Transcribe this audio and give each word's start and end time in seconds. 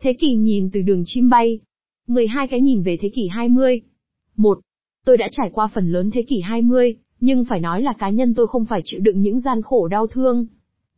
Thế 0.00 0.12
kỷ 0.12 0.34
nhìn 0.34 0.70
từ 0.72 0.82
đường 0.82 1.02
chim 1.06 1.28
bay. 1.28 1.60
12 2.06 2.48
cái 2.48 2.60
nhìn 2.60 2.82
về 2.82 2.96
thế 3.00 3.08
kỷ 3.08 3.28
20. 3.28 3.80
1. 4.36 4.58
Tôi 5.04 5.16
đã 5.16 5.28
trải 5.32 5.50
qua 5.52 5.66
phần 5.74 5.92
lớn 5.92 6.10
thế 6.10 6.22
kỷ 6.22 6.40
20, 6.40 6.96
nhưng 7.20 7.44
phải 7.44 7.60
nói 7.60 7.82
là 7.82 7.92
cá 7.98 8.10
nhân 8.10 8.34
tôi 8.34 8.46
không 8.46 8.64
phải 8.64 8.80
chịu 8.84 9.00
đựng 9.00 9.22
những 9.22 9.40
gian 9.40 9.62
khổ 9.62 9.88
đau 9.88 10.06
thương. 10.06 10.46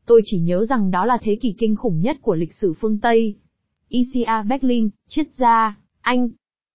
Tôi 0.07 0.21
chỉ 0.25 0.39
nhớ 0.39 0.65
rằng 0.65 0.91
đó 0.91 1.05
là 1.05 1.19
thế 1.23 1.39
kỷ 1.41 1.55
kinh 1.59 1.77
khủng 1.77 2.01
nhất 2.01 2.17
của 2.23 2.35
lịch 2.35 2.53
sử 2.61 2.73
phương 2.81 2.99
Tây. 2.99 3.35
ICA 3.89 4.43
Berlin, 4.43 4.89
triết 5.09 5.27
gia, 5.39 5.79
Anh. 6.01 6.29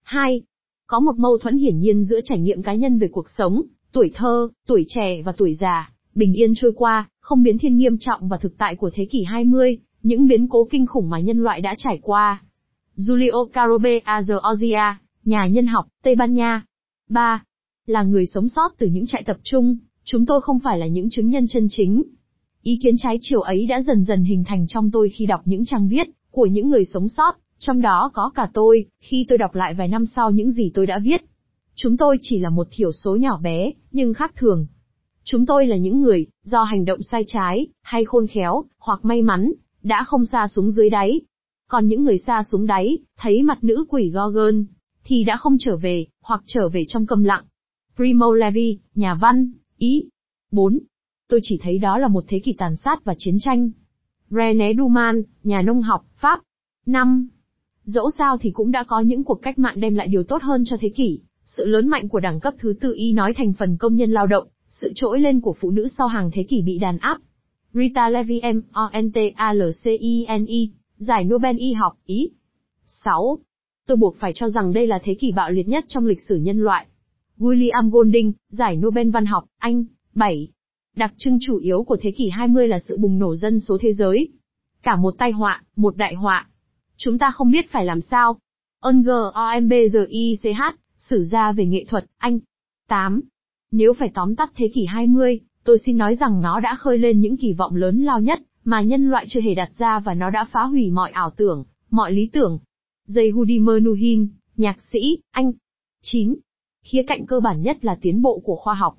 2. 0.03 0.41
Có 0.87 0.99
một 0.99 1.15
mâu 1.17 1.37
thuẫn 1.37 1.57
hiển 1.57 1.79
nhiên 1.79 2.03
giữa 2.03 2.19
trải 2.23 2.39
nghiệm 2.39 2.63
cá 2.63 2.73
nhân 2.73 2.99
về 2.99 3.07
cuộc 3.07 3.29
sống, 3.29 3.61
tuổi 3.91 4.11
thơ, 4.13 4.49
tuổi 4.67 4.85
trẻ 4.87 5.21
và 5.21 5.31
tuổi 5.31 5.53
già, 5.53 5.91
bình 6.15 6.33
yên 6.33 6.53
trôi 6.55 6.71
qua, 6.75 7.09
không 7.19 7.43
biến 7.43 7.57
thiên 7.57 7.77
nghiêm 7.77 7.97
trọng 7.99 8.27
và 8.27 8.37
thực 8.37 8.57
tại 8.57 8.75
của 8.75 8.89
thế 8.93 9.05
kỷ 9.05 9.23
20, 9.23 9.77
những 10.05 10.27
biến 10.27 10.47
cố 10.47 10.67
kinh 10.71 10.85
khủng 10.85 11.09
mà 11.09 11.19
nhân 11.19 11.37
loại 11.37 11.61
đã 11.61 11.75
trải 11.77 11.99
qua. 12.01 12.43
Julio 12.95 13.45
Carobe 13.45 13.99
Azorzia, 13.99 14.93
nhà 15.23 15.47
nhân 15.47 15.67
học, 15.67 15.85
Tây 16.03 16.15
Ban 16.15 16.33
Nha. 16.33 16.65
3. 17.09 17.43
Là 17.85 18.03
người 18.03 18.25
sống 18.25 18.49
sót 18.49 18.71
từ 18.77 18.87
những 18.87 19.05
trại 19.05 19.23
tập 19.23 19.37
trung, 19.43 19.77
chúng 20.03 20.25
tôi 20.25 20.41
không 20.41 20.59
phải 20.59 20.77
là 20.77 20.87
những 20.87 21.09
chứng 21.09 21.29
nhân 21.29 21.47
chân 21.47 21.67
chính. 21.69 22.03
Ý 22.61 22.79
kiến 22.83 22.95
trái 22.97 23.17
chiều 23.21 23.41
ấy 23.41 23.65
đã 23.65 23.81
dần 23.81 24.03
dần 24.03 24.23
hình 24.23 24.43
thành 24.43 24.67
trong 24.67 24.91
tôi 24.91 25.09
khi 25.09 25.25
đọc 25.25 25.41
những 25.45 25.65
trang 25.65 25.87
viết 25.87 26.07
của 26.31 26.45
những 26.45 26.69
người 26.69 26.85
sống 26.85 27.07
sót, 27.07 27.35
trong 27.59 27.81
đó 27.81 28.11
có 28.13 28.31
cả 28.35 28.49
tôi, 28.53 28.85
khi 28.99 29.25
tôi 29.29 29.37
đọc 29.37 29.55
lại 29.55 29.73
vài 29.73 29.87
năm 29.87 30.05
sau 30.05 30.31
những 30.31 30.51
gì 30.51 30.71
tôi 30.73 30.85
đã 30.85 30.99
viết. 30.99 31.21
Chúng 31.75 31.97
tôi 31.97 32.17
chỉ 32.21 32.39
là 32.39 32.49
một 32.49 32.67
thiểu 32.71 32.91
số 32.91 33.15
nhỏ 33.15 33.39
bé, 33.43 33.71
nhưng 33.91 34.13
khác 34.13 34.31
thường. 34.35 34.67
Chúng 35.23 35.45
tôi 35.45 35.67
là 35.67 35.75
những 35.75 36.01
người, 36.01 36.25
do 36.43 36.63
hành 36.63 36.85
động 36.85 37.01
sai 37.01 37.23
trái, 37.27 37.67
hay 37.81 38.05
khôn 38.05 38.27
khéo, 38.27 38.63
hoặc 38.79 39.05
may 39.05 39.21
mắn, 39.21 39.51
đã 39.85 40.03
không 40.03 40.25
xa 40.25 40.47
xuống 40.47 40.71
dưới 40.71 40.89
đáy. 40.89 41.21
Còn 41.69 41.87
những 41.87 42.03
người 42.03 42.17
xa 42.17 42.43
xuống 42.51 42.65
đáy, 42.65 42.97
thấy 43.17 43.43
mặt 43.43 43.63
nữ 43.63 43.85
quỷ 43.89 44.09
Gorgon, 44.09 44.65
thì 45.03 45.23
đã 45.23 45.37
không 45.37 45.57
trở 45.59 45.77
về, 45.77 46.05
hoặc 46.21 46.43
trở 46.45 46.69
về 46.69 46.85
trong 46.87 47.05
câm 47.05 47.23
lặng. 47.23 47.43
Primo 47.95 48.33
Levi, 48.33 48.79
nhà 48.95 49.15
văn, 49.15 49.51
Ý. 49.77 50.03
4. 50.51 50.79
Tôi 51.29 51.39
chỉ 51.43 51.59
thấy 51.61 51.77
đó 51.77 51.97
là 51.97 52.07
một 52.07 52.23
thế 52.27 52.39
kỷ 52.39 52.53
tàn 52.53 52.75
sát 52.75 53.03
và 53.03 53.15
chiến 53.17 53.35
tranh. 53.39 53.71
René 54.29 54.73
Duman, 54.77 55.21
nhà 55.43 55.61
nông 55.61 55.81
học, 55.81 56.05
Pháp. 56.15 56.39
5. 56.85 57.27
Dẫu 57.83 58.09
sao 58.17 58.37
thì 58.37 58.51
cũng 58.51 58.71
đã 58.71 58.83
có 58.83 58.99
những 58.99 59.23
cuộc 59.23 59.41
cách 59.41 59.59
mạng 59.59 59.79
đem 59.79 59.95
lại 59.95 60.07
điều 60.07 60.23
tốt 60.23 60.43
hơn 60.43 60.63
cho 60.65 60.77
thế 60.79 60.89
kỷ. 60.89 61.19
Sự 61.45 61.65
lớn 61.65 61.87
mạnh 61.87 62.09
của 62.09 62.19
đẳng 62.19 62.39
cấp 62.39 62.53
thứ 62.59 62.73
tư 62.81 62.93
y 62.95 63.13
nói 63.13 63.33
thành 63.33 63.53
phần 63.53 63.77
công 63.77 63.95
nhân 63.95 64.11
lao 64.11 64.27
động, 64.27 64.47
sự 64.69 64.91
trỗi 64.95 65.19
lên 65.19 65.41
của 65.41 65.53
phụ 65.59 65.71
nữ 65.71 65.87
sau 65.97 66.07
hàng 66.07 66.29
thế 66.33 66.43
kỷ 66.43 66.61
bị 66.61 66.77
đàn 66.77 66.97
áp. 66.97 67.17
Rita 67.75 68.09
Levi 68.09 68.39
M. 68.39 68.61
O. 68.71 68.89
N. 68.93 69.11
T. 69.11 69.17
A. 69.35 69.53
L. 69.53 69.61
C. 69.83 69.85
I. 69.99 70.25
N. 70.29 70.45
I. 70.45 70.71
Giải 70.97 71.23
Nobel 71.23 71.57
y 71.57 71.73
học, 71.73 71.97
Ý. 72.05 72.29
6. 72.85 73.39
Tôi 73.87 73.97
buộc 73.97 74.15
phải 74.19 74.31
cho 74.35 74.49
rằng 74.49 74.73
đây 74.73 74.87
là 74.87 74.99
thế 75.03 75.13
kỷ 75.13 75.31
bạo 75.31 75.51
liệt 75.51 75.67
nhất 75.67 75.85
trong 75.87 76.05
lịch 76.05 76.21
sử 76.21 76.35
nhân 76.35 76.59
loại. 76.59 76.85
William 77.37 77.89
Golding, 77.89 78.33
Giải 78.49 78.75
Nobel 78.75 79.09
văn 79.09 79.25
học, 79.25 79.45
Anh. 79.57 79.85
7. 80.13 80.47
Đặc 80.95 81.13
trưng 81.17 81.37
chủ 81.41 81.57
yếu 81.57 81.83
của 81.83 81.97
thế 82.01 82.11
kỷ 82.11 82.29
20 82.29 82.67
là 82.67 82.79
sự 82.79 82.97
bùng 82.97 83.19
nổ 83.19 83.35
dân 83.35 83.59
số 83.59 83.77
thế 83.81 83.93
giới. 83.93 84.29
Cả 84.83 84.95
một 84.95 85.15
tai 85.17 85.31
họa, 85.31 85.63
một 85.75 85.97
đại 85.97 86.15
họa. 86.15 86.47
Chúng 86.97 87.17
ta 87.17 87.31
không 87.31 87.51
biết 87.51 87.71
phải 87.71 87.85
làm 87.85 88.01
sao. 88.01 88.39
Unger 88.81 89.33
OMBGICH, 89.33 90.75
Sử 90.97 91.23
gia 91.23 91.51
về 91.51 91.65
nghệ 91.65 91.85
thuật, 91.87 92.05
Anh. 92.17 92.39
8. 92.87 93.21
Nếu 93.71 93.93
phải 93.93 94.11
tóm 94.13 94.35
tắt 94.35 94.51
thế 94.55 94.67
kỷ 94.73 94.85
20, 94.85 95.39
tôi 95.65 95.77
xin 95.85 95.97
nói 95.97 96.15
rằng 96.15 96.41
nó 96.41 96.59
đã 96.59 96.75
khơi 96.75 96.97
lên 96.97 97.19
những 97.19 97.37
kỳ 97.37 97.53
vọng 97.53 97.75
lớn 97.75 98.03
lao 98.03 98.21
nhất, 98.21 98.41
mà 98.63 98.81
nhân 98.81 99.09
loại 99.09 99.25
chưa 99.27 99.41
hề 99.41 99.55
đặt 99.55 99.69
ra 99.77 99.99
và 99.99 100.13
nó 100.13 100.29
đã 100.29 100.45
phá 100.51 100.63
hủy 100.63 100.91
mọi 100.91 101.11
ảo 101.11 101.31
tưởng, 101.37 101.63
mọi 101.89 102.11
lý 102.11 102.29
tưởng. 102.33 102.59
Jehudi 103.07 103.83
Nuhin, 103.83 104.27
nhạc 104.57 104.81
sĩ, 104.81 105.17
Anh. 105.31 105.51
9. 106.01 106.35
Khía 106.83 107.03
cạnh 107.03 107.25
cơ 107.25 107.39
bản 107.39 107.61
nhất 107.61 107.85
là 107.85 107.97
tiến 108.01 108.21
bộ 108.21 108.39
của 108.39 108.55
khoa 108.55 108.73
học. 108.73 108.97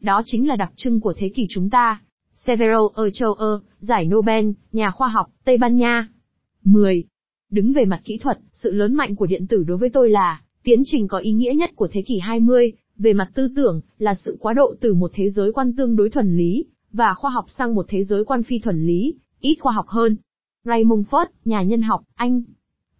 Đó 0.00 0.22
chính 0.24 0.48
là 0.48 0.56
đặc 0.56 0.72
trưng 0.76 1.00
của 1.00 1.14
thế 1.16 1.28
kỷ 1.28 1.46
chúng 1.50 1.70
ta. 1.70 2.02
Severo 2.34 2.88
ở 2.94 3.10
châu 3.10 3.34
giải 3.78 4.04
Nobel, 4.04 4.50
nhà 4.72 4.90
khoa 4.90 5.08
học, 5.08 5.26
Tây 5.44 5.56
Ban 5.56 5.76
Nha. 5.76 6.08
10. 6.64 7.04
Đứng 7.50 7.72
về 7.72 7.84
mặt 7.84 8.00
kỹ 8.04 8.18
thuật, 8.18 8.38
sự 8.52 8.72
lớn 8.72 8.94
mạnh 8.94 9.16
của 9.16 9.26
điện 9.26 9.46
tử 9.46 9.64
đối 9.66 9.76
với 9.78 9.90
tôi 9.90 10.10
là 10.10 10.42
tiến 10.62 10.82
trình 10.84 11.08
có 11.08 11.18
ý 11.18 11.32
nghĩa 11.32 11.52
nhất 11.56 11.70
của 11.76 11.88
thế 11.92 12.02
kỷ 12.02 12.18
20, 12.18 12.72
về 12.98 13.12
mặt 13.12 13.30
tư 13.34 13.48
tưởng, 13.56 13.80
là 13.98 14.14
sự 14.14 14.36
quá 14.40 14.52
độ 14.52 14.74
từ 14.80 14.94
một 14.94 15.10
thế 15.14 15.30
giới 15.30 15.52
quan 15.52 15.76
tương 15.76 15.96
đối 15.96 16.10
thuần 16.10 16.36
lý, 16.36 16.64
và 16.92 17.14
khoa 17.14 17.30
học 17.30 17.44
sang 17.48 17.74
một 17.74 17.86
thế 17.88 18.04
giới 18.04 18.24
quan 18.24 18.42
phi 18.42 18.58
thuần 18.58 18.86
lý, 18.86 19.14
ít 19.40 19.56
khoa 19.60 19.72
học 19.72 19.86
hơn. 19.88 20.16
Raymond 20.64 21.06
Ford, 21.06 21.26
nhà 21.44 21.62
nhân 21.62 21.82
học, 21.82 22.02
Anh. 22.14 22.42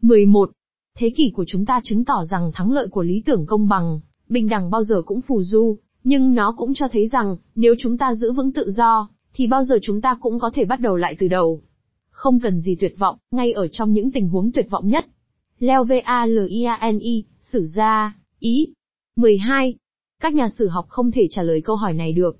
11. 0.03 0.50
Thế 0.98 1.10
kỷ 1.16 1.31
của 1.34 1.44
chúng 1.48 1.64
ta 1.64 1.81
chứng 1.84 2.04
tỏ 2.04 2.25
rằng 2.31 2.50
thắng 2.54 2.72
lợi 2.72 2.88
của 2.88 3.03
lý 3.03 3.22
tưởng 3.26 3.47
công 3.47 3.69
bằng, 3.69 4.00
bình 4.28 4.48
đẳng 4.48 4.70
bao 4.70 4.84
giờ 4.84 5.03
cũng 5.03 5.20
phù 5.20 5.42
du, 5.42 5.78
nhưng 6.04 6.34
nó 6.34 6.54
cũng 6.56 6.75
cho 6.75 6.88
thấy 6.88 7.06
rằng, 7.06 7.36
nếu 7.54 7.75
chúng 7.78 7.98
ta 7.98 8.15
giữ 8.15 8.32
vững 8.32 8.53
tự 8.53 8.70
do, 8.70 9.09
thì 9.34 9.47
bao 9.47 9.65
giờ 9.65 9.78
chúng 9.82 10.00
ta 10.00 10.19
cũng 10.20 10.38
có 10.38 10.50
thể 10.54 10.65
bắt 10.65 10.80
đầu 10.80 10.97
lại 10.97 11.16
từ 11.19 11.28
đầu. 11.28 11.62
Không 12.10 12.41
cần 12.41 12.60
gì 12.60 12.76
tuyệt 12.80 12.94
vọng, 12.98 13.16
ngay 13.30 13.53
ở 13.53 13.69
trong 13.69 13.92
những 13.92 14.10
tình 14.10 14.28
huống 14.28 14.53
tuyệt 14.53 14.66
vọng 14.70 14.88
nhất. 14.88 15.06
Leo 15.59 15.84
V-A-L-I-A-N-I, 15.84 17.25
sử 17.41 17.66
gia, 17.66 18.16
ý. 18.38 18.72
12. 19.16 19.75
Các 20.23 20.34
nhà 20.34 20.49
sử 20.59 20.69
học 20.69 20.87
không 20.89 21.11
thể 21.11 21.27
trả 21.31 21.43
lời 21.43 21.61
câu 21.65 21.77
hỏi 21.77 21.95
này 21.95 22.12
được. 22.12 22.39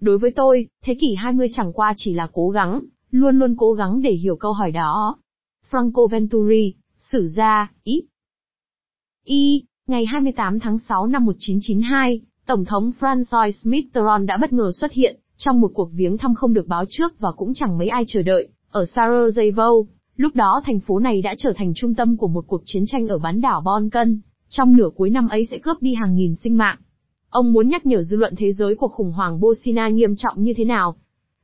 Đối 0.00 0.18
với 0.18 0.30
tôi, 0.30 0.66
thế 0.84 0.94
kỷ 1.00 1.14
20 1.14 1.48
chẳng 1.52 1.72
qua 1.72 1.94
chỉ 1.96 2.14
là 2.14 2.28
cố 2.32 2.50
gắng, 2.50 2.80
luôn 3.10 3.38
luôn 3.38 3.54
cố 3.58 3.72
gắng 3.72 4.02
để 4.02 4.12
hiểu 4.12 4.36
câu 4.36 4.52
hỏi 4.52 4.70
đó. 4.70 5.16
Franco 5.70 6.08
Venturi, 6.08 6.74
sử 6.98 7.28
gia, 7.28 7.72
ý. 7.82 8.02
Y, 9.24 9.64
ngày 9.86 10.06
28 10.06 10.60
tháng 10.60 10.78
6 10.78 11.06
năm 11.06 11.24
1992, 11.24 12.20
Tổng 12.46 12.64
thống 12.64 12.92
Francois 13.00 13.70
Mitterrand 13.70 14.28
đã 14.28 14.36
bất 14.36 14.52
ngờ 14.52 14.70
xuất 14.74 14.92
hiện, 14.92 15.20
trong 15.36 15.60
một 15.60 15.70
cuộc 15.74 15.90
viếng 15.92 16.18
thăm 16.18 16.34
không 16.34 16.54
được 16.54 16.66
báo 16.66 16.84
trước 16.90 17.18
và 17.18 17.32
cũng 17.32 17.54
chẳng 17.54 17.78
mấy 17.78 17.88
ai 17.88 18.04
chờ 18.06 18.22
đợi, 18.22 18.48
ở 18.70 18.84
Sarajevo. 18.84 19.84
Lúc 20.16 20.34
đó 20.34 20.62
thành 20.64 20.80
phố 20.80 20.98
này 20.98 21.22
đã 21.22 21.34
trở 21.38 21.52
thành 21.56 21.72
trung 21.74 21.94
tâm 21.94 22.16
của 22.16 22.28
một 22.28 22.44
cuộc 22.46 22.62
chiến 22.64 22.84
tranh 22.86 23.08
ở 23.08 23.18
bán 23.18 23.40
đảo 23.40 23.60
Balkan, 23.60 24.20
trong 24.48 24.76
nửa 24.76 24.88
cuối 24.96 25.10
năm 25.10 25.28
ấy 25.28 25.46
sẽ 25.50 25.58
cướp 25.58 25.82
đi 25.82 25.94
hàng 25.94 26.16
nghìn 26.16 26.34
sinh 26.34 26.56
mạng. 26.56 26.78
Ông 27.30 27.52
muốn 27.52 27.68
nhắc 27.68 27.86
nhở 27.86 28.02
dư 28.02 28.16
luận 28.16 28.34
thế 28.36 28.52
giới 28.52 28.74
cuộc 28.74 28.92
khủng 28.92 29.12
hoảng 29.12 29.40
Bosnia 29.40 29.90
nghiêm 29.92 30.16
trọng 30.16 30.42
như 30.42 30.54
thế 30.56 30.64
nào. 30.64 30.96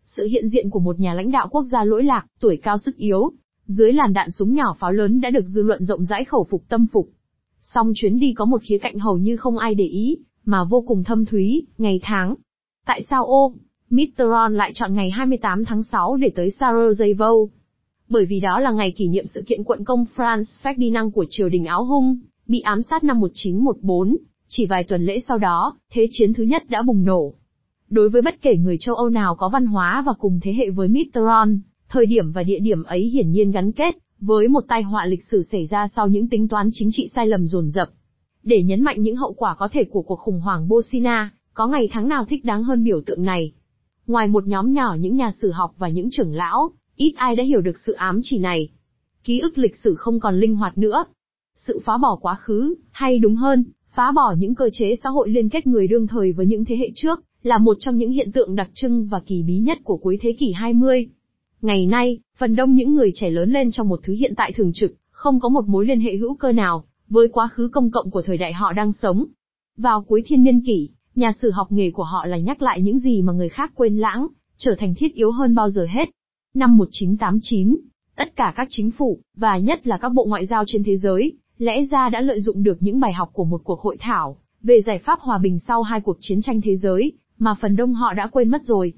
Sự 0.05 0.25
hiện 0.25 0.49
diện 0.49 0.71
của 0.71 0.81
một 0.81 1.01
nhà 1.01 1.15
lãnh 1.15 1.31
đạo 1.31 1.49
quốc 1.51 1.65
gia 1.73 1.85
lỗi 1.85 2.05
lạc, 2.05 2.27
tuổi 2.41 2.57
cao 2.57 2.79
sức 2.79 2.97
yếu, 2.97 3.33
dưới 3.67 3.93
làn 3.93 4.13
đạn 4.13 4.31
súng 4.31 4.55
nhỏ 4.55 4.77
pháo 4.79 4.93
lớn 4.93 5.21
đã 5.21 5.31
được 5.31 5.45
dư 5.47 5.63
luận 5.63 5.85
rộng 5.85 6.05
rãi 6.05 6.25
khẩu 6.25 6.47
phục 6.51 6.63
tâm 6.69 6.87
phục. 6.93 7.09
Song 7.61 7.93
chuyến 7.95 8.19
đi 8.19 8.33
có 8.33 8.45
một 8.45 8.63
khía 8.63 8.79
cạnh 8.79 8.99
hầu 8.99 9.19
như 9.19 9.37
không 9.37 9.59
ai 9.59 9.75
để 9.75 9.85
ý, 9.85 10.19
mà 10.45 10.65
vô 10.65 10.85
cùng 10.87 11.05
thâm 11.05 11.25
thúy, 11.25 11.67
ngày 11.79 12.01
tháng. 12.03 12.35
Tại 12.87 13.03
sao 13.11 13.25
ô, 13.25 13.55
Mitterrand 13.91 14.57
lại 14.57 14.71
chọn 14.75 14.95
ngày 14.95 15.11
28 15.11 15.65
tháng 15.65 15.83
6 15.83 16.17
để 16.17 16.31
tới 16.35 16.51
Sarajevo? 16.59 17.49
Bởi 18.09 18.27
vì 18.27 18.41
đó 18.41 18.61
là 18.61 18.71
ngày 18.71 18.93
kỷ 18.97 19.09
niệm 19.09 19.25
sự 19.27 19.43
kiện 19.47 19.65
quận 19.65 19.85
công 19.85 20.05
Franz 20.17 20.45
Ferdinand 20.63 21.11
của 21.11 21.25
triều 21.31 21.49
đình 21.49 21.65
Áo 21.65 21.85
Hung, 21.85 22.19
bị 22.47 22.61
ám 22.61 22.83
sát 22.83 23.05
năm 23.05 23.21
1914, 23.21 24.17
chỉ 24.49 24.67
vài 24.67 24.85
tuần 24.85 25.05
lễ 25.05 25.21
sau 25.29 25.39
đó, 25.39 25.77
thế 25.93 26.09
chiến 26.11 26.33
thứ 26.33 26.43
nhất 26.43 26.63
đã 26.69 26.83
bùng 26.83 27.05
nổ. 27.05 27.35
Đối 27.91 28.09
với 28.09 28.23
bất 28.23 28.43
kể 28.43 28.57
người 28.57 28.77
châu 28.81 28.95
Âu 28.95 29.09
nào 29.09 29.35
có 29.35 29.49
văn 29.49 29.67
hóa 29.67 30.03
và 30.07 30.13
cùng 30.19 30.41
thế 30.43 30.53
hệ 30.53 30.71
với 30.71 30.89
Mitterrand, 30.89 31.59
thời 31.89 32.07
điểm 32.07 32.33
và 32.33 32.43
địa 32.43 32.59
điểm 32.59 32.83
ấy 32.83 33.03
hiển 33.03 33.31
nhiên 33.31 33.51
gắn 33.51 33.73
kết 33.73 33.99
với 34.21 34.49
một 34.49 34.65
tai 34.69 34.83
họa 34.83 35.07
lịch 35.07 35.25
sử 35.25 35.43
xảy 35.43 35.67
ra 35.67 35.87
sau 35.97 36.09
những 36.09 36.29
tính 36.29 36.49
toán 36.49 36.69
chính 36.73 36.89
trị 36.93 37.09
sai 37.15 37.27
lầm 37.27 37.47
dồn 37.47 37.71
dập. 37.71 37.89
Để 38.43 38.63
nhấn 38.63 38.83
mạnh 38.83 39.03
những 39.03 39.17
hậu 39.17 39.33
quả 39.33 39.55
có 39.55 39.69
thể 39.73 39.85
của 39.85 40.03
cuộc 40.03 40.17
khủng 40.17 40.41
hoảng 40.41 40.69
Bosnia, 40.69 41.29
có 41.55 41.67
ngày 41.67 41.89
tháng 41.93 42.09
nào 42.09 42.25
thích 42.25 42.45
đáng 42.45 42.63
hơn 42.63 42.85
biểu 42.85 43.01
tượng 43.07 43.25
này. 43.25 43.53
Ngoài 44.07 44.27
một 44.29 44.47
nhóm 44.47 44.73
nhỏ 44.73 44.97
những 45.01 45.17
nhà 45.17 45.31
sử 45.31 45.51
học 45.51 45.75
và 45.79 45.89
những 45.89 46.09
trưởng 46.11 46.35
lão, 46.35 46.71
ít 46.97 47.13
ai 47.17 47.37
đã 47.37 47.45
hiểu 47.45 47.61
được 47.61 47.79
sự 47.79 47.93
ám 47.93 48.21
chỉ 48.23 48.39
này. 48.39 48.69
Ký 49.25 49.41
ức 49.41 49.59
lịch 49.59 49.77
sử 49.77 49.95
không 49.95 50.21
còn 50.21 50.41
linh 50.41 50.57
hoạt 50.57 50.79
nữa. 50.79 51.05
Sự 51.55 51.81
phá 51.85 51.99
bỏ 51.99 52.19
quá 52.21 52.35
khứ, 52.35 52.75
hay 52.91 53.19
đúng 53.19 53.37
hơn, 53.37 53.65
phá 53.95 54.13
bỏ 54.13 54.35
những 54.39 54.55
cơ 54.55 54.69
chế 54.73 54.97
xã 55.03 55.09
hội 55.09 55.29
liên 55.29 55.49
kết 55.49 55.67
người 55.67 55.87
đương 55.87 56.07
thời 56.07 56.33
với 56.33 56.47
những 56.47 56.65
thế 56.65 56.77
hệ 56.77 56.91
trước, 56.95 57.21
là 57.43 57.59
một 57.59 57.77
trong 57.81 57.97
những 57.97 58.11
hiện 58.11 58.33
tượng 58.33 58.57
đặc 58.57 58.71
trưng 58.75 59.07
và 59.07 59.21
kỳ 59.27 59.43
bí 59.43 59.59
nhất 59.59 59.79
của 59.85 59.97
cuối 59.97 60.19
thế 60.21 60.37
kỷ 60.39 60.53
20. 60.53 61.09
Ngày 61.63 61.87
nay, 61.87 62.19
phần 62.39 62.57
đông 62.57 62.73
những 62.73 62.95
người 62.95 63.11
trẻ 63.15 63.31
lớn 63.31 63.53
lên 63.53 63.71
trong 63.71 63.89
một 63.89 64.01
thứ 64.03 64.13
hiện 64.13 64.35
tại 64.37 64.53
thường 64.53 64.71
trực, 64.75 64.95
không 65.11 65.41
có 65.41 65.49
một 65.49 65.67
mối 65.67 65.87
liên 65.87 66.01
hệ 66.01 66.17
hữu 66.17 66.35
cơ 66.35 66.53
nào, 66.53 66.85
với 67.09 67.29
quá 67.29 67.49
khứ 67.49 67.69
công 67.73 67.91
cộng 67.91 68.11
của 68.11 68.23
thời 68.23 68.37
đại 68.37 68.53
họ 68.53 68.73
đang 68.73 68.93
sống. 68.93 69.25
Vào 69.77 70.03
cuối 70.03 70.23
thiên 70.27 70.45
niên 70.45 70.61
kỷ, 70.61 70.89
nhà 71.15 71.33
sử 71.43 71.51
học 71.51 71.73
nghề 71.73 71.91
của 71.91 72.05
họ 72.05 72.27
là 72.27 72.37
nhắc 72.37 72.63
lại 72.63 72.83
những 72.83 72.99
gì 72.99 73.23
mà 73.23 73.33
người 73.33 73.49
khác 73.49 73.73
quên 73.75 73.97
lãng, 73.99 74.27
trở 74.57 74.75
thành 74.79 74.95
thiết 74.95 75.15
yếu 75.15 75.31
hơn 75.31 75.55
bao 75.55 75.71
giờ 75.71 75.87
hết. 75.91 76.09
Năm 76.55 76.77
1989, 76.77 77.77
tất 78.17 78.37
cả 78.37 78.53
các 78.57 78.67
chính 78.71 78.91
phủ, 78.91 79.19
và 79.37 79.59
nhất 79.59 79.87
là 79.87 79.99
các 79.99 80.09
bộ 80.09 80.25
ngoại 80.25 80.47
giao 80.47 80.65
trên 80.67 80.83
thế 80.85 80.97
giới, 80.97 81.33
lẽ 81.59 81.85
ra 81.91 82.09
đã 82.09 82.21
lợi 82.21 82.41
dụng 82.41 82.63
được 82.63 82.77
những 82.81 83.01
bài 83.01 83.13
học 83.13 83.31
của 83.33 83.45
một 83.45 83.61
cuộc 83.65 83.81
hội 83.81 83.97
thảo, 84.01 84.37
về 84.63 84.81
giải 84.87 84.99
pháp 84.99 85.21
hòa 85.21 85.39
bình 85.39 85.59
sau 85.59 85.83
hai 85.83 86.01
cuộc 86.01 86.17
chiến 86.21 86.43
tranh 86.43 86.61
thế 86.61 86.77
giới, 86.77 87.13
mà 87.39 87.55
phần 87.61 87.77
đông 87.77 87.95
họ 87.95 88.13
đã 88.13 88.27
quên 88.27 88.49
mất 88.49 88.65
rồi. 88.65 88.93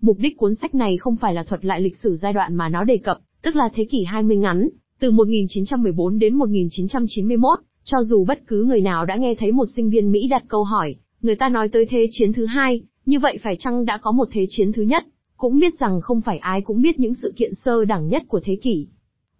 Mục 0.00 0.16
đích 0.18 0.36
cuốn 0.36 0.54
sách 0.54 0.74
này 0.74 0.96
không 0.96 1.16
phải 1.16 1.34
là 1.34 1.42
thuật 1.42 1.64
lại 1.64 1.80
lịch 1.80 1.96
sử 1.96 2.16
giai 2.16 2.32
đoạn 2.32 2.54
mà 2.54 2.68
nó 2.68 2.84
đề 2.84 2.96
cập, 2.96 3.18
tức 3.42 3.56
là 3.56 3.68
thế 3.74 3.84
kỷ 3.84 4.04
20 4.04 4.36
ngắn, 4.36 4.68
Từ 4.98 5.10
1914 5.10 6.18
đến 6.18 6.34
1991, 6.34 7.58
cho 7.84 7.98
dù 8.02 8.24
bất 8.24 8.46
cứ 8.46 8.64
người 8.64 8.80
nào 8.80 9.06
đã 9.06 9.16
nghe 9.16 9.34
thấy 9.34 9.52
một 9.52 9.64
sinh 9.76 9.90
viên 9.90 10.12
Mỹ 10.12 10.28
đặt 10.28 10.42
câu 10.48 10.64
hỏi, 10.64 10.94
người 11.22 11.36
ta 11.36 11.48
nói 11.48 11.68
tới 11.68 11.86
thế 11.90 12.06
chiến 12.10 12.32
thứ 12.32 12.46
hai, 12.46 12.82
như 13.06 13.18
vậy 13.18 13.38
phải 13.42 13.56
chăng 13.58 13.84
đã 13.84 13.98
có 13.98 14.12
một 14.12 14.28
thế 14.32 14.46
chiến 14.48 14.72
thứ 14.72 14.82
nhất? 14.82 15.04
Cũng 15.36 15.58
biết 15.58 15.78
rằng 15.78 16.00
không 16.00 16.20
phải 16.20 16.38
ai 16.38 16.60
cũng 16.60 16.82
biết 16.82 16.98
những 16.98 17.14
sự 17.14 17.32
kiện 17.36 17.54
sơ 17.54 17.84
đẳng 17.84 18.08
nhất 18.08 18.22
của 18.28 18.40
thế 18.44 18.56
kỷ. 18.62 18.86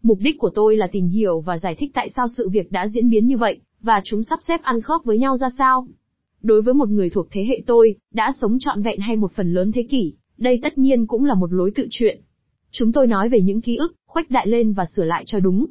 Mục 0.07 0.19
đích 0.21 0.39
của 0.39 0.51
tôi 0.55 0.77
là 0.77 0.87
tìm 0.93 1.09
hiểu 1.09 1.41
và 1.41 1.59
giải 1.59 1.75
thích 1.79 1.91
tại 1.95 2.11
sao 2.17 2.27
sự 2.37 2.49
việc 2.49 2.73
đã 2.73 2.89
diễn 2.89 3.11
biến 3.11 3.27
như 3.27 3.37
vậy, 3.37 3.61
và 3.81 4.01
chúng 4.05 4.23
sắp 4.23 4.39
xếp 4.49 4.63
ăn 4.63 4.81
khớp 4.81 5.01
với 5.05 5.19
nhau 5.19 5.37
ra 5.37 5.49
sao. 5.59 5.87
Đối 6.43 6.63
với 6.63 6.75
một 6.75 6.89
người 6.89 7.11
thuộc 7.11 7.27
thế 7.31 7.45
hệ 7.49 7.63
tôi, 7.67 7.95
đã 8.15 8.33
sống 8.41 8.59
trọn 8.61 8.83
vẹn 8.83 9.01
hay 9.01 9.17
một 9.17 9.33
phần 9.33 9.55
lớn 9.55 9.73
thế 9.73 9.83
kỷ, 9.83 10.15
đây 10.39 10.61
tất 10.63 10.79
nhiên 10.79 11.07
cũng 11.07 11.25
là 11.25 11.35
một 11.35 11.53
lối 11.53 11.71
tự 11.75 11.87
truyện. 11.91 12.21
Chúng 12.71 12.93
tôi 12.93 13.07
nói 13.07 13.29
về 13.29 13.41
những 13.41 13.61
ký 13.61 13.77
ức, 13.77 13.95
khuếch 14.07 14.31
đại 14.31 14.47
lên 14.47 14.73
và 14.73 14.85
sửa 14.97 15.05
lại 15.05 15.25
cho 15.27 15.41
đúng. 15.41 15.67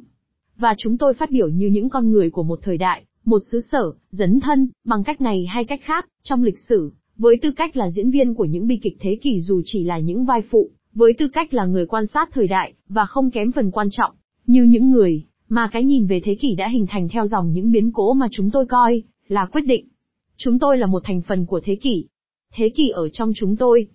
Và 0.56 0.74
chúng 0.78 0.98
tôi 0.98 1.14
phát 1.14 1.30
biểu 1.30 1.48
như 1.48 1.66
những 1.66 1.88
con 1.88 2.10
người 2.10 2.30
của 2.30 2.42
một 2.42 2.58
thời 2.62 2.78
đại, 2.78 3.04
một 3.24 3.40
xứ 3.52 3.60
sở, 3.60 3.92
dấn 4.10 4.40
thân, 4.40 4.68
bằng 4.84 5.04
cách 5.04 5.20
này 5.20 5.46
hay 5.46 5.64
cách 5.64 5.80
khác, 5.82 6.08
trong 6.22 6.44
lịch 6.44 6.58
sử, 6.68 6.92
với 7.16 7.36
tư 7.42 7.50
cách 7.50 7.76
là 7.76 7.90
diễn 7.90 8.10
viên 8.10 8.34
của 8.34 8.44
những 8.44 8.66
bi 8.66 8.76
kịch 8.82 8.96
thế 9.00 9.18
kỷ 9.22 9.40
dù 9.40 9.62
chỉ 9.64 9.84
là 9.84 9.98
những 9.98 10.24
vai 10.24 10.42
phụ, 10.50 10.70
với 10.94 11.12
tư 11.18 11.28
cách 11.28 11.54
là 11.54 11.64
người 11.64 11.86
quan 11.86 12.06
sát 12.06 12.28
thời 12.32 12.48
đại, 12.48 12.74
và 12.88 13.06
không 13.06 13.30
kém 13.30 13.52
phần 13.52 13.70
quan 13.70 13.88
trọng, 13.90 14.12
như 14.46 14.62
những 14.62 14.90
người, 14.90 15.24
mà 15.48 15.68
cái 15.72 15.84
nhìn 15.84 16.06
về 16.06 16.20
thế 16.24 16.34
kỷ 16.34 16.54
đã 16.54 16.68
hình 16.68 16.86
thành 16.86 17.08
theo 17.08 17.26
dòng 17.26 17.52
những 17.52 17.72
biến 17.72 17.92
cố 17.92 18.14
mà 18.14 18.26
chúng 18.30 18.50
tôi 18.50 18.66
coi, 18.66 19.02
là 19.28 19.46
quyết 19.52 19.62
định. 19.66 19.88
Chúng 20.36 20.58
tôi 20.58 20.78
là 20.78 20.86
một 20.86 21.02
thành 21.04 21.22
phần 21.22 21.46
của 21.46 21.60
thế 21.64 21.76
kỷ. 21.76 22.06
Thế 22.54 22.68
kỷ 22.68 22.88
ở 22.88 23.08
trong 23.08 23.32
chúng 23.36 23.56
tôi. 23.56 23.86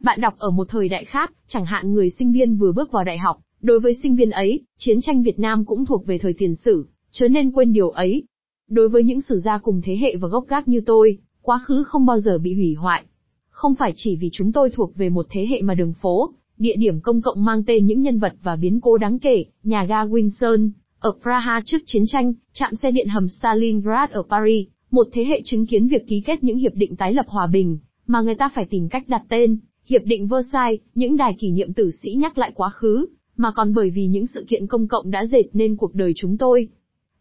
Bạn 0.00 0.20
đọc 0.20 0.34
ở 0.38 0.50
một 0.50 0.68
thời 0.70 0.88
đại 0.88 1.04
khác, 1.04 1.32
chẳng 1.46 1.64
hạn 1.64 1.92
người 1.92 2.10
sinh 2.10 2.32
viên 2.32 2.56
vừa 2.56 2.72
bước 2.72 2.92
vào 2.92 3.04
đại 3.04 3.18
học, 3.18 3.40
đối 3.60 3.80
với 3.80 3.94
sinh 4.02 4.16
viên 4.16 4.30
ấy, 4.30 4.60
chiến 4.76 5.00
tranh 5.00 5.22
Việt 5.22 5.38
Nam 5.38 5.64
cũng 5.64 5.86
thuộc 5.86 6.06
về 6.06 6.18
thời 6.18 6.32
tiền 6.32 6.54
sử, 6.54 6.86
chớ 7.10 7.28
nên 7.28 7.50
quên 7.50 7.72
điều 7.72 7.90
ấy. 7.90 8.22
Đối 8.68 8.88
với 8.88 9.04
những 9.04 9.20
sử 9.20 9.38
gia 9.38 9.58
cùng 9.58 9.80
thế 9.84 9.96
hệ 9.96 10.16
và 10.16 10.28
gốc 10.28 10.44
gác 10.48 10.68
như 10.68 10.80
tôi, 10.86 11.18
quá 11.42 11.58
khứ 11.64 11.84
không 11.86 12.06
bao 12.06 12.20
giờ 12.20 12.38
bị 12.38 12.54
hủy 12.54 12.74
hoại. 12.74 13.04
Không 13.48 13.74
phải 13.74 13.92
chỉ 13.96 14.16
vì 14.16 14.28
chúng 14.32 14.52
tôi 14.52 14.70
thuộc 14.70 14.96
về 14.96 15.08
một 15.08 15.26
thế 15.30 15.46
hệ 15.50 15.62
mà 15.62 15.74
đường 15.74 15.92
phố, 16.00 16.32
địa 16.58 16.76
điểm 16.78 17.00
công 17.00 17.22
cộng 17.22 17.44
mang 17.44 17.62
tên 17.66 17.86
những 17.86 18.02
nhân 18.02 18.18
vật 18.18 18.32
và 18.42 18.56
biến 18.56 18.80
cố 18.80 18.98
đáng 18.98 19.18
kể, 19.18 19.44
nhà 19.62 19.84
ga 19.84 20.04
Windsor, 20.04 20.70
ở 20.98 21.12
Praha 21.22 21.62
trước 21.66 21.78
chiến 21.86 22.02
tranh, 22.06 22.32
trạm 22.52 22.74
xe 22.74 22.90
điện 22.90 23.08
hầm 23.08 23.28
Stalingrad 23.28 24.10
ở 24.10 24.22
Paris, 24.30 24.68
một 24.90 25.06
thế 25.12 25.24
hệ 25.24 25.40
chứng 25.44 25.66
kiến 25.66 25.88
việc 25.88 26.06
ký 26.06 26.20
kết 26.20 26.44
những 26.44 26.58
hiệp 26.58 26.74
định 26.74 26.96
tái 26.96 27.12
lập 27.12 27.26
hòa 27.28 27.46
bình, 27.46 27.78
mà 28.06 28.20
người 28.20 28.34
ta 28.34 28.48
phải 28.54 28.66
tìm 28.70 28.88
cách 28.88 29.08
đặt 29.08 29.22
tên, 29.28 29.58
Hiệp 29.88 30.02
định 30.04 30.28
Versailles, 30.28 30.80
những 30.94 31.16
đài 31.16 31.34
kỷ 31.38 31.50
niệm 31.50 31.72
tử 31.72 31.90
sĩ 31.90 32.14
nhắc 32.14 32.38
lại 32.38 32.52
quá 32.54 32.70
khứ, 32.70 33.06
mà 33.36 33.52
còn 33.54 33.74
bởi 33.74 33.90
vì 33.90 34.06
những 34.06 34.26
sự 34.26 34.44
kiện 34.48 34.66
công 34.66 34.88
cộng 34.88 35.10
đã 35.10 35.26
dệt 35.26 35.44
nên 35.52 35.76
cuộc 35.76 35.94
đời 35.94 36.12
chúng 36.16 36.36
tôi. 36.36 36.68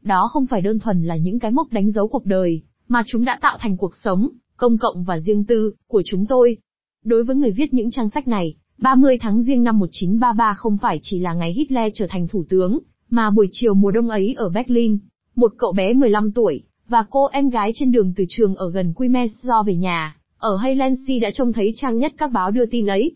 Đó 0.02 0.30
không 0.32 0.46
phải 0.46 0.62
đơn 0.62 0.80
thuần 0.80 1.04
là 1.04 1.16
những 1.16 1.40
cái 1.40 1.52
mốc 1.52 1.72
đánh 1.72 1.92
dấu 1.92 2.08
cuộc 2.08 2.26
đời, 2.26 2.62
mà 2.88 3.04
chúng 3.08 3.26
đã 3.26 3.40
tạo 3.42 3.58
thành 3.60 3.78
cuộc 3.78 3.96
sống, 3.96 4.30
công 4.58 4.78
cộng 4.78 5.04
và 5.04 5.20
riêng 5.20 5.46
tư, 5.46 5.74
của 5.88 6.02
chúng 6.06 6.26
tôi. 6.26 6.58
Đối 7.04 7.24
với 7.24 7.36
người 7.36 7.52
viết 7.52 7.74
những 7.74 7.92
trang 7.92 8.10
sách 8.10 8.28
này, 8.28 8.56
30 8.84 9.18
tháng 9.22 9.42
riêng 9.42 9.64
năm 9.64 9.80
1933 9.80 10.54
không 10.54 10.78
phải 10.78 11.00
chỉ 11.02 11.20
là 11.20 11.34
ngày 11.34 11.54
Hitler 11.54 11.92
trở 11.96 12.08
thành 12.10 12.28
thủ 12.28 12.44
tướng, 12.50 12.80
mà 13.10 13.30
buổi 13.30 13.48
chiều 13.52 13.74
mùa 13.74 13.92
đông 13.92 14.10
ấy 14.10 14.34
ở 14.38 14.50
Berlin, 14.50 14.98
một 15.36 15.54
cậu 15.58 15.74
bé 15.74 15.94
15 15.94 16.32
tuổi, 16.32 16.64
và 16.88 17.06
cô 17.10 17.28
em 17.28 17.50
gái 17.50 17.72
trên 17.76 17.92
đường 17.92 18.14
từ 18.16 18.26
trường 18.30 18.56
ở 18.56 18.72
gần 18.72 18.94
Quimez 18.96 19.28
do 19.42 19.64
về 19.64 19.76
nhà, 19.76 20.18
ở 20.38 20.58
Haylensi 20.58 21.20
đã 21.20 21.32
trông 21.34 21.54
thấy 21.54 21.74
trang 21.76 21.98
nhất 21.98 22.14
các 22.18 22.32
báo 22.32 22.52
đưa 22.52 22.66
tin 22.66 22.86
ấy. 22.86 23.12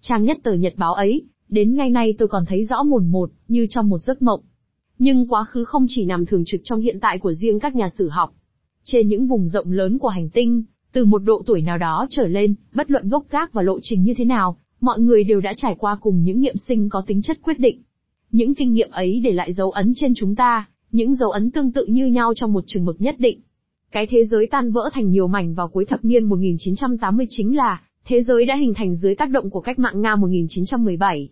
Trang 0.00 0.24
nhất 0.24 0.38
tờ 0.42 0.52
nhật 0.52 0.74
báo 0.76 0.94
ấy, 0.94 1.22
đến 1.48 1.74
ngày 1.74 1.90
nay 1.90 2.14
tôi 2.18 2.28
còn 2.28 2.44
thấy 2.46 2.64
rõ 2.64 2.82
mồn 2.82 3.06
một, 3.06 3.30
như 3.48 3.66
trong 3.70 3.88
một 3.88 4.02
giấc 4.02 4.22
mộng. 4.22 4.40
Nhưng 4.98 5.26
quá 5.28 5.44
khứ 5.44 5.64
không 5.64 5.86
chỉ 5.88 6.04
nằm 6.04 6.26
thường 6.26 6.42
trực 6.46 6.60
trong 6.64 6.80
hiện 6.80 7.00
tại 7.00 7.18
của 7.18 7.32
riêng 7.32 7.60
các 7.60 7.74
nhà 7.74 7.88
sử 7.98 8.08
học. 8.08 8.32
Trên 8.84 9.08
những 9.08 9.26
vùng 9.26 9.48
rộng 9.48 9.72
lớn 9.72 9.98
của 9.98 10.08
hành 10.08 10.30
tinh, 10.30 10.62
từ 10.92 11.04
một 11.04 11.18
độ 11.18 11.42
tuổi 11.46 11.62
nào 11.62 11.78
đó 11.78 12.06
trở 12.10 12.26
lên, 12.26 12.54
bất 12.74 12.90
luận 12.90 13.08
gốc 13.08 13.24
gác 13.30 13.52
và 13.52 13.62
lộ 13.62 13.78
trình 13.82 14.02
như 14.02 14.14
thế 14.16 14.24
nào, 14.24 14.56
mọi 14.80 15.00
người 15.00 15.24
đều 15.24 15.40
đã 15.40 15.54
trải 15.56 15.74
qua 15.78 15.96
cùng 16.00 16.22
những 16.22 16.40
nghiệm 16.40 16.56
sinh 16.56 16.88
có 16.88 17.02
tính 17.06 17.22
chất 17.22 17.38
quyết 17.42 17.58
định. 17.58 17.82
Những 18.30 18.54
kinh 18.54 18.72
nghiệm 18.72 18.90
ấy 18.90 19.20
để 19.24 19.32
lại 19.32 19.52
dấu 19.52 19.70
ấn 19.70 19.92
trên 19.96 20.12
chúng 20.16 20.34
ta, 20.34 20.68
những 20.92 21.14
dấu 21.14 21.30
ấn 21.30 21.50
tương 21.50 21.72
tự 21.72 21.86
như 21.86 22.06
nhau 22.06 22.32
trong 22.36 22.52
một 22.52 22.64
chừng 22.66 22.84
mực 22.84 23.00
nhất 23.00 23.14
định. 23.18 23.40
Cái 23.92 24.06
thế 24.06 24.24
giới 24.24 24.46
tan 24.46 24.72
vỡ 24.72 24.90
thành 24.92 25.10
nhiều 25.10 25.28
mảnh 25.28 25.54
vào 25.54 25.68
cuối 25.68 25.84
thập 25.84 26.04
niên 26.04 26.24
1980 26.24 27.26
chính 27.28 27.56
là 27.56 27.82
thế 28.04 28.22
giới 28.22 28.46
đã 28.46 28.56
hình 28.56 28.74
thành 28.74 28.96
dưới 28.96 29.14
tác 29.14 29.30
động 29.30 29.50
của 29.50 29.60
cách 29.60 29.78
mạng 29.78 30.00
Nga 30.02 30.16
1917. 30.16 31.28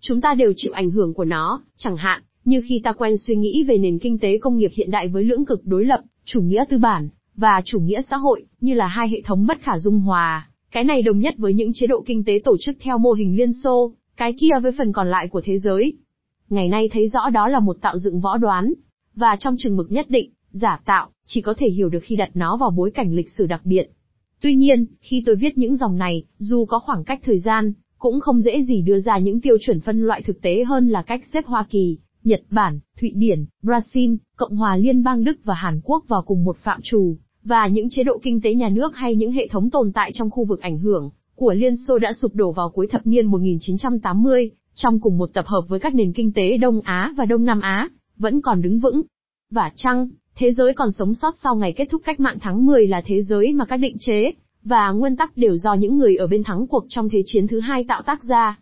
Chúng 0.00 0.20
ta 0.20 0.34
đều 0.34 0.52
chịu 0.56 0.72
ảnh 0.72 0.90
hưởng 0.90 1.14
của 1.14 1.24
nó, 1.24 1.62
chẳng 1.76 1.96
hạn, 1.96 2.22
như 2.44 2.62
khi 2.68 2.80
ta 2.84 2.92
quen 2.92 3.16
suy 3.16 3.36
nghĩ 3.36 3.64
về 3.64 3.78
nền 3.78 3.98
kinh 3.98 4.18
tế 4.18 4.38
công 4.38 4.56
nghiệp 4.56 4.70
hiện 4.74 4.90
đại 4.90 5.08
với 5.08 5.24
lưỡng 5.24 5.44
cực 5.44 5.66
đối 5.66 5.84
lập, 5.84 6.00
chủ 6.24 6.40
nghĩa 6.40 6.64
tư 6.68 6.78
bản, 6.78 7.08
và 7.36 7.62
chủ 7.64 7.80
nghĩa 7.80 8.02
xã 8.10 8.16
hội, 8.16 8.44
như 8.60 8.74
là 8.74 8.86
hai 8.86 9.08
hệ 9.08 9.20
thống 9.24 9.46
bất 9.46 9.60
khả 9.60 9.78
dung 9.78 10.00
hòa. 10.00 10.48
Cái 10.74 10.84
này 10.84 11.02
đồng 11.02 11.18
nhất 11.18 11.34
với 11.38 11.54
những 11.54 11.70
chế 11.74 11.86
độ 11.86 12.02
kinh 12.06 12.24
tế 12.24 12.40
tổ 12.44 12.56
chức 12.60 12.76
theo 12.80 12.98
mô 12.98 13.12
hình 13.12 13.36
Liên 13.36 13.52
Xô, 13.52 13.92
cái 14.16 14.34
kia 14.40 14.48
với 14.62 14.72
phần 14.78 14.92
còn 14.92 15.10
lại 15.10 15.28
của 15.28 15.40
thế 15.44 15.58
giới. 15.58 15.92
Ngày 16.50 16.68
nay 16.68 16.88
thấy 16.92 17.08
rõ 17.08 17.30
đó 17.30 17.48
là 17.48 17.60
một 17.60 17.76
tạo 17.80 17.98
dựng 17.98 18.20
võ 18.20 18.36
đoán, 18.36 18.72
và 19.14 19.36
trong 19.40 19.56
chừng 19.58 19.76
mực 19.76 19.92
nhất 19.92 20.06
định, 20.08 20.30
giả 20.50 20.80
tạo, 20.84 21.08
chỉ 21.26 21.40
có 21.40 21.54
thể 21.58 21.68
hiểu 21.68 21.88
được 21.88 21.98
khi 22.02 22.16
đặt 22.16 22.30
nó 22.34 22.56
vào 22.56 22.70
bối 22.70 22.90
cảnh 22.90 23.14
lịch 23.14 23.30
sử 23.30 23.46
đặc 23.46 23.60
biệt. 23.64 23.90
Tuy 24.40 24.54
nhiên, 24.54 24.86
khi 25.00 25.22
tôi 25.26 25.36
viết 25.36 25.58
những 25.58 25.76
dòng 25.76 25.98
này, 25.98 26.24
dù 26.38 26.64
có 26.64 26.78
khoảng 26.78 27.04
cách 27.04 27.20
thời 27.24 27.38
gian, 27.38 27.72
cũng 27.98 28.20
không 28.20 28.40
dễ 28.40 28.62
gì 28.62 28.82
đưa 28.82 29.00
ra 29.00 29.18
những 29.18 29.40
tiêu 29.40 29.56
chuẩn 29.60 29.80
phân 29.80 30.02
loại 30.02 30.22
thực 30.22 30.42
tế 30.42 30.64
hơn 30.64 30.88
là 30.88 31.02
cách 31.02 31.20
xếp 31.32 31.46
Hoa 31.46 31.66
Kỳ, 31.70 31.98
Nhật 32.24 32.42
Bản, 32.50 32.80
Thụy 33.00 33.12
Điển, 33.14 33.44
Brazil, 33.62 34.16
Cộng 34.36 34.56
hòa 34.56 34.76
Liên 34.76 35.02
bang 35.02 35.24
Đức 35.24 35.36
và 35.44 35.54
Hàn 35.54 35.80
Quốc 35.84 36.04
vào 36.08 36.22
cùng 36.22 36.44
một 36.44 36.56
phạm 36.56 36.80
trù, 36.82 37.16
và 37.44 37.66
những 37.66 37.88
chế 37.90 38.02
độ 38.02 38.18
kinh 38.22 38.40
tế 38.40 38.54
nhà 38.54 38.68
nước 38.68 38.96
hay 38.96 39.14
những 39.14 39.32
hệ 39.32 39.48
thống 39.48 39.70
tồn 39.70 39.92
tại 39.92 40.10
trong 40.14 40.30
khu 40.30 40.44
vực 40.44 40.60
ảnh 40.60 40.78
hưởng 40.78 41.10
của 41.34 41.52
Liên 41.52 41.74
Xô 41.76 41.98
đã 41.98 42.12
sụp 42.12 42.34
đổ 42.34 42.52
vào 42.52 42.70
cuối 42.70 42.86
thập 42.86 43.06
niên 43.06 43.26
1980, 43.26 44.50
trong 44.74 45.00
cùng 45.00 45.18
một 45.18 45.30
tập 45.34 45.46
hợp 45.46 45.64
với 45.68 45.80
các 45.80 45.94
nền 45.94 46.12
kinh 46.12 46.32
tế 46.32 46.56
Đông 46.56 46.80
Á 46.80 47.12
và 47.16 47.24
Đông 47.24 47.44
Nam 47.44 47.60
Á, 47.60 47.88
vẫn 48.16 48.40
còn 48.40 48.62
đứng 48.62 48.80
vững. 48.80 49.02
Và 49.50 49.72
chăng, 49.76 50.08
thế 50.36 50.52
giới 50.52 50.74
còn 50.74 50.92
sống 50.92 51.14
sót 51.14 51.34
sau 51.42 51.56
ngày 51.56 51.72
kết 51.72 51.88
thúc 51.90 52.02
cách 52.04 52.20
mạng 52.20 52.38
tháng 52.40 52.66
10 52.66 52.86
là 52.86 53.02
thế 53.06 53.22
giới 53.22 53.52
mà 53.52 53.64
các 53.64 53.76
định 53.76 53.96
chế 54.00 54.32
và 54.64 54.90
nguyên 54.90 55.16
tắc 55.16 55.36
đều 55.36 55.56
do 55.56 55.74
những 55.74 55.98
người 55.98 56.16
ở 56.16 56.26
bên 56.26 56.44
thắng 56.44 56.66
cuộc 56.66 56.84
trong 56.88 57.08
thế 57.08 57.22
chiến 57.26 57.46
thứ 57.46 57.60
hai 57.60 57.84
tạo 57.88 58.02
tác 58.02 58.24
ra. 58.24 58.58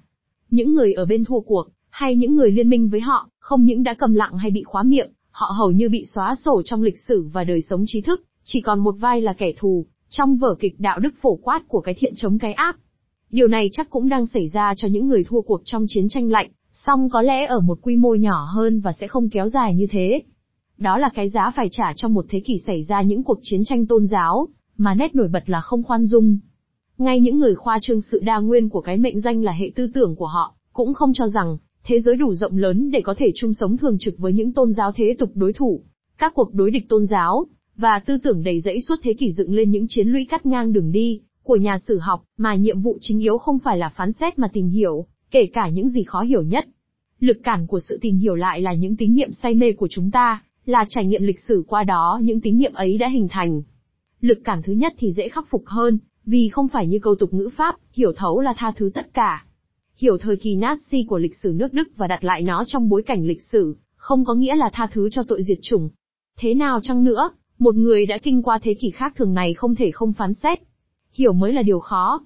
Những 0.51 0.75
người 0.75 0.93
ở 0.93 1.05
bên 1.05 1.25
thua 1.25 1.41
cuộc, 1.41 1.69
hay 1.91 2.17
những 2.17 2.37
người 2.37 2.51
liên 2.51 2.69
minh 2.69 2.89
với 2.89 3.01
họ, 3.01 3.29
không 3.39 3.65
những 3.65 3.83
đã 3.83 3.95
cầm 3.95 4.15
lặng 4.15 4.39
hay 4.39 4.51
bị 4.51 4.63
khóa 4.63 4.83
miệng, 4.83 5.11
họ 5.31 5.53
hầu 5.59 5.71
như 5.71 5.89
bị 5.89 6.05
xóa 6.05 6.35
sổ 6.35 6.63
trong 6.65 6.83
lịch 6.83 6.99
sử 6.99 7.29
và 7.33 7.45
đời 7.45 7.63
sống 7.63 7.85
trí 7.87 8.01
thức, 8.01 8.23
chỉ 8.45 8.61
còn 8.61 8.81
một 8.81 8.95
vai 8.99 9.21
là 9.21 9.33
kẻ 9.33 9.53
thù, 9.59 9.87
trong 10.09 10.37
vở 10.37 10.55
kịch 10.61 10.81
đạo 10.81 10.99
đức 10.99 11.15
phổ 11.23 11.35
quát 11.35 11.63
của 11.69 11.81
cái 11.81 11.95
thiện 11.99 12.13
chống 12.17 12.39
cái 12.39 12.53
ác. 12.53 12.79
Điều 13.31 13.49
này 13.49 13.69
chắc 13.73 13.91
cũng 13.91 14.09
đang 14.09 14.27
xảy 14.27 14.49
ra 14.49 14.75
cho 14.77 14.89
những 14.89 15.09
người 15.09 15.25
thua 15.25 15.41
cuộc 15.41 15.61
trong 15.65 15.85
chiến 15.89 16.09
tranh 16.09 16.31
lạnh, 16.31 16.51
song 16.73 17.09
có 17.13 17.23
lẽ 17.23 17.47
ở 17.47 17.61
một 17.61 17.79
quy 17.83 17.97
mô 17.97 18.15
nhỏ 18.15 18.47
hơn 18.55 18.81
và 18.81 18.93
sẽ 18.93 19.07
không 19.07 19.29
kéo 19.29 19.49
dài 19.49 19.75
như 19.75 19.87
thế. 19.91 20.23
Đó 20.79 20.99
là 20.99 21.09
cái 21.15 21.29
giá 21.29 21.53
phải 21.57 21.69
trả 21.71 21.93
trong 21.97 22.15
một 22.15 22.27
thế 22.29 22.41
kỷ 22.41 22.59
xảy 22.67 22.83
ra 22.83 23.03
những 23.03 23.23
cuộc 23.23 23.39
chiến 23.43 23.65
tranh 23.65 23.87
tôn 23.87 24.07
giáo, 24.07 24.49
mà 24.77 24.95
nét 24.95 25.15
nổi 25.15 25.29
bật 25.29 25.51
là 25.51 25.61
không 25.61 25.83
khoan 25.83 26.05
dung. 26.05 26.39
Ngay 26.99 27.21
những 27.21 27.39
người 27.39 27.55
khoa 27.55 27.79
trương 27.83 28.01
sự 28.01 28.21
đa 28.25 28.39
nguyên 28.39 28.69
của 28.69 28.81
cái 28.81 28.97
mệnh 28.97 29.21
danh 29.21 29.43
là 29.43 29.53
hệ 29.53 29.71
tư 29.75 29.87
tưởng 29.95 30.17
của 30.17 30.27
họ, 30.27 30.55
cũng 30.73 30.95
không 30.95 31.13
cho 31.15 31.29
rằng, 31.29 31.57
thế 31.85 32.01
giới 32.01 32.17
đủ 32.17 32.35
rộng 32.35 32.57
lớn 32.57 32.91
để 32.91 33.01
có 33.01 33.15
thể 33.19 33.33
chung 33.35 33.55
sống 33.55 33.77
thường 33.77 33.97
trực 34.01 34.19
với 34.19 34.33
những 34.33 34.53
tôn 34.53 34.73
giáo 34.73 34.93
thế 34.93 35.17
tục 35.19 35.31
đối 35.35 35.53
thủ. 35.53 35.83
Các 36.19 36.33
cuộc 36.35 36.55
đối 36.55 36.71
địch 36.71 36.89
tôn 36.89 37.07
giáo, 37.07 37.47
và 37.77 38.01
tư 38.07 38.19
tưởng 38.23 38.43
đầy 38.43 38.61
rẫy 38.61 38.81
suốt 38.81 38.97
thế 39.03 39.15
kỷ 39.15 39.33
dựng 39.33 39.55
lên 39.55 39.71
những 39.71 39.87
chiến 39.89 40.09
lũy 40.09 40.27
cắt 40.31 40.47
ngang 40.47 40.73
đường 40.73 40.93
đi, 40.93 41.21
của 41.43 41.57
nhà 41.57 41.79
sử 41.79 41.99
học, 41.99 42.25
mà 42.37 42.55
nhiệm 42.55 42.81
vụ 42.81 42.99
chính 43.01 43.21
yếu 43.21 43.39
không 43.39 43.59
phải 43.59 43.79
là 43.79 43.89
phán 43.89 44.13
xét 44.13 44.39
mà 44.39 44.49
tìm 44.53 44.69
hiểu, 44.69 45.07
kể 45.31 45.47
cả 45.47 45.69
những 45.69 45.89
gì 45.89 46.03
khó 46.03 46.21
hiểu 46.21 46.43
nhất. 46.43 46.67
Lực 47.21 47.39
cản 47.43 47.67
của 47.67 47.81
sự 47.81 47.99
tìm 48.01 48.17
hiểu 48.17 48.35
lại 48.35 48.61
là 48.61 48.73
những 48.73 48.97
tín 48.97 49.15
niệm 49.15 49.33
say 49.33 49.55
mê 49.55 49.73
của 49.73 49.89
chúng 49.91 50.11
ta, 50.11 50.43
là 50.65 50.85
trải 50.89 51.07
nghiệm 51.07 51.23
lịch 51.23 51.41
sử 51.41 51.65
qua 51.69 51.85
đó 51.85 52.21
những 52.23 52.41
tín 52.41 52.59
niệm 52.59 52.73
ấy 52.75 52.99
đã 52.99 53.09
hình 53.09 53.29
thành. 53.31 53.63
Lực 54.21 54.39
cản 54.45 54.63
thứ 54.63 54.73
nhất 54.73 54.95
thì 54.99 55.13
dễ 55.13 55.29
khắc 55.29 55.47
phục 55.51 55.63
hơn, 55.67 55.99
vì 56.25 56.49
không 56.49 56.69
phải 56.69 56.87
như 56.87 56.99
câu 57.03 57.15
tục 57.15 57.35
ngữ 57.35 57.49
Pháp, 57.57 57.77
hiểu 57.93 58.13
thấu 58.17 58.41
là 58.41 58.55
tha 58.57 58.73
thứ 58.77 58.91
tất 58.95 59.15
cả. 59.15 59.45
Hiểu 59.97 60.19
thời 60.19 60.37
kỳ 60.37 60.57
Nazi 60.57 61.05
của 61.09 61.19
lịch 61.19 61.37
sử 61.37 61.53
nước 61.57 61.73
Đức 61.73 61.89
và 61.97 62.07
đặt 62.07 62.25
lại 62.25 62.43
nó 62.43 62.65
trong 62.67 62.89
bối 62.89 63.03
cảnh 63.03 63.27
lịch 63.27 63.43
sử, 63.43 63.77
không 63.97 64.25
có 64.25 64.35
nghĩa 64.35 64.57
là 64.57 64.71
tha 64.73 64.89
thứ 64.93 65.09
cho 65.11 65.23
tội 65.23 65.43
diệt 65.43 65.59
chủng. 65.63 65.91
Thế 66.39 66.55
nào 66.55 66.81
chăng 66.83 67.05
nữa, 67.05 67.31
một 67.63 67.75
người 67.75 68.07
đã 68.07 68.19
kinh 68.19 68.43
qua 68.43 68.59
thế 68.63 68.75
kỷ 68.75 68.91
khác 68.91 69.13
thường 69.17 69.35
này 69.35 69.55
không 69.55 69.75
thể 69.75 69.91
không 69.91 70.13
phán 70.13 70.35
xét. 70.35 70.59
Hiểu 71.13 71.33
mới 71.33 71.53
là 71.53 71.63
điều 71.63 71.79
khó. 71.79 72.21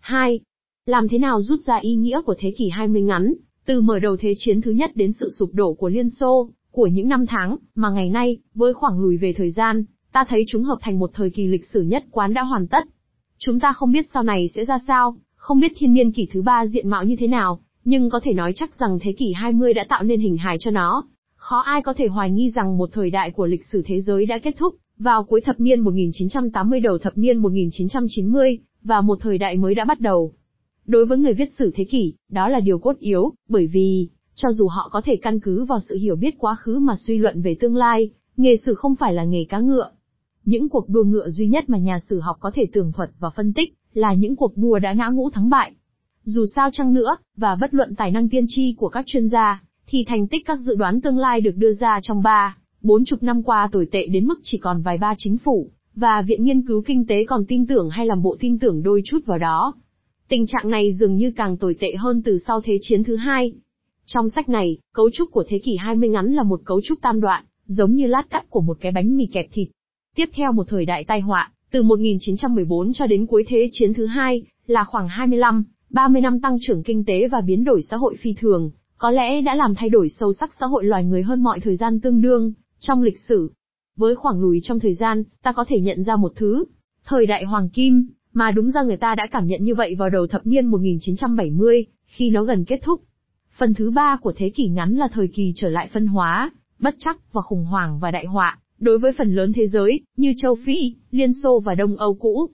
2. 0.00 0.40
Làm 0.86 1.08
thế 1.08 1.18
nào 1.18 1.42
rút 1.42 1.60
ra 1.60 1.76
ý 1.76 1.94
nghĩa 1.94 2.22
của 2.22 2.34
thế 2.38 2.54
kỷ 2.56 2.68
20 2.68 3.02
ngắn, 3.02 3.34
từ 3.66 3.80
mở 3.80 3.98
đầu 3.98 4.16
thế 4.16 4.34
chiến 4.38 4.60
thứ 4.60 4.70
nhất 4.70 4.90
đến 4.94 5.12
sự 5.12 5.30
sụp 5.30 5.50
đổ 5.52 5.74
của 5.74 5.88
Liên 5.88 6.10
Xô, 6.10 6.50
của 6.70 6.86
những 6.86 7.08
năm 7.08 7.26
tháng, 7.26 7.56
mà 7.74 7.90
ngày 7.90 8.10
nay, 8.10 8.36
với 8.54 8.74
khoảng 8.74 9.00
lùi 9.00 9.16
về 9.16 9.32
thời 9.32 9.50
gian, 9.50 9.84
ta 10.12 10.24
thấy 10.28 10.44
chúng 10.48 10.64
hợp 10.64 10.78
thành 10.80 10.98
một 10.98 11.10
thời 11.14 11.30
kỳ 11.30 11.46
lịch 11.46 11.64
sử 11.64 11.82
nhất 11.82 12.04
quán 12.10 12.34
đã 12.34 12.42
hoàn 12.42 12.66
tất. 12.66 12.84
Chúng 13.38 13.60
ta 13.60 13.72
không 13.72 13.92
biết 13.92 14.06
sau 14.14 14.22
này 14.22 14.48
sẽ 14.54 14.64
ra 14.64 14.78
sao, 14.86 15.16
không 15.34 15.60
biết 15.60 15.72
thiên 15.76 15.92
niên 15.92 16.12
kỷ 16.12 16.28
thứ 16.32 16.42
ba 16.42 16.66
diện 16.66 16.88
mạo 16.88 17.04
như 17.04 17.16
thế 17.18 17.26
nào, 17.26 17.60
nhưng 17.84 18.10
có 18.10 18.20
thể 18.22 18.32
nói 18.32 18.52
chắc 18.54 18.74
rằng 18.74 18.98
thế 19.02 19.12
kỷ 19.12 19.32
20 19.32 19.74
đã 19.74 19.84
tạo 19.88 20.02
nên 20.02 20.20
hình 20.20 20.36
hài 20.36 20.56
cho 20.60 20.70
nó. 20.70 21.04
Khó 21.38 21.58
ai 21.58 21.82
có 21.82 21.92
thể 21.92 22.06
hoài 22.06 22.30
nghi 22.30 22.50
rằng 22.50 22.78
một 22.78 22.90
thời 22.92 23.10
đại 23.10 23.30
của 23.30 23.46
lịch 23.46 23.64
sử 23.64 23.82
thế 23.86 24.00
giới 24.00 24.26
đã 24.26 24.38
kết 24.38 24.54
thúc, 24.58 24.74
vào 24.98 25.24
cuối 25.24 25.40
thập 25.40 25.60
niên 25.60 25.80
1980 25.80 26.80
đầu 26.80 26.98
thập 26.98 27.18
niên 27.18 27.36
1990, 27.36 28.58
và 28.82 29.00
một 29.00 29.18
thời 29.20 29.38
đại 29.38 29.56
mới 29.56 29.74
đã 29.74 29.84
bắt 29.84 30.00
đầu. 30.00 30.32
Đối 30.86 31.06
với 31.06 31.18
người 31.18 31.34
viết 31.34 31.48
sử 31.58 31.70
thế 31.74 31.84
kỷ, 31.84 32.14
đó 32.30 32.48
là 32.48 32.60
điều 32.60 32.78
cốt 32.78 32.98
yếu, 32.98 33.32
bởi 33.48 33.66
vì, 33.66 34.08
cho 34.34 34.48
dù 34.52 34.68
họ 34.68 34.88
có 34.92 35.00
thể 35.00 35.16
căn 35.16 35.40
cứ 35.40 35.64
vào 35.64 35.78
sự 35.88 35.96
hiểu 35.96 36.16
biết 36.16 36.34
quá 36.38 36.54
khứ 36.54 36.78
mà 36.78 36.94
suy 37.06 37.18
luận 37.18 37.42
về 37.42 37.56
tương 37.60 37.76
lai, 37.76 38.10
nghề 38.36 38.56
sử 38.56 38.74
không 38.74 38.94
phải 38.94 39.14
là 39.14 39.24
nghề 39.24 39.44
cá 39.48 39.58
ngựa. 39.58 39.90
Những 40.44 40.68
cuộc 40.68 40.88
đua 40.88 41.04
ngựa 41.04 41.28
duy 41.28 41.48
nhất 41.48 41.64
mà 41.68 41.78
nhà 41.78 41.98
sử 42.08 42.20
học 42.20 42.36
có 42.40 42.50
thể 42.54 42.66
tường 42.72 42.92
thuật 42.92 43.10
và 43.18 43.30
phân 43.30 43.52
tích, 43.52 43.74
là 43.92 44.14
những 44.14 44.36
cuộc 44.36 44.56
đua 44.56 44.78
đã 44.78 44.92
ngã 44.92 45.08
ngũ 45.08 45.30
thắng 45.30 45.50
bại. 45.50 45.72
Dù 46.24 46.46
sao 46.54 46.70
chăng 46.72 46.94
nữa, 46.94 47.16
và 47.36 47.56
bất 47.60 47.74
luận 47.74 47.94
tài 47.94 48.10
năng 48.10 48.28
tiên 48.28 48.44
tri 48.48 48.74
của 48.78 48.88
các 48.88 49.06
chuyên 49.06 49.28
gia, 49.28 49.62
thì 49.90 50.04
thành 50.04 50.26
tích 50.26 50.46
các 50.46 50.58
dự 50.60 50.74
đoán 50.74 51.00
tương 51.00 51.18
lai 51.18 51.40
được 51.40 51.56
đưa 51.56 51.72
ra 51.72 52.00
trong 52.02 52.22
ba, 52.22 52.56
bốn 52.82 53.04
chục 53.04 53.22
năm 53.22 53.42
qua 53.42 53.68
tồi 53.72 53.86
tệ 53.92 54.06
đến 54.06 54.26
mức 54.26 54.40
chỉ 54.42 54.58
còn 54.58 54.82
vài 54.82 54.98
ba 54.98 55.14
chính 55.18 55.38
phủ, 55.38 55.70
và 55.94 56.22
Viện 56.22 56.44
Nghiên 56.44 56.66
cứu 56.66 56.82
Kinh 56.86 57.06
tế 57.06 57.24
còn 57.24 57.44
tin 57.48 57.66
tưởng 57.66 57.90
hay 57.90 58.06
làm 58.06 58.22
bộ 58.22 58.36
tin 58.40 58.58
tưởng 58.58 58.82
đôi 58.82 59.02
chút 59.04 59.18
vào 59.26 59.38
đó. 59.38 59.74
Tình 60.28 60.46
trạng 60.46 60.70
này 60.70 60.92
dường 60.92 61.16
như 61.16 61.32
càng 61.36 61.56
tồi 61.56 61.76
tệ 61.80 61.94
hơn 61.94 62.22
từ 62.22 62.38
sau 62.46 62.60
Thế 62.60 62.78
chiến 62.80 63.04
thứ 63.04 63.16
hai. 63.16 63.52
Trong 64.06 64.30
sách 64.30 64.48
này, 64.48 64.78
cấu 64.94 65.10
trúc 65.10 65.30
của 65.30 65.44
thế 65.48 65.58
kỷ 65.58 65.76
20 65.76 66.08
ngắn 66.08 66.32
là 66.32 66.42
một 66.42 66.60
cấu 66.64 66.80
trúc 66.80 67.00
tam 67.02 67.20
đoạn, 67.20 67.44
giống 67.66 67.94
như 67.94 68.06
lát 68.06 68.22
cắt 68.30 68.50
của 68.50 68.60
một 68.60 68.76
cái 68.80 68.92
bánh 68.92 69.16
mì 69.16 69.26
kẹp 69.26 69.46
thịt. 69.52 69.68
Tiếp 70.16 70.30
theo 70.34 70.52
một 70.52 70.68
thời 70.68 70.84
đại 70.84 71.04
tai 71.04 71.20
họa, 71.20 71.52
từ 71.70 71.82
1914 71.82 72.92
cho 72.92 73.06
đến 73.06 73.26
cuối 73.26 73.44
Thế 73.48 73.68
chiến 73.72 73.94
thứ 73.94 74.06
hai, 74.06 74.42
là 74.66 74.84
khoảng 74.84 75.08
25, 75.08 75.64
30 75.90 76.20
năm 76.20 76.40
tăng 76.40 76.56
trưởng 76.60 76.82
kinh 76.82 77.04
tế 77.04 77.28
và 77.28 77.40
biến 77.40 77.64
đổi 77.64 77.82
xã 77.82 77.96
hội 77.96 78.16
phi 78.20 78.34
thường, 78.34 78.70
có 78.98 79.10
lẽ 79.10 79.40
đã 79.40 79.54
làm 79.54 79.74
thay 79.74 79.88
đổi 79.88 80.08
sâu 80.08 80.32
sắc 80.32 80.50
xã 80.60 80.66
hội 80.66 80.84
loài 80.84 81.04
người 81.04 81.22
hơn 81.22 81.42
mọi 81.42 81.60
thời 81.60 81.76
gian 81.76 82.00
tương 82.00 82.20
đương, 82.20 82.52
trong 82.78 83.02
lịch 83.02 83.18
sử. 83.28 83.52
Với 83.96 84.14
khoảng 84.14 84.40
lùi 84.40 84.60
trong 84.62 84.80
thời 84.80 84.94
gian, 84.94 85.22
ta 85.42 85.52
có 85.52 85.64
thể 85.68 85.80
nhận 85.80 86.02
ra 86.02 86.16
một 86.16 86.32
thứ. 86.36 86.64
Thời 87.04 87.26
đại 87.26 87.44
Hoàng 87.44 87.68
Kim, 87.68 88.08
mà 88.32 88.50
đúng 88.50 88.70
ra 88.70 88.82
người 88.82 88.96
ta 88.96 89.14
đã 89.14 89.26
cảm 89.26 89.46
nhận 89.46 89.64
như 89.64 89.74
vậy 89.74 89.94
vào 89.94 90.10
đầu 90.10 90.26
thập 90.26 90.46
niên 90.46 90.66
1970, 90.66 91.86
khi 92.06 92.30
nó 92.30 92.42
gần 92.42 92.64
kết 92.64 92.80
thúc. 92.82 93.02
Phần 93.58 93.74
thứ 93.74 93.90
ba 93.90 94.16
của 94.16 94.32
thế 94.36 94.50
kỷ 94.50 94.68
ngắn 94.68 94.94
là 94.96 95.08
thời 95.08 95.28
kỳ 95.28 95.52
trở 95.56 95.68
lại 95.68 95.88
phân 95.92 96.06
hóa, 96.06 96.50
bất 96.78 96.94
chắc 96.98 97.32
và 97.32 97.42
khủng 97.42 97.64
hoảng 97.64 97.98
và 97.98 98.10
đại 98.10 98.26
họa, 98.26 98.58
đối 98.78 98.98
với 98.98 99.12
phần 99.12 99.34
lớn 99.34 99.52
thế 99.52 99.66
giới, 99.66 100.00
như 100.16 100.34
châu 100.36 100.54
Phi, 100.54 100.94
Liên 101.10 101.32
Xô 101.32 101.60
và 101.60 101.74
Đông 101.74 101.96
Âu 101.96 102.14
cũ. 102.14 102.50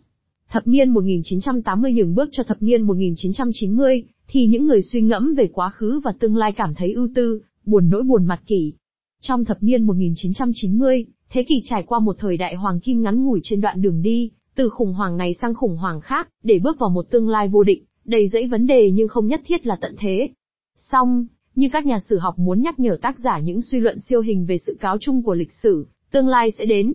Thập 0.50 0.66
niên 0.66 0.90
1980 0.90 1.92
nhường 1.92 2.14
bước 2.14 2.28
cho 2.32 2.42
thập 2.42 2.62
niên 2.62 2.82
1990, 2.82 4.04
thì 4.28 4.46
những 4.46 4.66
người 4.66 4.82
suy 4.82 5.00
ngẫm 5.00 5.34
về 5.34 5.48
quá 5.52 5.70
khứ 5.70 6.00
và 6.04 6.12
tương 6.18 6.36
lai 6.36 6.52
cảm 6.52 6.74
thấy 6.74 6.92
ưu 6.92 7.08
tư, 7.14 7.40
buồn 7.66 7.88
nỗi 7.90 8.02
buồn 8.02 8.24
mặt 8.24 8.40
kỷ. 8.46 8.72
Trong 9.20 9.44
thập 9.44 9.62
niên 9.62 9.82
1990, 9.82 11.06
thế 11.30 11.42
kỷ 11.42 11.62
trải 11.64 11.82
qua 11.86 11.98
một 11.98 12.16
thời 12.18 12.36
đại 12.36 12.54
hoàng 12.54 12.80
kim 12.80 13.02
ngắn 13.02 13.24
ngủi 13.24 13.40
trên 13.42 13.60
đoạn 13.60 13.82
đường 13.82 14.02
đi, 14.02 14.30
từ 14.54 14.68
khủng 14.68 14.92
hoảng 14.92 15.16
này 15.16 15.34
sang 15.34 15.54
khủng 15.54 15.76
hoảng 15.76 16.00
khác, 16.00 16.28
để 16.42 16.58
bước 16.58 16.78
vào 16.78 16.90
một 16.90 17.10
tương 17.10 17.28
lai 17.28 17.48
vô 17.48 17.62
định, 17.62 17.84
đầy 18.04 18.28
dẫy 18.28 18.46
vấn 18.46 18.66
đề 18.66 18.90
nhưng 18.90 19.08
không 19.08 19.26
nhất 19.26 19.40
thiết 19.46 19.66
là 19.66 19.76
tận 19.80 19.94
thế. 19.98 20.28
Song, 20.76 21.26
như 21.54 21.68
các 21.72 21.86
nhà 21.86 21.98
sử 22.00 22.18
học 22.18 22.38
muốn 22.38 22.62
nhắc 22.62 22.78
nhở 22.80 22.98
tác 23.02 23.18
giả 23.18 23.38
những 23.38 23.62
suy 23.62 23.78
luận 23.78 24.00
siêu 24.00 24.20
hình 24.20 24.46
về 24.46 24.58
sự 24.58 24.76
cáo 24.80 24.96
chung 25.00 25.22
của 25.22 25.34
lịch 25.34 25.52
sử, 25.52 25.86
tương 26.10 26.28
lai 26.28 26.50
sẽ 26.50 26.64
đến. 26.64 26.92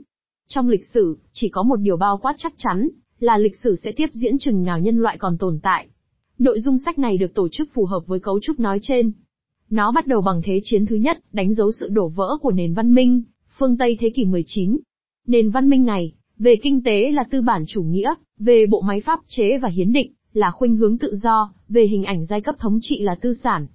Trong 0.47 0.69
lịch 0.69 0.85
sử, 0.85 1.17
chỉ 1.31 1.49
có 1.49 1.63
một 1.63 1.75
điều 1.75 1.97
bao 1.97 2.17
quát 2.17 2.33
chắc 2.37 2.53
chắn, 2.57 2.87
là 3.19 3.37
lịch 3.37 3.55
sử 3.63 3.75
sẽ 3.75 3.91
tiếp 3.91 4.09
diễn 4.13 4.37
chừng 4.37 4.63
nào 4.63 4.79
nhân 4.79 4.97
loại 4.97 5.17
còn 5.17 5.37
tồn 5.37 5.59
tại. 5.63 5.87
Nội 6.39 6.59
dung 6.59 6.77
sách 6.77 6.99
này 6.99 7.17
được 7.17 7.33
tổ 7.33 7.47
chức 7.51 7.69
phù 7.73 7.85
hợp 7.85 7.99
với 8.07 8.19
cấu 8.19 8.39
trúc 8.39 8.59
nói 8.59 8.79
trên. 8.81 9.11
Nó 9.69 9.91
bắt 9.91 10.07
đầu 10.07 10.21
bằng 10.21 10.41
Thế 10.43 10.59
chiến 10.63 10.85
thứ 10.85 10.95
nhất, 10.95 11.19
đánh 11.31 11.53
dấu 11.53 11.71
sự 11.71 11.89
đổ 11.89 12.07
vỡ 12.07 12.37
của 12.41 12.51
nền 12.51 12.73
văn 12.73 12.93
minh, 12.93 13.23
phương 13.57 13.77
Tây 13.77 13.97
thế 13.99 14.09
kỷ 14.09 14.25
19. 14.25 14.79
Nền 15.27 15.49
văn 15.49 15.69
minh 15.69 15.85
này, 15.85 16.13
về 16.37 16.55
kinh 16.55 16.83
tế 16.83 17.11
là 17.11 17.23
tư 17.31 17.41
bản 17.41 17.63
chủ 17.67 17.83
nghĩa, 17.83 18.13
về 18.39 18.65
bộ 18.65 18.81
máy 18.81 19.01
pháp 19.01 19.19
chế 19.27 19.57
và 19.57 19.69
hiến 19.69 19.93
định, 19.93 20.13
là 20.33 20.51
khuynh 20.51 20.75
hướng 20.75 20.97
tự 20.97 21.15
do, 21.15 21.53
về 21.69 21.85
hình 21.85 22.03
ảnh 22.03 22.25
giai 22.25 22.41
cấp 22.41 22.55
thống 22.59 22.79
trị 22.81 22.99
là 22.99 23.15
tư 23.15 23.33
sản. 23.33 23.67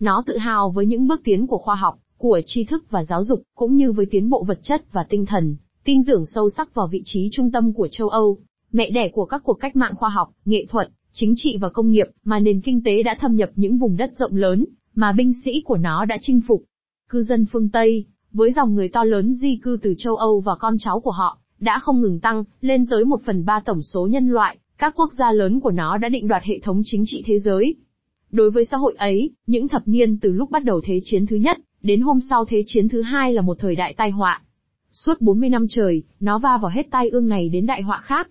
Nó 0.00 0.22
tự 0.26 0.38
hào 0.38 0.70
với 0.70 0.86
những 0.86 1.06
bước 1.06 1.20
tiến 1.24 1.46
của 1.46 1.58
khoa 1.58 1.74
học, 1.74 1.98
của 2.16 2.40
tri 2.46 2.64
thức 2.64 2.84
và 2.90 3.04
giáo 3.04 3.24
dục, 3.24 3.42
cũng 3.54 3.76
như 3.76 3.92
với 3.92 4.06
tiến 4.06 4.30
bộ 4.30 4.44
vật 4.44 4.58
chất 4.62 4.92
và 4.92 5.06
tinh 5.08 5.26
thần, 5.26 5.56
tin 5.84 6.04
tưởng 6.04 6.26
sâu 6.26 6.50
sắc 6.50 6.74
vào 6.74 6.86
vị 6.86 7.02
trí 7.04 7.28
trung 7.32 7.50
tâm 7.50 7.72
của 7.72 7.88
châu 7.88 8.08
Âu, 8.08 8.38
mẹ 8.72 8.90
đẻ 8.90 9.08
của 9.08 9.24
các 9.24 9.42
cuộc 9.44 9.54
cách 9.54 9.76
mạng 9.76 9.94
khoa 9.96 10.08
học, 10.08 10.30
nghệ 10.44 10.66
thuật, 10.68 10.90
chính 11.16 11.34
trị 11.36 11.56
và 11.60 11.68
công 11.68 11.90
nghiệp, 11.90 12.06
mà 12.24 12.40
nền 12.40 12.60
kinh 12.60 12.82
tế 12.84 13.02
đã 13.02 13.16
thâm 13.20 13.36
nhập 13.36 13.50
những 13.56 13.78
vùng 13.78 13.96
đất 13.96 14.10
rộng 14.16 14.36
lớn, 14.36 14.64
mà 14.94 15.12
binh 15.12 15.32
sĩ 15.44 15.62
của 15.64 15.76
nó 15.76 16.04
đã 16.04 16.16
chinh 16.20 16.40
phục. 16.46 16.62
Cư 17.08 17.22
dân 17.22 17.46
phương 17.52 17.68
Tây, 17.68 18.04
với 18.32 18.52
dòng 18.52 18.74
người 18.74 18.88
to 18.88 19.04
lớn 19.04 19.34
di 19.34 19.58
cư 19.62 19.78
từ 19.82 19.94
châu 19.98 20.16
Âu 20.16 20.40
và 20.40 20.52
con 20.58 20.76
cháu 20.78 21.00
của 21.00 21.10
họ, 21.10 21.38
đã 21.60 21.78
không 21.78 22.00
ngừng 22.00 22.20
tăng, 22.20 22.44
lên 22.60 22.86
tới 22.86 23.04
một 23.04 23.20
phần 23.26 23.44
ba 23.44 23.60
tổng 23.60 23.82
số 23.82 24.06
nhân 24.06 24.28
loại, 24.28 24.58
các 24.78 24.94
quốc 24.96 25.12
gia 25.18 25.32
lớn 25.32 25.60
của 25.60 25.70
nó 25.70 25.98
đã 25.98 26.08
định 26.08 26.28
đoạt 26.28 26.42
hệ 26.44 26.58
thống 26.58 26.82
chính 26.84 27.02
trị 27.06 27.22
thế 27.26 27.38
giới. 27.38 27.74
Đối 28.30 28.50
với 28.50 28.64
xã 28.64 28.76
hội 28.76 28.94
ấy, 28.98 29.30
những 29.46 29.68
thập 29.68 29.82
niên 29.88 30.18
từ 30.18 30.32
lúc 30.32 30.50
bắt 30.50 30.64
đầu 30.64 30.80
Thế 30.84 31.00
chiến 31.04 31.26
thứ 31.26 31.36
nhất, 31.36 31.58
đến 31.82 32.00
hôm 32.00 32.18
sau 32.30 32.44
Thế 32.44 32.62
chiến 32.66 32.88
thứ 32.88 33.02
hai 33.02 33.32
là 33.32 33.42
một 33.42 33.56
thời 33.60 33.76
đại 33.76 33.94
tai 33.96 34.10
họa. 34.10 34.42
Suốt 34.92 35.20
40 35.20 35.48
năm 35.48 35.66
trời, 35.68 36.02
nó 36.20 36.38
va 36.38 36.58
vào 36.62 36.70
hết 36.70 36.86
tai 36.90 37.08
ương 37.08 37.28
này 37.28 37.48
đến 37.48 37.66
đại 37.66 37.82
họa 37.82 37.98
khác. 38.02 38.28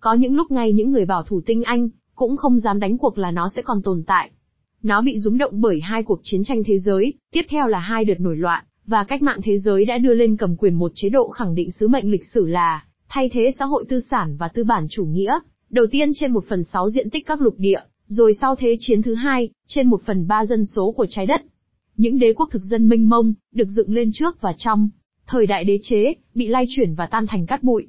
Có 0.00 0.14
những 0.14 0.34
lúc 0.34 0.50
ngay 0.50 0.72
những 0.72 0.92
người 0.92 1.04
bảo 1.04 1.22
thủ 1.22 1.40
tinh 1.46 1.62
Anh, 1.62 1.88
cũng 2.14 2.36
không 2.36 2.58
dám 2.58 2.80
đánh 2.80 2.98
cuộc 2.98 3.18
là 3.18 3.30
nó 3.30 3.48
sẽ 3.48 3.62
còn 3.62 3.82
tồn 3.82 4.02
tại. 4.06 4.30
Nó 4.82 5.02
bị 5.02 5.18
rúng 5.18 5.38
động 5.38 5.60
bởi 5.60 5.80
hai 5.80 6.02
cuộc 6.02 6.20
chiến 6.22 6.44
tranh 6.44 6.62
thế 6.66 6.78
giới, 6.78 7.12
tiếp 7.32 7.42
theo 7.48 7.68
là 7.68 7.78
hai 7.78 8.04
đợt 8.04 8.20
nổi 8.20 8.36
loạn, 8.36 8.64
và 8.86 9.04
cách 9.04 9.22
mạng 9.22 9.40
thế 9.44 9.58
giới 9.58 9.84
đã 9.84 9.98
đưa 9.98 10.14
lên 10.14 10.36
cầm 10.36 10.56
quyền 10.56 10.74
một 10.74 10.92
chế 10.94 11.08
độ 11.08 11.28
khẳng 11.28 11.54
định 11.54 11.70
sứ 11.70 11.88
mệnh 11.88 12.10
lịch 12.10 12.24
sử 12.34 12.46
là 12.46 12.84
thay 13.08 13.28
thế 13.28 13.50
xã 13.58 13.64
hội 13.64 13.84
tư 13.88 14.00
sản 14.00 14.36
và 14.36 14.48
tư 14.48 14.64
bản 14.64 14.86
chủ 14.90 15.04
nghĩa, 15.04 15.38
đầu 15.70 15.86
tiên 15.90 16.10
trên 16.14 16.32
một 16.32 16.44
phần 16.48 16.64
sáu 16.64 16.90
diện 16.90 17.10
tích 17.10 17.26
các 17.26 17.40
lục 17.40 17.54
địa, 17.58 17.80
rồi 18.06 18.34
sau 18.40 18.56
thế 18.56 18.76
chiến 18.78 19.02
thứ 19.02 19.14
hai, 19.14 19.48
trên 19.66 19.86
một 19.86 20.02
phần 20.06 20.26
ba 20.26 20.46
dân 20.46 20.64
số 20.64 20.92
của 20.92 21.06
trái 21.10 21.26
đất. 21.26 21.42
Những 21.96 22.18
đế 22.18 22.32
quốc 22.32 22.48
thực 22.52 22.62
dân 22.62 22.88
minh 22.88 23.08
mông, 23.08 23.34
được 23.52 23.68
dựng 23.68 23.94
lên 23.94 24.10
trước 24.12 24.40
và 24.40 24.54
trong 24.56 24.88
thời 25.26 25.46
đại 25.46 25.64
đế 25.64 25.78
chế, 25.82 26.14
bị 26.34 26.48
lai 26.48 26.64
chuyển 26.68 26.94
và 26.94 27.06
tan 27.06 27.26
thành 27.26 27.46
cát 27.46 27.62
bụi. 27.62 27.86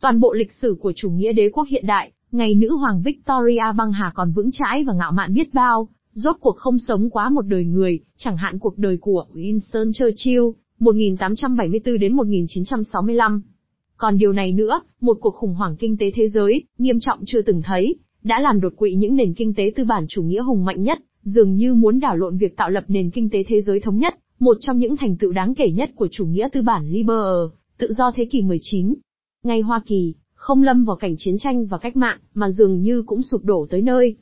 Toàn 0.00 0.20
bộ 0.20 0.32
lịch 0.32 0.52
sử 0.52 0.76
của 0.80 0.92
chủ 0.96 1.10
nghĩa 1.10 1.32
đế 1.32 1.50
quốc 1.52 1.68
hiện 1.68 1.86
đại, 1.86 2.12
ngày 2.32 2.54
nữ 2.54 2.76
hoàng 2.76 3.02
Victoria 3.02 3.72
băng 3.76 3.92
hà 3.92 4.12
còn 4.14 4.32
vững 4.32 4.50
chãi 4.52 4.84
và 4.84 4.92
ngạo 4.92 5.12
mạn 5.12 5.34
biết 5.34 5.54
bao, 5.54 5.88
rốt 6.12 6.36
cuộc 6.40 6.56
không 6.56 6.78
sống 6.78 7.10
quá 7.10 7.28
một 7.28 7.42
đời 7.42 7.64
người, 7.64 8.00
chẳng 8.16 8.36
hạn 8.36 8.58
cuộc 8.58 8.78
đời 8.78 8.96
của 9.00 9.26
Winston 9.34 9.92
Churchill, 9.92 10.42
1874 10.78 11.98
đến 11.98 12.16
1965. 12.16 13.42
Còn 13.96 14.18
điều 14.18 14.32
này 14.32 14.52
nữa, 14.52 14.80
một 15.00 15.18
cuộc 15.20 15.34
khủng 15.34 15.54
hoảng 15.54 15.76
kinh 15.76 15.96
tế 15.96 16.10
thế 16.14 16.28
giới, 16.28 16.64
nghiêm 16.78 17.00
trọng 17.00 17.18
chưa 17.26 17.42
từng 17.42 17.62
thấy, 17.62 17.94
đã 18.22 18.40
làm 18.40 18.60
đột 18.60 18.72
quỵ 18.76 18.94
những 18.94 19.16
nền 19.16 19.34
kinh 19.34 19.54
tế 19.54 19.72
tư 19.76 19.84
bản 19.84 20.04
chủ 20.08 20.22
nghĩa 20.22 20.42
hùng 20.42 20.64
mạnh 20.64 20.82
nhất, 20.82 20.98
dường 21.22 21.56
như 21.56 21.74
muốn 21.74 22.00
đảo 22.00 22.16
lộn 22.16 22.36
việc 22.36 22.56
tạo 22.56 22.70
lập 22.70 22.84
nền 22.88 23.10
kinh 23.10 23.30
tế 23.30 23.44
thế 23.48 23.60
giới 23.60 23.80
thống 23.80 23.98
nhất, 23.98 24.14
một 24.38 24.56
trong 24.60 24.78
những 24.78 24.96
thành 24.96 25.16
tựu 25.16 25.32
đáng 25.32 25.54
kể 25.54 25.70
nhất 25.70 25.90
của 25.94 26.08
chủ 26.10 26.26
nghĩa 26.26 26.48
tư 26.52 26.62
bản 26.62 26.88
Liberal, 26.88 27.46
tự 27.78 27.92
do 27.92 28.10
thế 28.14 28.24
kỷ 28.24 28.42
19. 28.42 28.94
Ngay 29.44 29.60
Hoa 29.60 29.82
Kỳ, 29.86 30.14
không 30.42 30.62
lâm 30.62 30.84
vào 30.84 30.96
cảnh 30.96 31.14
chiến 31.18 31.38
tranh 31.38 31.66
và 31.66 31.78
cách 31.78 31.96
mạng, 31.96 32.18
mà 32.34 32.50
dường 32.50 32.80
như 32.80 33.02
cũng 33.06 33.22
sụp 33.22 33.44
đổ 33.44 33.66
tới 33.70 33.82
nơi. 33.82 34.16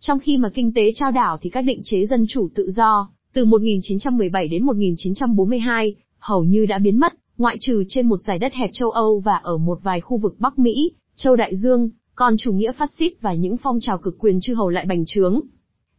Trong 0.00 0.18
khi 0.18 0.36
mà 0.36 0.48
kinh 0.48 0.72
tế 0.74 0.92
trao 0.94 1.10
đảo 1.10 1.38
thì 1.42 1.50
các 1.50 1.62
định 1.62 1.80
chế 1.84 2.06
dân 2.06 2.24
chủ 2.28 2.48
tự 2.54 2.70
do, 2.70 3.10
từ 3.32 3.44
1917 3.44 4.48
đến 4.48 4.64
1942, 4.64 5.94
hầu 6.18 6.44
như 6.44 6.66
đã 6.66 6.78
biến 6.78 7.00
mất, 7.00 7.12
ngoại 7.38 7.56
trừ 7.60 7.84
trên 7.88 8.08
một 8.08 8.22
giải 8.22 8.38
đất 8.38 8.52
hẹp 8.54 8.70
châu 8.72 8.90
Âu 8.90 9.20
và 9.20 9.36
ở 9.36 9.58
một 9.58 9.78
vài 9.82 10.00
khu 10.00 10.18
vực 10.18 10.34
Bắc 10.38 10.58
Mỹ, 10.58 10.92
châu 11.16 11.36
Đại 11.36 11.56
Dương, 11.56 11.90
còn 12.14 12.36
chủ 12.38 12.52
nghĩa 12.52 12.72
phát 12.72 12.90
xít 12.98 13.12
và 13.20 13.34
những 13.34 13.56
phong 13.56 13.80
trào 13.80 13.98
cực 13.98 14.18
quyền 14.18 14.40
chư 14.40 14.54
hầu 14.54 14.68
lại 14.68 14.84
bành 14.88 15.04
trướng. 15.06 15.40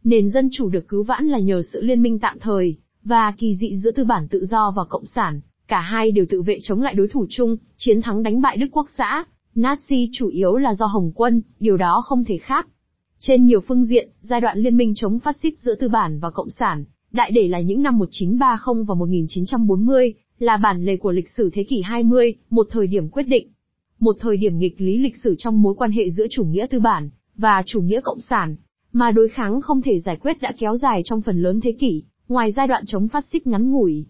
Nền 0.04 0.30
dân 0.30 0.48
chủ 0.52 0.68
được 0.68 0.88
cứu 0.88 1.02
vãn 1.02 1.26
là 1.26 1.38
nhờ 1.38 1.62
sự 1.72 1.82
liên 1.82 2.02
minh 2.02 2.18
tạm 2.18 2.38
thời, 2.40 2.76
và 3.04 3.32
kỳ 3.38 3.54
dị 3.54 3.76
giữa 3.76 3.90
tư 3.90 4.04
bản 4.04 4.28
tự 4.28 4.44
do 4.44 4.72
và 4.76 4.84
cộng 4.84 5.06
sản, 5.06 5.40
cả 5.68 5.80
hai 5.80 6.10
đều 6.10 6.26
tự 6.30 6.42
vệ 6.42 6.58
chống 6.62 6.82
lại 6.82 6.94
đối 6.94 7.08
thủ 7.08 7.26
chung, 7.30 7.56
chiến 7.76 8.02
thắng 8.02 8.22
đánh 8.22 8.40
bại 8.40 8.56
Đức 8.56 8.68
Quốc 8.72 8.86
xã. 8.98 9.24
Nazi 9.54 10.08
chủ 10.12 10.28
yếu 10.28 10.56
là 10.56 10.74
do 10.74 10.86
Hồng 10.86 11.12
quân, 11.14 11.42
điều 11.60 11.76
đó 11.76 12.02
không 12.04 12.24
thể 12.24 12.38
khác. 12.38 12.68
Trên 13.18 13.44
nhiều 13.44 13.60
phương 13.60 13.84
diện, 13.84 14.08
giai 14.20 14.40
đoạn 14.40 14.58
liên 14.58 14.76
minh 14.76 14.92
chống 14.96 15.18
phát 15.18 15.36
xít 15.42 15.58
giữa 15.58 15.74
tư 15.74 15.88
bản 15.88 16.18
và 16.20 16.30
cộng 16.30 16.50
sản, 16.50 16.84
đại 17.12 17.30
để 17.30 17.48
là 17.48 17.60
những 17.60 17.82
năm 17.82 17.98
1930 17.98 18.84
và 18.88 18.94
1940, 18.94 20.14
là 20.38 20.56
bản 20.56 20.84
lề 20.84 20.96
của 20.96 21.12
lịch 21.12 21.28
sử 21.28 21.50
thế 21.52 21.64
kỷ 21.64 21.82
20, 21.82 22.34
một 22.50 22.66
thời 22.70 22.86
điểm 22.86 23.08
quyết 23.08 23.22
định. 23.22 23.48
Một 24.00 24.16
thời 24.20 24.36
điểm 24.36 24.58
nghịch 24.58 24.80
lý 24.80 24.98
lịch 24.98 25.16
sử 25.16 25.34
trong 25.38 25.62
mối 25.62 25.74
quan 25.74 25.92
hệ 25.92 26.10
giữa 26.10 26.26
chủ 26.30 26.44
nghĩa 26.44 26.66
tư 26.70 26.80
bản 26.80 27.10
và 27.36 27.62
chủ 27.66 27.80
nghĩa 27.80 28.00
cộng 28.00 28.20
sản, 28.20 28.56
mà 28.92 29.10
đối 29.10 29.28
kháng 29.28 29.60
không 29.60 29.82
thể 29.82 30.00
giải 30.00 30.16
quyết 30.16 30.40
đã 30.40 30.52
kéo 30.58 30.76
dài 30.76 31.02
trong 31.04 31.22
phần 31.22 31.42
lớn 31.42 31.60
thế 31.60 31.72
kỷ, 31.72 32.02
ngoài 32.28 32.52
giai 32.52 32.66
đoạn 32.66 32.84
chống 32.86 33.08
phát 33.08 33.24
xít 33.32 33.46
ngắn 33.46 33.70
ngủi. 33.70 34.06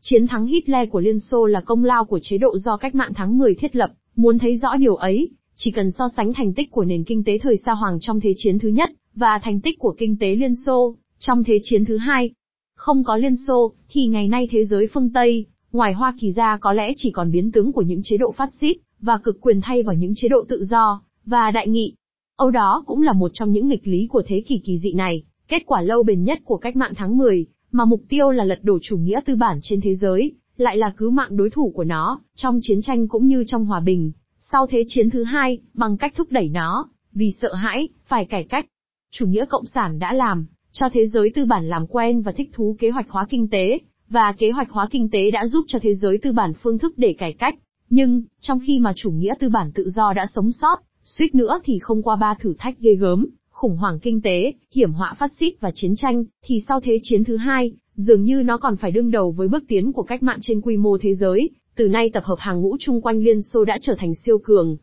Chiến 0.00 0.26
thắng 0.26 0.46
Hitler 0.46 0.88
của 0.90 1.00
Liên 1.00 1.20
Xô 1.20 1.46
là 1.46 1.60
công 1.60 1.84
lao 1.84 2.04
của 2.04 2.18
chế 2.22 2.38
độ 2.38 2.58
do 2.58 2.76
cách 2.76 2.94
mạng 2.94 3.12
tháng 3.14 3.38
10 3.38 3.54
thiết 3.54 3.76
lập, 3.76 3.92
muốn 4.16 4.38
thấy 4.38 4.56
rõ 4.56 4.76
điều 4.76 4.94
ấy, 4.94 5.30
chỉ 5.54 5.70
cần 5.70 5.90
so 5.90 6.04
sánh 6.16 6.32
thành 6.32 6.54
tích 6.54 6.70
của 6.70 6.84
nền 6.84 7.04
kinh 7.04 7.24
tế 7.24 7.38
thời 7.38 7.56
Sa 7.56 7.72
hoàng 7.72 7.98
trong 8.00 8.20
Thế 8.20 8.34
chiến 8.36 8.58
thứ 8.58 8.68
nhất, 8.68 8.90
và 9.14 9.40
thành 9.42 9.60
tích 9.60 9.78
của 9.78 9.94
kinh 9.98 10.16
tế 10.18 10.34
Liên 10.34 10.54
Xô, 10.66 10.96
Trong 11.18 11.44
Thế 11.44 11.58
chiến 11.62 11.84
thứ 11.84 11.96
hai, 11.96 12.30
không 12.76 13.04
có 13.04 13.16
Liên 13.16 13.36
Xô, 13.46 13.72
thì 13.88 14.06
ngày 14.06 14.28
nay 14.28 14.48
thế 14.50 14.64
giới 14.64 14.86
phương 14.92 15.12
Tây, 15.12 15.46
ngoài 15.72 15.92
Hoa 15.92 16.14
Kỳ 16.20 16.32
ra 16.32 16.58
có 16.60 16.72
lẽ 16.72 16.92
chỉ 16.96 17.10
còn 17.10 17.30
biến 17.30 17.52
tướng 17.52 17.72
của 17.72 17.82
những 17.82 18.00
chế 18.04 18.16
độ 18.16 18.32
phát 18.32 18.48
xít, 18.60 18.76
và 19.00 19.18
cực 19.18 19.40
quyền 19.40 19.60
thay 19.60 19.82
vào 19.82 19.94
những 19.94 20.12
chế 20.16 20.28
độ 20.28 20.44
tự 20.48 20.64
do, 20.64 21.02
và 21.26 21.50
đại 21.50 21.68
nghị. 21.68 21.94
Âu 22.36 22.50
đó 22.50 22.82
cũng 22.86 23.02
là 23.02 23.12
một 23.12 23.30
trong 23.34 23.52
những 23.52 23.68
nghịch 23.68 23.86
lý 23.86 24.06
của 24.06 24.22
thế 24.26 24.42
kỷ 24.46 24.58
kỳ 24.58 24.78
dị 24.78 24.92
này, 24.92 25.22
kết 25.48 25.62
quả 25.66 25.82
lâu 25.82 26.02
bền 26.02 26.24
nhất 26.24 26.38
của 26.44 26.56
cách 26.56 26.76
mạng 26.76 26.92
tháng 26.96 27.16
10, 27.16 27.46
mà 27.72 27.84
mục 27.84 28.02
tiêu 28.08 28.30
là 28.30 28.44
lật 28.44 28.58
đổ 28.62 28.78
chủ 28.82 28.96
nghĩa 28.96 29.20
tư 29.26 29.36
bản 29.36 29.58
trên 29.62 29.80
thế 29.80 29.94
giới, 29.94 30.32
lại 30.56 30.76
là 30.76 30.92
cứu 30.96 31.10
mạng 31.10 31.36
đối 31.36 31.50
thủ 31.50 31.72
của 31.74 31.84
nó, 31.84 32.20
trong 32.34 32.58
chiến 32.62 32.82
tranh 32.82 33.08
cũng 33.08 33.26
như 33.26 33.44
trong 33.46 33.64
hòa 33.64 33.80
bình. 33.80 34.12
Sau 34.38 34.66
thế 34.66 34.84
chiến 34.86 35.10
thứ 35.10 35.24
hai, 35.24 35.58
bằng 35.74 35.96
cách 35.96 36.12
thúc 36.16 36.28
đẩy 36.30 36.48
nó, 36.48 36.88
vì 37.12 37.32
sợ 37.40 37.54
hãi, 37.54 37.88
phải 38.06 38.24
cải 38.24 38.44
cách. 38.44 38.66
Chủ 39.10 39.26
nghĩa 39.26 39.44
cộng 39.44 39.66
sản 39.66 39.98
đã 39.98 40.12
làm, 40.12 40.46
cho 40.72 40.88
thế 40.92 41.06
giới 41.06 41.30
tư 41.34 41.44
bản 41.44 41.68
làm 41.68 41.86
quen 41.86 42.22
và 42.22 42.32
thích 42.32 42.50
thú 42.52 42.76
kế 42.78 42.90
hoạch 42.90 43.10
hóa 43.10 43.26
kinh 43.30 43.48
tế, 43.48 43.78
và 44.08 44.32
kế 44.32 44.50
hoạch 44.50 44.70
hóa 44.70 44.88
kinh 44.90 45.10
tế 45.10 45.30
đã 45.30 45.46
giúp 45.46 45.64
cho 45.68 45.78
thế 45.82 45.94
giới 45.94 46.18
tư 46.18 46.32
bản 46.32 46.52
phương 46.62 46.78
thức 46.78 46.94
để 46.96 47.14
cải 47.18 47.32
cách. 47.32 47.54
Nhưng, 47.90 48.22
trong 48.40 48.58
khi 48.66 48.78
mà 48.78 48.92
chủ 48.96 49.10
nghĩa 49.10 49.34
tư 49.38 49.48
bản 49.48 49.72
tự 49.72 49.90
do 49.90 50.12
đã 50.12 50.26
sống 50.34 50.52
sót, 50.52 50.76
suýt 51.04 51.34
nữa 51.34 51.60
thì 51.64 51.78
không 51.78 52.02
qua 52.02 52.16
ba 52.16 52.34
thử 52.34 52.54
thách 52.58 52.78
ghê 52.78 52.94
gớm, 52.94 53.26
khủng 53.50 53.76
hoảng 53.76 53.98
kinh 54.00 54.20
tế, 54.22 54.52
hiểm 54.74 54.92
họa 54.92 55.14
phát 55.18 55.32
xít 55.32 55.54
và 55.60 55.70
chiến 55.74 55.94
tranh, 55.96 56.24
thì 56.44 56.60
sau 56.68 56.80
thế 56.80 56.98
chiến 57.02 57.24
thứ 57.24 57.36
hai, 57.36 57.72
dường 57.94 58.24
như 58.24 58.42
nó 58.42 58.58
còn 58.58 58.76
phải 58.76 58.90
đương 58.90 59.10
đầu 59.10 59.30
với 59.30 59.48
bước 59.48 59.62
tiến 59.68 59.92
của 59.92 60.02
cách 60.02 60.22
mạng 60.22 60.38
trên 60.42 60.60
quy 60.60 60.76
mô 60.76 60.98
thế 60.98 61.14
giới, 61.14 61.50
từ 61.74 61.88
nay 61.88 62.10
tập 62.10 62.24
hợp 62.24 62.38
hàng 62.38 62.60
ngũ 62.60 62.76
chung 62.80 63.00
quanh 63.00 63.18
Liên 63.18 63.42
Xô 63.42 63.64
đã 63.64 63.78
trở 63.80 63.94
thành 63.98 64.14
siêu 64.14 64.38
cường. 64.38 64.76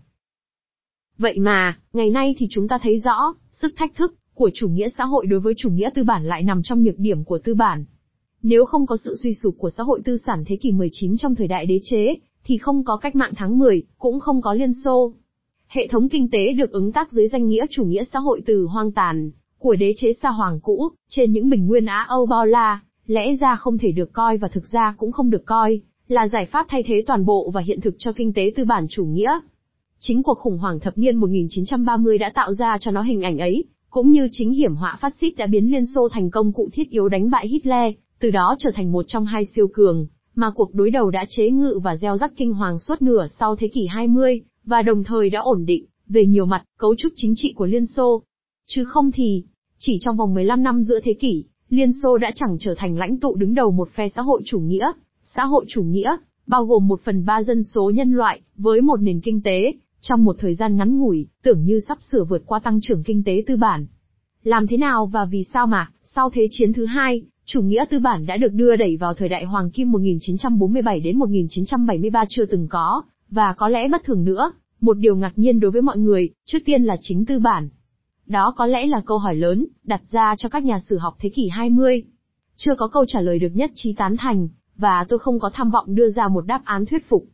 Vậy 1.17 1.39
mà, 1.39 1.79
ngày 1.93 2.09
nay 2.09 2.35
thì 2.37 2.47
chúng 2.49 2.67
ta 2.67 2.77
thấy 2.83 2.99
rõ, 2.99 3.33
sức 3.51 3.73
thách 3.77 3.95
thức 3.95 4.15
của 4.33 4.49
chủ 4.53 4.69
nghĩa 4.69 4.89
xã 4.97 5.05
hội 5.05 5.25
đối 5.25 5.39
với 5.39 5.53
chủ 5.57 5.69
nghĩa 5.69 5.89
tư 5.95 6.03
bản 6.03 6.25
lại 6.25 6.43
nằm 6.43 6.63
trong 6.63 6.83
nhược 6.83 6.99
điểm 6.99 7.23
của 7.23 7.37
tư 7.37 7.53
bản. 7.53 7.85
Nếu 8.43 8.65
không 8.65 8.85
có 8.85 8.97
sự 8.97 9.15
suy 9.15 9.33
sụp 9.33 9.55
của 9.57 9.69
xã 9.69 9.83
hội 9.83 10.01
tư 10.05 10.17
sản 10.17 10.43
thế 10.47 10.55
kỷ 10.55 10.71
19 10.71 11.17
trong 11.17 11.35
thời 11.35 11.47
đại 11.47 11.65
đế 11.65 11.79
chế, 11.83 12.15
thì 12.43 12.57
không 12.57 12.83
có 12.83 12.97
cách 12.97 13.15
mạng 13.15 13.33
tháng 13.35 13.59
10, 13.59 13.83
cũng 13.97 14.19
không 14.19 14.41
có 14.41 14.53
Liên 14.53 14.73
Xô. 14.73 15.13
Hệ 15.67 15.87
thống 15.87 16.09
kinh 16.09 16.29
tế 16.29 16.53
được 16.53 16.71
ứng 16.71 16.91
tác 16.91 17.11
dưới 17.11 17.27
danh 17.27 17.47
nghĩa 17.47 17.65
chủ 17.69 17.85
nghĩa 17.85 18.03
xã 18.03 18.19
hội 18.19 18.41
từ 18.45 18.65
hoang 18.65 18.91
tàn, 18.91 19.31
của 19.59 19.75
đế 19.75 19.93
chế 19.97 20.13
xa 20.13 20.29
hoàng 20.29 20.59
cũ, 20.63 20.89
trên 21.09 21.31
những 21.31 21.49
bình 21.49 21.67
nguyên 21.67 21.85
Á 21.85 22.05
Âu 22.09 22.25
bao 22.25 22.45
la, 22.45 22.79
lẽ 23.11 23.35
ra 23.35 23.55
không 23.55 23.77
thể 23.77 23.91
được 23.91 24.13
coi 24.13 24.37
và 24.37 24.47
thực 24.47 24.67
ra 24.71 24.95
cũng 24.97 25.11
không 25.11 25.29
được 25.29 25.45
coi, 25.45 25.81
là 26.07 26.27
giải 26.27 26.45
pháp 26.45 26.65
thay 26.69 26.83
thế 26.83 27.03
toàn 27.07 27.25
bộ 27.25 27.51
và 27.53 27.61
hiện 27.61 27.81
thực 27.81 27.95
cho 27.97 28.11
kinh 28.11 28.33
tế 28.33 28.51
tư 28.55 28.63
bản 28.65 28.85
chủ 28.89 29.05
nghĩa. 29.05 29.39
Chính 29.99 30.23
cuộc 30.23 30.37
khủng 30.37 30.57
hoảng 30.57 30.79
thập 30.79 30.97
niên 30.97 31.15
1930 31.15 32.17
đã 32.17 32.31
tạo 32.35 32.53
ra 32.53 32.77
cho 32.81 32.91
nó 32.91 33.01
hình 33.01 33.21
ảnh 33.21 33.37
ấy, 33.37 33.63
cũng 33.89 34.11
như 34.11 34.27
chính 34.31 34.51
hiểm 34.51 34.75
họa 34.75 34.97
phát 35.01 35.13
xít 35.21 35.31
đã 35.37 35.47
biến 35.47 35.71
Liên 35.71 35.85
Xô 35.85 36.09
thành 36.09 36.29
công 36.29 36.53
cụ 36.53 36.69
thiết 36.73 36.89
yếu 36.89 37.09
đánh 37.09 37.29
bại 37.29 37.47
Hitler, 37.47 37.93
từ 38.19 38.31
đó 38.31 38.55
trở 38.59 38.71
thành 38.75 38.91
một 38.91 39.05
trong 39.07 39.25
hai 39.25 39.45
siêu 39.45 39.67
cường, 39.73 40.07
mà 40.35 40.51
cuộc 40.55 40.73
đối 40.73 40.91
đầu 40.91 41.11
đã 41.11 41.25
chế 41.29 41.49
ngự 41.49 41.79
và 41.83 41.95
gieo 41.95 42.17
rắc 42.17 42.33
kinh 42.37 42.53
hoàng 42.53 42.79
suốt 42.79 43.01
nửa 43.01 43.27
sau 43.39 43.55
thế 43.55 43.67
kỷ 43.67 43.87
20, 43.87 44.41
và 44.65 44.81
đồng 44.81 45.03
thời 45.03 45.29
đã 45.29 45.39
ổn 45.39 45.65
định, 45.65 45.85
về 46.07 46.25
nhiều 46.25 46.45
mặt, 46.45 46.63
cấu 46.77 46.95
trúc 46.95 47.13
chính 47.15 47.33
trị 47.35 47.53
của 47.53 47.65
Liên 47.65 47.85
Xô. 47.85 48.23
Chứ 48.67 48.83
không 48.85 49.11
thì, 49.11 49.43
chỉ 49.77 49.97
trong 50.01 50.17
vòng 50.17 50.33
15 50.33 50.63
năm 50.63 50.83
giữa 50.83 50.99
thế 51.03 51.13
kỷ, 51.13 51.45
Liên 51.71 51.91
Xô 52.03 52.17
đã 52.17 52.31
chẳng 52.35 52.57
trở 52.59 52.75
thành 52.77 52.97
lãnh 52.97 53.17
tụ 53.17 53.35
đứng 53.35 53.53
đầu 53.53 53.71
một 53.71 53.89
phe 53.89 54.09
xã 54.09 54.21
hội 54.21 54.41
chủ 54.45 54.59
nghĩa. 54.59 54.91
Xã 55.23 55.45
hội 55.45 55.65
chủ 55.67 55.83
nghĩa, 55.83 56.17
bao 56.47 56.65
gồm 56.65 56.87
một 56.87 57.01
phần 57.03 57.25
ba 57.25 57.43
dân 57.43 57.63
số 57.63 57.91
nhân 57.95 58.11
loại, 58.11 58.41
với 58.55 58.81
một 58.81 59.01
nền 59.01 59.19
kinh 59.19 59.41
tế, 59.41 59.73
trong 60.01 60.23
một 60.23 60.35
thời 60.39 60.55
gian 60.55 60.75
ngắn 60.75 60.97
ngủi, 60.99 61.27
tưởng 61.43 61.63
như 61.63 61.79
sắp 61.87 61.97
sửa 62.11 62.23
vượt 62.23 62.41
qua 62.45 62.59
tăng 62.59 62.79
trưởng 62.81 63.03
kinh 63.03 63.23
tế 63.23 63.43
tư 63.47 63.55
bản. 63.57 63.85
Làm 64.43 64.67
thế 64.67 64.77
nào 64.77 65.05
và 65.05 65.25
vì 65.25 65.43
sao 65.43 65.67
mà, 65.67 65.91
sau 66.03 66.29
Thế 66.29 66.47
chiến 66.51 66.73
thứ 66.73 66.85
hai, 66.85 67.23
chủ 67.45 67.61
nghĩa 67.61 67.85
tư 67.89 67.99
bản 67.99 68.25
đã 68.25 68.37
được 68.37 68.53
đưa 68.53 68.75
đẩy 68.75 68.97
vào 68.97 69.13
thời 69.13 69.29
đại 69.29 69.45
Hoàng 69.45 69.71
Kim 69.71 69.91
1947 69.91 70.99
đến 70.99 71.17
1973 71.17 72.25
chưa 72.29 72.45
từng 72.45 72.67
có, 72.69 73.03
và 73.29 73.53
có 73.57 73.67
lẽ 73.67 73.87
bất 73.87 74.03
thường 74.03 74.23
nữa, 74.23 74.51
một 74.81 74.97
điều 74.97 75.15
ngạc 75.15 75.33
nhiên 75.35 75.59
đối 75.59 75.71
với 75.71 75.81
mọi 75.81 75.97
người, 75.97 76.29
trước 76.45 76.59
tiên 76.65 76.83
là 76.83 76.97
chính 77.01 77.25
tư 77.25 77.39
bản. 77.39 77.69
Đó 78.31 78.53
có 78.57 78.65
lẽ 78.65 78.87
là 78.87 79.01
câu 79.05 79.17
hỏi 79.17 79.35
lớn, 79.35 79.65
đặt 79.83 80.01
ra 80.11 80.35
cho 80.37 80.49
các 80.49 80.63
nhà 80.63 80.79
sử 80.89 80.97
học 80.97 81.15
thế 81.19 81.29
kỷ 81.29 81.49
20. 81.49 82.03
Chưa 82.57 82.75
có 82.75 82.87
câu 82.87 83.05
trả 83.07 83.21
lời 83.21 83.39
được 83.39 83.49
nhất 83.53 83.71
trí 83.73 83.93
tán 83.93 84.15
thành, 84.17 84.47
và 84.77 85.05
tôi 85.09 85.19
không 85.19 85.39
có 85.39 85.49
tham 85.53 85.71
vọng 85.71 85.95
đưa 85.95 86.09
ra 86.09 86.27
một 86.27 86.45
đáp 86.45 86.61
án 86.65 86.85
thuyết 86.85 87.09
phục. 87.09 87.25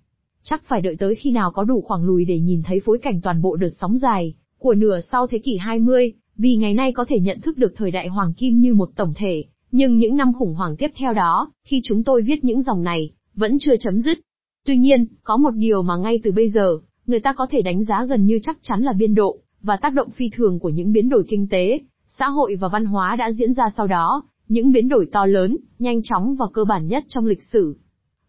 Chắc 0.43 0.63
phải 0.65 0.81
đợi 0.81 0.95
tới 0.99 1.15
khi 1.15 1.31
nào 1.31 1.51
có 1.51 1.63
đủ 1.63 1.81
khoảng 1.81 2.05
lùi 2.05 2.25
để 2.25 2.39
nhìn 2.39 2.61
thấy 2.65 2.79
phối 2.85 2.97
cảnh 2.97 3.21
toàn 3.21 3.41
bộ 3.41 3.55
đợt 3.55 3.69
sóng 3.69 3.97
dài, 3.97 4.33
của 4.57 4.73
nửa 4.73 4.99
sau 5.11 5.27
thế 5.27 5.39
kỷ 5.39 5.57
20, 5.57 6.13
vì 6.37 6.55
ngày 6.55 6.73
nay 6.73 6.91
có 6.91 7.05
thể 7.09 7.19
nhận 7.19 7.41
thức 7.41 7.57
được 7.57 7.73
thời 7.75 7.91
đại 7.91 8.07
hoàng 8.07 8.33
kim 8.33 8.59
như 8.59 8.73
một 8.73 8.89
tổng 8.95 9.13
thể, 9.15 9.43
nhưng 9.71 9.97
những 9.97 10.17
năm 10.17 10.33
khủng 10.39 10.55
hoảng 10.55 10.75
tiếp 10.77 10.91
theo 10.95 11.13
đó, 11.13 11.51
khi 11.63 11.81
chúng 11.83 12.03
tôi 12.03 12.21
viết 12.21 12.43
những 12.43 12.61
dòng 12.61 12.83
này, 12.83 13.11
vẫn 13.35 13.57
chưa 13.59 13.77
chấm 13.79 14.01
dứt. 14.01 14.17
Tuy 14.65 14.77
nhiên, 14.77 15.05
có 15.23 15.37
một 15.37 15.51
điều 15.51 15.81
mà 15.81 15.97
ngay 15.97 16.19
từ 16.23 16.31
bây 16.31 16.49
giờ, 16.49 16.77
người 17.07 17.19
ta 17.19 17.33
có 17.33 17.47
thể 17.49 17.61
đánh 17.61 17.83
giá 17.83 18.05
gần 18.05 18.25
như 18.25 18.39
chắc 18.43 18.57
chắn 18.61 18.81
là 18.81 18.93
biên 18.93 19.15
độ, 19.15 19.39
và 19.61 19.77
tác 19.77 19.93
động 19.93 20.09
phi 20.09 20.29
thường 20.29 20.59
của 20.59 20.69
những 20.69 20.91
biến 20.91 21.09
đổi 21.09 21.23
kinh 21.27 21.47
tế, 21.47 21.79
xã 22.07 22.25
hội 22.29 22.55
và 22.55 22.67
văn 22.67 22.85
hóa 22.85 23.15
đã 23.15 23.31
diễn 23.31 23.53
ra 23.53 23.63
sau 23.77 23.87
đó, 23.87 24.23
những 24.47 24.71
biến 24.71 24.89
đổi 24.89 25.07
to 25.11 25.25
lớn, 25.25 25.57
nhanh 25.79 26.01
chóng 26.03 26.35
và 26.35 26.45
cơ 26.53 26.63
bản 26.65 26.87
nhất 26.87 27.03
trong 27.07 27.25
lịch 27.25 27.43
sử. 27.43 27.77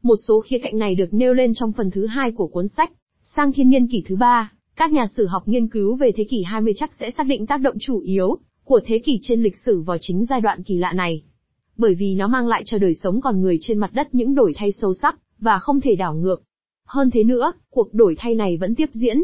Một 0.02 0.16
số 0.28 0.40
khía 0.40 0.58
cạnh 0.58 0.78
này 0.78 0.94
được 0.94 1.14
nêu 1.14 1.34
lên 1.34 1.52
trong 1.54 1.72
phần 1.72 1.90
thứ 1.90 2.06
hai 2.06 2.32
của 2.32 2.46
cuốn 2.46 2.68
sách, 2.68 2.92
sang 3.22 3.52
thiên 3.52 3.70
niên 3.70 3.86
kỷ 3.86 4.02
thứ 4.06 4.16
ba. 4.16 4.52
Các 4.76 4.92
nhà 4.92 5.06
sử 5.16 5.26
học 5.26 5.48
nghiên 5.48 5.68
cứu 5.68 5.96
về 5.96 6.12
thế 6.12 6.24
kỷ 6.24 6.42
20 6.42 6.72
chắc 6.76 6.90
sẽ 7.00 7.10
xác 7.10 7.26
định 7.26 7.46
tác 7.46 7.60
động 7.60 7.76
chủ 7.80 8.00
yếu 8.00 8.38
của 8.64 8.80
thế 8.84 8.98
kỷ 8.98 9.18
trên 9.22 9.42
lịch 9.42 9.56
sử 9.56 9.80
vào 9.80 9.96
chính 10.00 10.24
giai 10.24 10.40
đoạn 10.40 10.62
kỳ 10.62 10.78
lạ 10.78 10.92
này. 10.92 11.22
Bởi 11.76 11.94
vì 11.94 12.14
nó 12.14 12.28
mang 12.28 12.48
lại 12.48 12.62
cho 12.66 12.78
đời 12.78 12.94
sống 12.94 13.20
con 13.20 13.40
người 13.40 13.58
trên 13.60 13.78
mặt 13.78 13.90
đất 13.92 14.14
những 14.14 14.34
đổi 14.34 14.52
thay 14.56 14.72
sâu 14.72 14.94
sắc, 14.94 15.18
và 15.38 15.58
không 15.58 15.80
thể 15.80 15.94
đảo 15.96 16.14
ngược. 16.14 16.42
Hơn 16.86 17.10
thế 17.10 17.24
nữa, 17.24 17.52
cuộc 17.70 17.94
đổi 17.94 18.14
thay 18.18 18.34
này 18.34 18.56
vẫn 18.56 18.74
tiếp 18.74 18.90
diễn. 18.92 19.22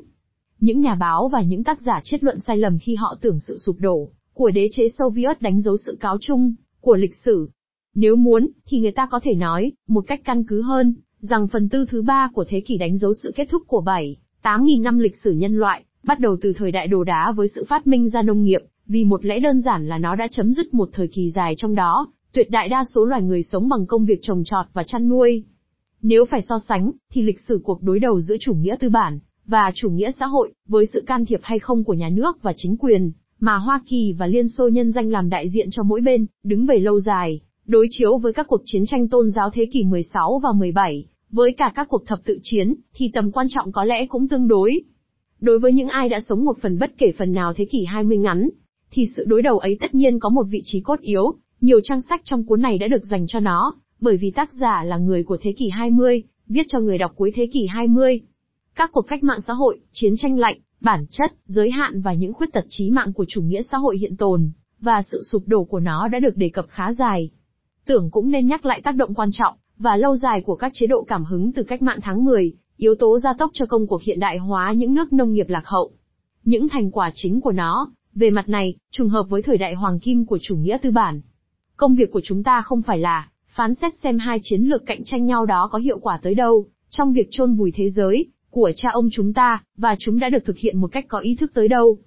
Những 0.61 0.81
nhà 0.81 0.95
báo 0.95 1.29
và 1.29 1.43
những 1.43 1.65
tác 1.65 1.81
giả 1.81 2.01
chết 2.05 2.25
luận 2.25 2.41
sai 2.41 2.57
lầm 2.57 2.79
khi 2.79 2.95
họ 2.95 3.17
tưởng 3.21 3.41
sự 3.41 3.59
sụp 3.59 3.77
đổ 3.79 4.11
của 4.35 4.51
đế 4.51 4.69
chế 4.73 4.89
Soviet 4.99 5.43
đánh 5.43 5.61
dấu 5.61 5.77
sự 5.77 5.97
cáo 6.01 6.17
chung 6.21 6.55
của 6.81 6.95
lịch 6.95 7.15
sử. 7.15 7.49
Nếu 7.95 8.17
muốn, 8.17 8.49
thì 8.67 8.79
người 8.79 8.93
ta 8.93 9.09
có 9.11 9.21
thể 9.23 9.35
nói, 9.35 9.73
một 9.89 10.05
cách 10.07 10.21
căn 10.25 10.45
cứ 10.45 10.63
hơn, 10.63 10.95
rằng 11.21 11.49
phần 11.49 11.69
tư 11.69 11.87
thứ 11.89 12.03
ba 12.03 12.31
của 12.35 12.45
thế 12.49 12.61
kỷ 12.61 12.79
đánh 12.79 12.99
dấu 12.99 13.15
sự 13.15 13.33
kết 13.37 13.49
thúc 13.51 13.63
của 13.67 13.81
7, 13.81 14.17
8.000 14.43 14.83
năm 14.83 14.99
lịch 14.99 15.17
sử 15.17 15.33
nhân 15.33 15.57
loại, 15.57 15.85
bắt 16.05 16.21
đầu 16.21 16.37
từ 16.43 16.53
thời 16.53 16.73
đại 16.73 16.87
đồ 16.87 17.05
đá 17.05 17.33
với 17.33 17.49
sự 17.49 17.65
phát 17.69 17.87
minh 17.87 18.09
ra 18.09 18.23
nông 18.23 18.45
nghiệp, 18.45 18.61
vì 18.87 19.05
một 19.05 19.25
lẽ 19.25 19.41
đơn 19.41 19.61
giản 19.61 19.89
là 19.89 19.99
nó 19.99 20.17
đã 20.17 20.29
chấm 20.31 20.53
dứt 20.53 20.75
một 20.75 20.89
thời 20.93 21.09
kỳ 21.09 21.31
dài 21.31 21.55
trong 21.57 21.75
đó, 21.75 22.07
tuyệt 22.33 22.51
đại 22.51 22.69
đa 22.69 22.85
số 22.95 23.05
loài 23.05 23.23
người 23.23 23.43
sống 23.43 23.69
bằng 23.69 23.87
công 23.87 24.05
việc 24.05 24.19
trồng 24.23 24.45
trọt 24.45 24.67
và 24.73 24.83
chăn 24.83 25.09
nuôi. 25.09 25.45
Nếu 26.03 26.25
phải 26.25 26.43
so 26.43 26.59
sánh, 26.69 26.91
thì 27.13 27.23
lịch 27.23 27.41
sử 27.41 27.61
cuộc 27.65 27.83
đối 27.83 27.99
đầu 27.99 28.21
giữa 28.21 28.37
chủ 28.41 28.55
nghĩa 28.55 28.77
tư 28.81 28.89
bản 28.89 29.19
và 29.47 29.73
chủ 29.75 29.91
nghĩa 29.91 30.11
xã 30.11 30.27
hội, 30.27 30.53
với 30.69 30.87
sự 30.87 31.05
can 31.07 31.25
thiệp 31.25 31.41
hay 31.43 31.59
không 31.59 31.85
của 31.85 31.95
nhà 31.95 32.09
nước 32.09 32.43
và 32.43 32.53
chính 32.57 32.77
quyền, 32.77 33.13
mà 33.41 33.57
Hoa 33.57 33.81
Kỳ 33.87 34.15
và 34.19 34.27
Liên 34.27 34.49
Xô 34.49 34.69
nhân 34.69 34.93
danh 34.93 35.11
làm 35.11 35.31
đại 35.31 35.49
diện 35.49 35.69
cho 35.71 35.83
mỗi 35.83 36.01
bên, 36.01 36.27
đứng 36.45 36.67
về 36.67 36.79
lâu 36.79 37.01
dài, 37.01 37.41
đối 37.67 37.87
chiếu 37.91 38.19
với 38.19 38.33
các 38.33 38.47
cuộc 38.49 38.61
chiến 38.65 38.87
tranh 38.87 39.09
tôn 39.09 39.31
giáo 39.31 39.51
thế 39.51 39.67
kỷ 39.73 39.85
16 39.85 40.41
và 40.43 40.53
17, 40.53 41.07
với 41.31 41.53
cả 41.53 41.73
các 41.75 41.89
cuộc 41.89 42.07
thập 42.07 42.25
tự 42.25 42.39
chiến, 42.43 42.75
thì 42.95 43.11
tầm 43.15 43.33
quan 43.33 43.47
trọng 43.51 43.73
có 43.73 43.85
lẽ 43.85 44.07
cũng 44.07 44.29
tương 44.29 44.49
đối. 44.49 44.81
Đối 45.41 45.59
với 45.59 45.73
những 45.73 45.89
ai 45.89 46.09
đã 46.09 46.21
sống 46.21 46.45
một 46.45 46.59
phần 46.61 46.79
bất 46.79 46.93
kể 46.99 47.13
phần 47.19 47.33
nào 47.33 47.53
thế 47.57 47.65
kỷ 47.65 47.85
20 47.85 48.19
ngắn, 48.19 48.49
thì 48.91 49.07
sự 49.17 49.25
đối 49.25 49.43
đầu 49.43 49.59
ấy 49.59 49.77
tất 49.81 49.95
nhiên 49.95 50.19
có 50.19 50.29
một 50.29 50.47
vị 50.51 50.63
trí 50.65 50.81
cốt 50.81 51.01
yếu, 51.01 51.35
nhiều 51.61 51.81
trang 51.85 52.03
sách 52.03 52.21
trong 52.25 52.45
cuốn 52.45 52.63
này 52.63 52.79
đã 52.79 52.89
được 52.89 53.05
dành 53.05 53.27
cho 53.27 53.41
nó, 53.41 53.75
bởi 54.01 54.17
vì 54.17 54.31
tác 54.31 54.53
giả 54.53 54.85
là 54.85 54.97
người 54.97 55.23
của 55.23 55.37
thế 55.41 55.53
kỷ 55.53 55.69
20, 55.69 56.23
viết 56.49 56.67
cho 56.69 56.81
người 56.81 56.99
đọc 56.99 57.13
cuối 57.17 57.33
thế 57.35 57.47
kỷ 57.53 57.67
20. 57.67 58.21
Các 58.77 58.91
cuộc 58.93 59.03
cách 59.03 59.25
mạng 59.25 59.41
xã 59.41 59.53
hội, 59.53 59.81
chiến 59.93 60.17
tranh 60.17 60.39
lạnh, 60.39 60.59
bản 60.81 61.07
chất, 61.11 61.33
giới 61.47 61.71
hạn 61.71 62.01
và 62.01 62.13
những 62.13 62.33
khuyết 62.33 62.53
tật 62.53 62.65
trí 62.69 62.91
mạng 62.91 63.13
của 63.13 63.25
chủ 63.29 63.43
nghĩa 63.43 63.63
xã 63.63 63.79
hội 63.79 63.99
hiện 63.99 64.17
tồn, 64.17 64.51
và 64.81 65.03
sự 65.03 65.23
sụp 65.23 65.43
đổ 65.47 65.65
của 65.65 65.81
nó 65.81 66.09
đã 66.09 66.19
được 66.19 66.37
đề 66.37 66.49
cập 66.49 66.67
khá 66.69 66.93
dài. 66.93 67.31
Tưởng 67.87 68.11
cũng 68.11 68.31
nên 68.31 68.47
nhắc 68.47 68.67
lại 68.67 68.81
tác 68.85 68.95
động 68.95 69.15
quan 69.15 69.29
trọng, 69.33 69.55
và 69.79 69.97
lâu 69.97 70.17
dài 70.17 70.41
của 70.41 70.57
các 70.57 70.73
chế 70.75 70.87
độ 70.87 71.05
cảm 71.05 71.25
hứng 71.25 71.53
từ 71.53 71.63
cách 71.63 71.83
mạng 71.83 71.99
tháng 72.03 72.25
10, 72.25 72.53
yếu 72.77 72.95
tố 72.95 73.19
gia 73.19 73.33
tốc 73.33 73.51
cho 73.55 73.67
công 73.67 73.87
cuộc 73.87 74.03
hiện 74.03 74.21
đại 74.21 74.39
hóa 74.39 74.73
những 74.73 74.95
nước 74.95 75.13
nông 75.13 75.33
nghiệp 75.33 75.49
lạc 75.49 75.67
hậu. 75.67 75.93
Những 76.45 76.69
thành 76.69 76.91
quả 76.91 77.11
chính 77.15 77.41
của 77.41 77.53
nó, 77.53 77.91
về 78.15 78.31
mặt 78.31 78.49
này, 78.49 78.75
trùng 78.91 79.09
hợp 79.09 79.27
với 79.29 79.43
thời 79.43 79.59
đại 79.59 79.75
hoàng 79.75 80.01
kim 80.01 80.27
của 80.27 80.39
chủ 80.43 80.57
nghĩa 80.57 80.79
tư 80.83 80.91
bản. 80.91 81.21
Công 81.77 81.95
việc 81.95 82.13
của 82.13 82.21
chúng 82.25 82.43
ta 82.43 82.63
không 82.63 82.83
phải 82.83 82.99
là 82.99 83.29
phán 83.49 83.75
xét 83.75 83.93
xem 84.03 84.19
hai 84.19 84.39
chiến 84.43 84.63
lược 84.63 84.87
cạnh 84.87 85.05
tranh 85.05 85.27
nhau 85.27 85.47
đó 85.47 85.69
có 85.73 85.79
hiệu 85.79 85.99
quả 85.99 86.19
tới 86.23 86.35
đâu, 86.35 86.67
trong 86.91 87.13
việc 87.13 87.29
chôn 87.31 87.55
vùi 87.55 87.73
thế 87.75 87.91
giới, 87.91 88.31
của 88.55 88.73
cha 88.77 88.89
ông 88.93 89.09
chúng 89.13 89.33
ta, 89.33 89.63
và 89.77 89.97
chúng 89.99 90.19
đã 90.19 90.29
được 90.29 90.45
thực 90.45 90.59
hiện 90.59 90.79
một 90.79 90.93
cách 90.93 91.05
có 91.09 91.19
ý 91.19 91.35
thức 91.35 91.51
tới 91.55 91.69
đâu. 91.69 91.99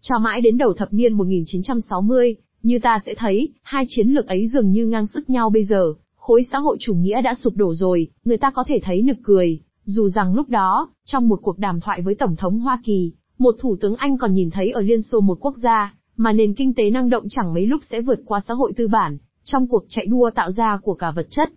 Cho 0.00 0.18
mãi 0.18 0.40
đến 0.40 0.58
đầu 0.58 0.72
thập 0.74 0.92
niên 0.92 1.12
1960, 1.12 2.36
như 2.62 2.78
ta 2.82 2.98
sẽ 3.06 3.14
thấy, 3.18 3.48
hai 3.62 3.84
chiến 3.88 4.08
lược 4.08 4.26
ấy 4.26 4.46
dường 4.48 4.70
như 4.70 4.86
ngang 4.86 5.06
sức 5.06 5.30
nhau 5.30 5.50
bây 5.50 5.64
giờ, 5.64 5.94
khối 6.16 6.42
xã 6.52 6.58
hội 6.58 6.76
chủ 6.80 6.94
nghĩa 6.94 7.22
đã 7.22 7.34
sụp 7.34 7.56
đổ 7.56 7.74
rồi, 7.74 8.08
người 8.24 8.38
ta 8.38 8.50
có 8.50 8.64
thể 8.68 8.80
thấy 8.82 9.02
nực 9.02 9.16
cười, 9.22 9.60
dù 9.84 10.08
rằng 10.08 10.34
lúc 10.34 10.48
đó, 10.48 10.90
trong 11.04 11.28
một 11.28 11.40
cuộc 11.42 11.58
đàm 11.58 11.80
thoại 11.80 12.02
với 12.02 12.14
Tổng 12.14 12.36
thống 12.36 12.60
Hoa 12.60 12.80
Kỳ, 12.84 13.12
một 13.38 13.54
thủ 13.60 13.76
tướng 13.80 13.96
Anh 13.96 14.18
còn 14.18 14.34
nhìn 14.34 14.50
thấy 14.50 14.70
ở 14.70 14.80
Liên 14.80 15.02
Xô 15.02 15.20
một 15.20 15.38
quốc 15.40 15.54
gia, 15.56 15.94
mà 16.16 16.32
nền 16.32 16.54
kinh 16.54 16.74
tế 16.74 16.90
năng 16.90 17.10
động 17.10 17.24
chẳng 17.30 17.54
mấy 17.54 17.66
lúc 17.66 17.80
sẽ 17.90 18.00
vượt 18.00 18.20
qua 18.24 18.40
xã 18.48 18.54
hội 18.54 18.72
tư 18.76 18.88
bản, 18.88 19.18
trong 19.44 19.68
cuộc 19.68 19.82
chạy 19.88 20.06
đua 20.06 20.30
tạo 20.30 20.50
ra 20.50 20.78
của 20.82 20.94
cả 20.94 21.10
vật 21.10 21.26
chất. 21.30 21.50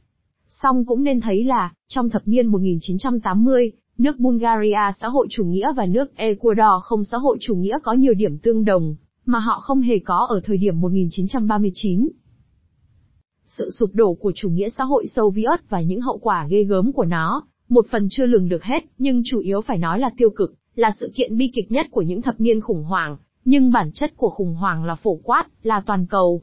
Song 0.48 0.86
cũng 0.86 1.04
nên 1.04 1.22
thấy 1.22 1.44
là, 1.44 1.74
trong 1.88 2.10
thập 2.10 2.22
niên 2.26 2.48
1980, 2.48 3.72
nước 3.98 4.20
Bulgaria 4.20 4.92
xã 5.02 5.08
hội 5.08 5.28
chủ 5.30 5.44
nghĩa 5.46 5.74
và 5.74 5.86
nước 5.86 6.16
Ecuador 6.16 6.84
không 6.84 7.04
xã 7.04 7.18
hội 7.18 7.38
chủ 7.42 7.56
nghĩa 7.56 7.80
có 7.84 7.94
nhiều 7.94 8.14
điểm 8.14 8.38
tương 8.38 8.66
đồng, 8.66 8.96
mà 9.26 9.40
họ 9.40 9.60
không 9.60 9.82
hề 9.82 10.00
có 10.00 10.26
ở 10.30 10.42
thời 10.44 10.58
điểm 10.58 10.82
1939. 10.82 12.10
Sự 13.46 13.70
sụp 13.70 13.90
đổ 13.94 14.14
của 14.14 14.32
chủ 14.36 14.50
nghĩa 14.50 14.70
xã 14.70 14.84
hội 14.84 15.08
sâu 15.08 15.30
Viết 15.30 15.70
và 15.70 15.82
những 15.82 16.02
hậu 16.02 16.18
quả 16.18 16.48
ghê 16.50 16.64
gớm 16.64 16.92
của 16.92 17.06
nó, 17.06 17.44
một 17.70 17.86
phần 17.92 18.08
chưa 18.10 18.26
lường 18.26 18.50
được 18.50 18.64
hết, 18.64 18.84
nhưng 18.98 19.22
chủ 19.26 19.40
yếu 19.40 19.62
phải 19.62 19.78
nói 19.78 20.00
là 20.00 20.10
tiêu 20.18 20.30
cực, 20.30 20.54
là 20.76 20.92
sự 21.00 21.12
kiện 21.16 21.38
bi 21.38 21.52
kịch 21.54 21.72
nhất 21.72 21.88
của 21.92 22.02
những 22.02 22.22
thập 22.22 22.42
niên 22.42 22.62
khủng 22.62 22.84
hoảng, 22.84 23.18
nhưng 23.46 23.72
bản 23.72 23.92
chất 23.92 24.18
của 24.18 24.30
khủng 24.30 24.56
hoảng 24.56 24.86
là 24.86 24.96
phổ 24.96 25.16
quát, 25.24 25.46
là 25.64 25.84
toàn 25.86 26.06
cầu. 26.10 26.42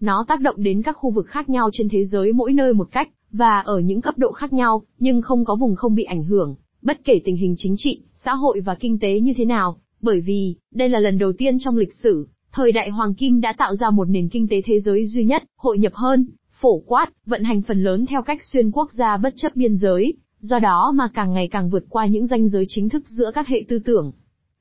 Nó 0.00 0.24
tác 0.28 0.40
động 0.40 0.56
đến 0.58 0.82
các 0.82 0.96
khu 0.98 1.10
vực 1.10 1.26
khác 1.26 1.48
nhau 1.48 1.70
trên 1.72 1.88
thế 1.88 2.04
giới 2.04 2.32
mỗi 2.32 2.52
nơi 2.52 2.72
một 2.72 2.88
cách, 2.90 3.08
và 3.32 3.60
ở 3.60 3.78
những 3.78 4.00
cấp 4.00 4.18
độ 4.18 4.32
khác 4.32 4.52
nhau, 4.52 4.82
nhưng 4.98 5.22
không 5.22 5.44
có 5.44 5.56
vùng 5.56 5.76
không 5.76 5.94
bị 5.94 6.04
ảnh 6.04 6.24
hưởng, 6.24 6.56
bất 6.82 7.04
kể 7.04 7.20
tình 7.24 7.36
hình 7.36 7.54
chính 7.56 7.74
trị, 7.76 8.02
xã 8.14 8.34
hội 8.34 8.60
và 8.60 8.74
kinh 8.74 8.98
tế 8.98 9.20
như 9.20 9.32
thế 9.36 9.44
nào, 9.44 9.76
bởi 10.00 10.20
vì, 10.20 10.56
đây 10.74 10.88
là 10.88 10.98
lần 10.98 11.18
đầu 11.18 11.32
tiên 11.32 11.56
trong 11.58 11.76
lịch 11.76 11.92
sử, 11.92 12.28
thời 12.52 12.72
đại 12.72 12.90
Hoàng 12.90 13.14
Kim 13.14 13.40
đã 13.40 13.54
tạo 13.58 13.74
ra 13.74 13.90
một 13.90 14.08
nền 14.08 14.28
kinh 14.28 14.48
tế 14.48 14.62
thế 14.64 14.80
giới 14.80 15.06
duy 15.06 15.24
nhất, 15.24 15.42
hội 15.56 15.78
nhập 15.78 15.92
hơn, 15.94 16.26
phổ 16.60 16.78
quát, 16.78 17.06
vận 17.26 17.42
hành 17.42 17.62
phần 17.62 17.82
lớn 17.82 18.06
theo 18.06 18.22
cách 18.22 18.42
xuyên 18.42 18.70
quốc 18.70 18.92
gia 18.92 19.16
bất 19.16 19.32
chấp 19.36 19.56
biên 19.56 19.76
giới, 19.76 20.14
do 20.40 20.58
đó 20.58 20.92
mà 20.96 21.08
càng 21.14 21.32
ngày 21.32 21.48
càng 21.48 21.70
vượt 21.70 21.84
qua 21.88 22.06
những 22.06 22.26
ranh 22.26 22.48
giới 22.48 22.64
chính 22.68 22.88
thức 22.88 23.08
giữa 23.08 23.30
các 23.34 23.48
hệ 23.48 23.64
tư 23.68 23.78
tưởng. 23.78 24.12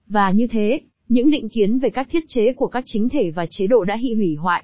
Và 0.07 0.31
như 0.31 0.47
thế, 0.47 0.81
những 1.09 1.31
định 1.31 1.49
kiến 1.49 1.79
về 1.79 1.89
các 1.89 2.07
thiết 2.11 2.23
chế 2.27 2.53
của 2.53 2.67
các 2.67 2.83
chính 2.87 3.09
thể 3.09 3.31
và 3.31 3.45
chế 3.49 3.67
độ 3.67 3.83
đã 3.83 3.97
bị 4.01 4.13
hủy 4.13 4.35
hoại. 4.35 4.63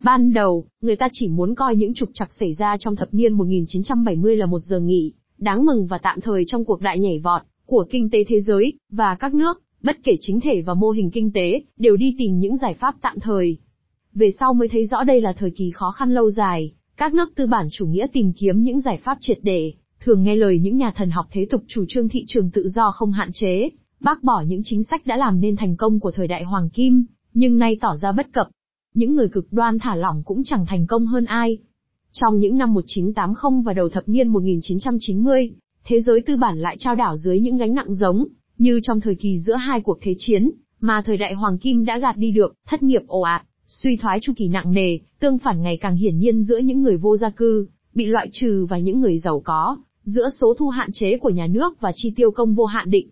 Ban 0.00 0.32
đầu, 0.32 0.64
người 0.80 0.96
ta 0.96 1.08
chỉ 1.12 1.28
muốn 1.28 1.54
coi 1.54 1.76
những 1.76 1.94
trục 1.94 2.08
trặc 2.14 2.32
xảy 2.32 2.54
ra 2.54 2.76
trong 2.80 2.96
thập 2.96 3.14
niên 3.14 3.32
1970 3.32 4.36
là 4.36 4.46
một 4.46 4.60
giờ 4.60 4.80
nghỉ, 4.80 5.12
đáng 5.40 5.64
mừng 5.64 5.86
và 5.86 5.98
tạm 5.98 6.20
thời 6.20 6.44
trong 6.46 6.64
cuộc 6.64 6.80
đại 6.80 6.98
nhảy 6.98 7.18
vọt 7.18 7.42
của 7.66 7.86
kinh 7.90 8.10
tế 8.10 8.24
thế 8.24 8.40
giới 8.40 8.72
và 8.92 9.14
các 9.14 9.34
nước, 9.34 9.62
bất 9.82 9.96
kể 10.04 10.16
chính 10.20 10.40
thể 10.40 10.62
và 10.62 10.74
mô 10.74 10.90
hình 10.90 11.10
kinh 11.10 11.32
tế, 11.32 11.62
đều 11.76 11.96
đi 11.96 12.14
tìm 12.18 12.38
những 12.38 12.56
giải 12.56 12.74
pháp 12.74 12.94
tạm 13.00 13.20
thời. 13.20 13.58
Về 14.14 14.30
sau 14.40 14.54
mới 14.54 14.68
thấy 14.68 14.86
rõ 14.86 15.04
đây 15.04 15.20
là 15.20 15.32
thời 15.32 15.50
kỳ 15.50 15.70
khó 15.74 15.90
khăn 15.90 16.14
lâu 16.14 16.30
dài, 16.30 16.72
các 16.96 17.14
nước 17.14 17.32
tư 17.36 17.46
bản 17.46 17.68
chủ 17.72 17.86
nghĩa 17.86 18.06
tìm 18.12 18.32
kiếm 18.32 18.62
những 18.62 18.80
giải 18.80 18.98
pháp 19.04 19.18
triệt 19.20 19.38
để, 19.42 19.72
thường 20.00 20.22
nghe 20.22 20.36
lời 20.36 20.58
những 20.58 20.76
nhà 20.76 20.92
thần 20.96 21.10
học 21.10 21.26
thế 21.30 21.46
tục 21.50 21.62
chủ 21.68 21.84
trương 21.88 22.08
thị 22.08 22.24
trường 22.26 22.50
tự 22.50 22.68
do 22.68 22.90
không 22.90 23.12
hạn 23.12 23.30
chế, 23.32 23.68
bác 24.00 24.22
bỏ 24.22 24.44
những 24.46 24.60
chính 24.64 24.84
sách 24.84 25.06
đã 25.06 25.16
làm 25.16 25.40
nên 25.40 25.56
thành 25.56 25.76
công 25.76 26.00
của 26.00 26.10
thời 26.10 26.28
đại 26.28 26.44
Hoàng 26.44 26.70
Kim, 26.70 27.04
nhưng 27.34 27.58
nay 27.58 27.76
tỏ 27.80 27.96
ra 27.96 28.12
bất 28.12 28.32
cập. 28.32 28.48
Những 28.94 29.14
người 29.14 29.28
cực 29.28 29.52
đoan 29.52 29.78
thả 29.78 29.94
lỏng 29.94 30.22
cũng 30.24 30.44
chẳng 30.44 30.66
thành 30.68 30.86
công 30.86 31.06
hơn 31.06 31.24
ai. 31.24 31.58
Trong 32.12 32.38
những 32.38 32.58
năm 32.58 32.74
1980 32.74 33.62
và 33.64 33.72
đầu 33.72 33.88
thập 33.88 34.08
niên 34.08 34.28
1990, 34.28 35.52
thế 35.84 36.00
giới 36.00 36.20
tư 36.20 36.36
bản 36.36 36.58
lại 36.58 36.76
trao 36.78 36.94
đảo 36.94 37.16
dưới 37.16 37.40
những 37.40 37.56
gánh 37.56 37.74
nặng 37.74 37.94
giống, 37.94 38.26
như 38.58 38.80
trong 38.82 39.00
thời 39.00 39.14
kỳ 39.14 39.38
giữa 39.38 39.54
hai 39.54 39.80
cuộc 39.80 39.98
thế 40.02 40.14
chiến, 40.18 40.50
mà 40.80 41.02
thời 41.06 41.16
đại 41.16 41.34
Hoàng 41.34 41.58
Kim 41.58 41.84
đã 41.84 41.98
gạt 41.98 42.16
đi 42.16 42.30
được, 42.30 42.54
thất 42.66 42.82
nghiệp 42.82 43.02
ồ 43.06 43.20
ạt, 43.20 43.42
suy 43.66 43.96
thoái 43.96 44.18
chu 44.22 44.32
kỳ 44.36 44.48
nặng 44.48 44.72
nề, 44.72 44.98
tương 45.20 45.38
phản 45.38 45.62
ngày 45.62 45.76
càng 45.76 45.96
hiển 45.96 46.18
nhiên 46.18 46.42
giữa 46.42 46.58
những 46.58 46.82
người 46.82 46.96
vô 46.96 47.16
gia 47.16 47.30
cư, 47.30 47.66
bị 47.94 48.06
loại 48.06 48.28
trừ 48.32 48.66
và 48.70 48.78
những 48.78 49.00
người 49.00 49.18
giàu 49.18 49.42
có, 49.44 49.76
giữa 50.04 50.28
số 50.40 50.54
thu 50.58 50.68
hạn 50.68 50.92
chế 50.92 51.18
của 51.18 51.30
nhà 51.30 51.46
nước 51.46 51.80
và 51.80 51.92
chi 51.94 52.12
tiêu 52.16 52.30
công 52.30 52.54
vô 52.54 52.64
hạn 52.64 52.90
định. 52.90 53.08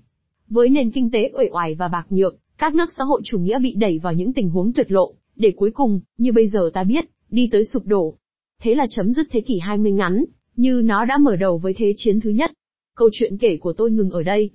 Với 0.48 0.68
nền 0.68 0.90
kinh 0.90 1.10
tế 1.10 1.30
uể 1.38 1.48
oải 1.52 1.74
và 1.74 1.88
bạc 1.88 2.06
nhược, 2.10 2.36
các 2.58 2.74
nước 2.74 2.92
xã 2.98 3.04
hội 3.04 3.20
chủ 3.24 3.38
nghĩa 3.38 3.58
bị 3.58 3.74
đẩy 3.74 3.98
vào 3.98 4.12
những 4.12 4.32
tình 4.32 4.50
huống 4.50 4.72
tuyệt 4.72 4.90
lộ, 4.90 5.14
để 5.36 5.52
cuối 5.56 5.70
cùng, 5.70 6.00
như 6.18 6.32
bây 6.32 6.48
giờ 6.48 6.70
ta 6.74 6.84
biết, 6.84 7.04
đi 7.30 7.48
tới 7.52 7.64
sụp 7.64 7.86
đổ. 7.86 8.14
Thế 8.62 8.74
là 8.74 8.86
chấm 8.90 9.12
dứt 9.12 9.26
thế 9.30 9.40
kỷ 9.40 9.58
20 9.58 9.92
ngắn, 9.92 10.24
như 10.56 10.82
nó 10.84 11.04
đã 11.04 11.18
mở 11.18 11.36
đầu 11.36 11.58
với 11.58 11.74
thế 11.74 11.94
chiến 11.96 12.20
thứ 12.20 12.30
nhất. 12.30 12.52
Câu 12.96 13.08
chuyện 13.12 13.38
kể 13.38 13.56
của 13.56 13.72
tôi 13.72 13.90
ngừng 13.90 14.10
ở 14.10 14.22
đây. 14.22 14.50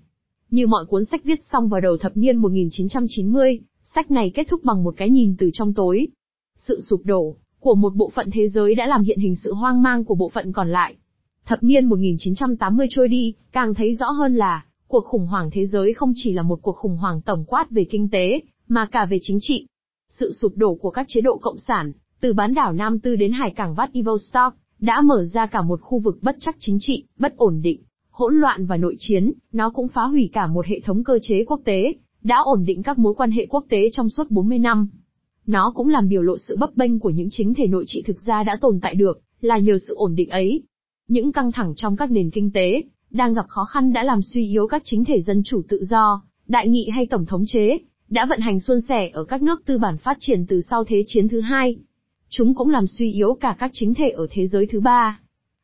Như 0.49 0.67
mọi 0.67 0.85
cuốn 0.85 1.05
sách 1.05 1.23
viết 1.23 1.39
xong 1.51 1.69
vào 1.69 1.81
đầu 1.81 1.97
thập 1.97 2.17
niên 2.17 2.37
1990, 2.37 3.59
sách 3.83 4.11
này 4.11 4.31
kết 4.35 4.47
thúc 4.49 4.63
bằng 4.63 4.83
một 4.83 4.93
cái 4.97 5.09
nhìn 5.09 5.35
từ 5.37 5.49
trong 5.53 5.73
tối. 5.73 6.07
Sự 6.57 6.81
sụp 6.81 7.01
đổ 7.03 7.35
của 7.59 7.75
một 7.75 7.95
bộ 7.95 8.11
phận 8.15 8.29
thế 8.31 8.47
giới 8.47 8.75
đã 8.75 8.87
làm 8.87 9.03
hiện 9.03 9.19
hình 9.19 9.35
sự 9.35 9.53
hoang 9.53 9.81
mang 9.81 10.05
của 10.05 10.15
bộ 10.15 10.29
phận 10.29 10.53
còn 10.53 10.71
lại. 10.71 10.95
Thập 11.45 11.63
niên 11.63 11.85
1980 11.85 12.87
trôi 12.89 13.07
đi, 13.07 13.33
càng 13.51 13.73
thấy 13.73 13.95
rõ 13.95 14.09
hơn 14.09 14.35
là, 14.35 14.65
cuộc 14.87 15.05
khủng 15.05 15.27
hoảng 15.27 15.49
thế 15.51 15.65
giới 15.65 15.93
không 15.93 16.11
chỉ 16.15 16.33
là 16.33 16.41
một 16.41 16.59
cuộc 16.61 16.75
khủng 16.75 16.97
hoảng 16.97 17.21
tổng 17.21 17.45
quát 17.47 17.71
về 17.71 17.85
kinh 17.89 18.09
tế, 18.09 18.41
mà 18.67 18.85
cả 18.85 19.05
về 19.05 19.17
chính 19.21 19.37
trị. 19.41 19.67
Sự 20.09 20.31
sụp 20.41 20.51
đổ 20.55 20.75
của 20.75 20.89
các 20.89 21.05
chế 21.09 21.21
độ 21.21 21.37
cộng 21.37 21.57
sản, 21.57 21.93
từ 22.23 22.33
bán 22.33 22.53
đảo 22.53 22.73
Nam 22.73 22.99
Tư 22.99 23.15
đến 23.15 23.31
hải 23.31 23.51
cảng 23.51 23.75
Vladivostok, 23.75 24.53
đã 24.79 25.01
mở 25.01 25.25
ra 25.33 25.45
cả 25.45 25.62
một 25.62 25.81
khu 25.81 25.99
vực 25.99 26.17
bất 26.21 26.36
chắc 26.39 26.55
chính 26.59 26.77
trị, 26.79 27.03
bất 27.19 27.38
ổn 27.38 27.62
định, 27.63 27.81
hỗn 28.09 28.36
loạn 28.36 28.65
và 28.65 28.77
nội 28.77 28.95
chiến, 28.99 29.31
nó 29.53 29.69
cũng 29.69 29.88
phá 29.88 30.01
hủy 30.03 30.29
cả 30.33 30.47
một 30.47 30.65
hệ 30.65 30.79
thống 30.79 31.03
cơ 31.03 31.19
chế 31.21 31.43
quốc 31.47 31.62
tế, 31.65 31.93
đã 32.23 32.36
ổn 32.43 32.63
định 32.65 32.83
các 32.83 32.97
mối 32.97 33.13
quan 33.13 33.31
hệ 33.31 33.45
quốc 33.49 33.65
tế 33.69 33.89
trong 33.93 34.09
suốt 34.09 34.31
40 34.31 34.59
năm. 34.59 34.89
Nó 35.45 35.71
cũng 35.75 35.89
làm 35.89 36.09
biểu 36.09 36.21
lộ 36.21 36.38
sự 36.38 36.57
bấp 36.59 36.75
bênh 36.75 36.99
của 36.99 37.09
những 37.09 37.27
chính 37.31 37.53
thể 37.53 37.67
nội 37.67 37.83
trị 37.88 38.03
thực 38.05 38.17
ra 38.25 38.43
đã 38.43 38.57
tồn 38.62 38.79
tại 38.81 38.95
được, 38.95 39.21
là 39.41 39.57
nhờ 39.57 39.77
sự 39.88 39.95
ổn 39.95 40.15
định 40.15 40.29
ấy. 40.29 40.63
Những 41.07 41.31
căng 41.31 41.51
thẳng 41.51 41.73
trong 41.75 41.95
các 41.95 42.12
nền 42.12 42.29
kinh 42.29 42.51
tế, 42.51 42.83
đang 43.12 43.33
gặp 43.33 43.45
khó 43.47 43.65
khăn 43.65 43.93
đã 43.93 44.03
làm 44.03 44.21
suy 44.21 44.47
yếu 44.47 44.67
các 44.67 44.81
chính 44.86 45.05
thể 45.05 45.21
dân 45.21 45.41
chủ 45.45 45.62
tự 45.69 45.83
do, 45.89 46.21
đại 46.47 46.67
nghị 46.67 46.89
hay 46.89 47.05
tổng 47.05 47.25
thống 47.25 47.43
chế, 47.47 47.77
đã 48.09 48.25
vận 48.25 48.39
hành 48.39 48.59
suôn 48.59 48.81
sẻ 48.81 49.09
ở 49.13 49.23
các 49.23 49.41
nước 49.41 49.65
tư 49.65 49.77
bản 49.77 49.97
phát 49.97 50.17
triển 50.19 50.45
từ 50.45 50.62
sau 50.62 50.83
Thế 50.83 51.03
chiến 51.07 51.27
thứ 51.27 51.41
hai. 51.41 51.77
Chúng 52.35 52.55
cũng 52.55 52.69
làm 52.69 52.87
suy 52.87 53.11
yếu 53.11 53.33
cả 53.33 53.55
các 53.59 53.71
chính 53.73 53.93
thể 53.93 54.09
ở 54.09 54.27
thế 54.31 54.47
giới 54.47 54.65
thứ 54.65 54.79
ba. 54.79 55.19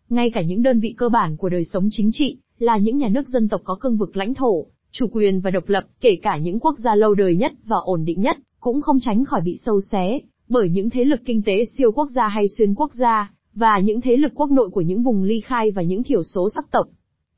Ngay 0.10 0.29
cả 0.29 0.41
những 0.41 0.63
đơn 0.63 0.79
vị 0.79 0.93
cơ 0.97 1.10
bản 1.10 1.38
của 1.38 1.49
đời 1.49 1.65
sống 1.65 1.88
chính 1.91 2.10
trị, 2.13 2.38
là 2.60 2.77
những 2.77 2.97
nhà 2.97 3.10
nước 3.10 3.27
dân 3.27 3.49
tộc 3.49 3.62
có 3.63 3.77
cương 3.79 3.97
vực 3.97 4.17
lãnh 4.17 4.34
thổ, 4.34 4.65
chủ 4.91 5.08
quyền 5.12 5.41
và 5.41 5.51
độc 5.51 5.69
lập, 5.69 5.84
kể 6.01 6.15
cả 6.21 6.38
những 6.38 6.60
quốc 6.60 6.79
gia 6.79 6.95
lâu 6.95 7.13
đời 7.13 7.36
nhất 7.36 7.51
và 7.65 7.77
ổn 7.77 8.05
định 8.05 8.21
nhất, 8.21 8.38
cũng 8.60 8.82
không 8.82 8.99
tránh 8.99 9.25
khỏi 9.25 9.41
bị 9.41 9.58
sâu 9.65 9.79
xé, 9.91 10.19
bởi 10.49 10.69
những 10.69 10.89
thế 10.89 11.03
lực 11.03 11.19
kinh 11.25 11.41
tế 11.41 11.65
siêu 11.77 11.91
quốc 11.91 12.10
gia 12.15 12.27
hay 12.27 12.47
xuyên 12.47 12.75
quốc 12.75 12.93
gia, 12.93 13.34
và 13.53 13.79
những 13.79 14.01
thế 14.01 14.17
lực 14.17 14.32
quốc 14.36 14.51
nội 14.51 14.69
của 14.69 14.82
những 14.82 15.03
vùng 15.03 15.23
ly 15.23 15.39
khai 15.39 15.71
và 15.71 15.82
những 15.82 16.03
thiểu 16.03 16.23
số 16.23 16.49
sắc 16.55 16.71
tộc. 16.71 16.88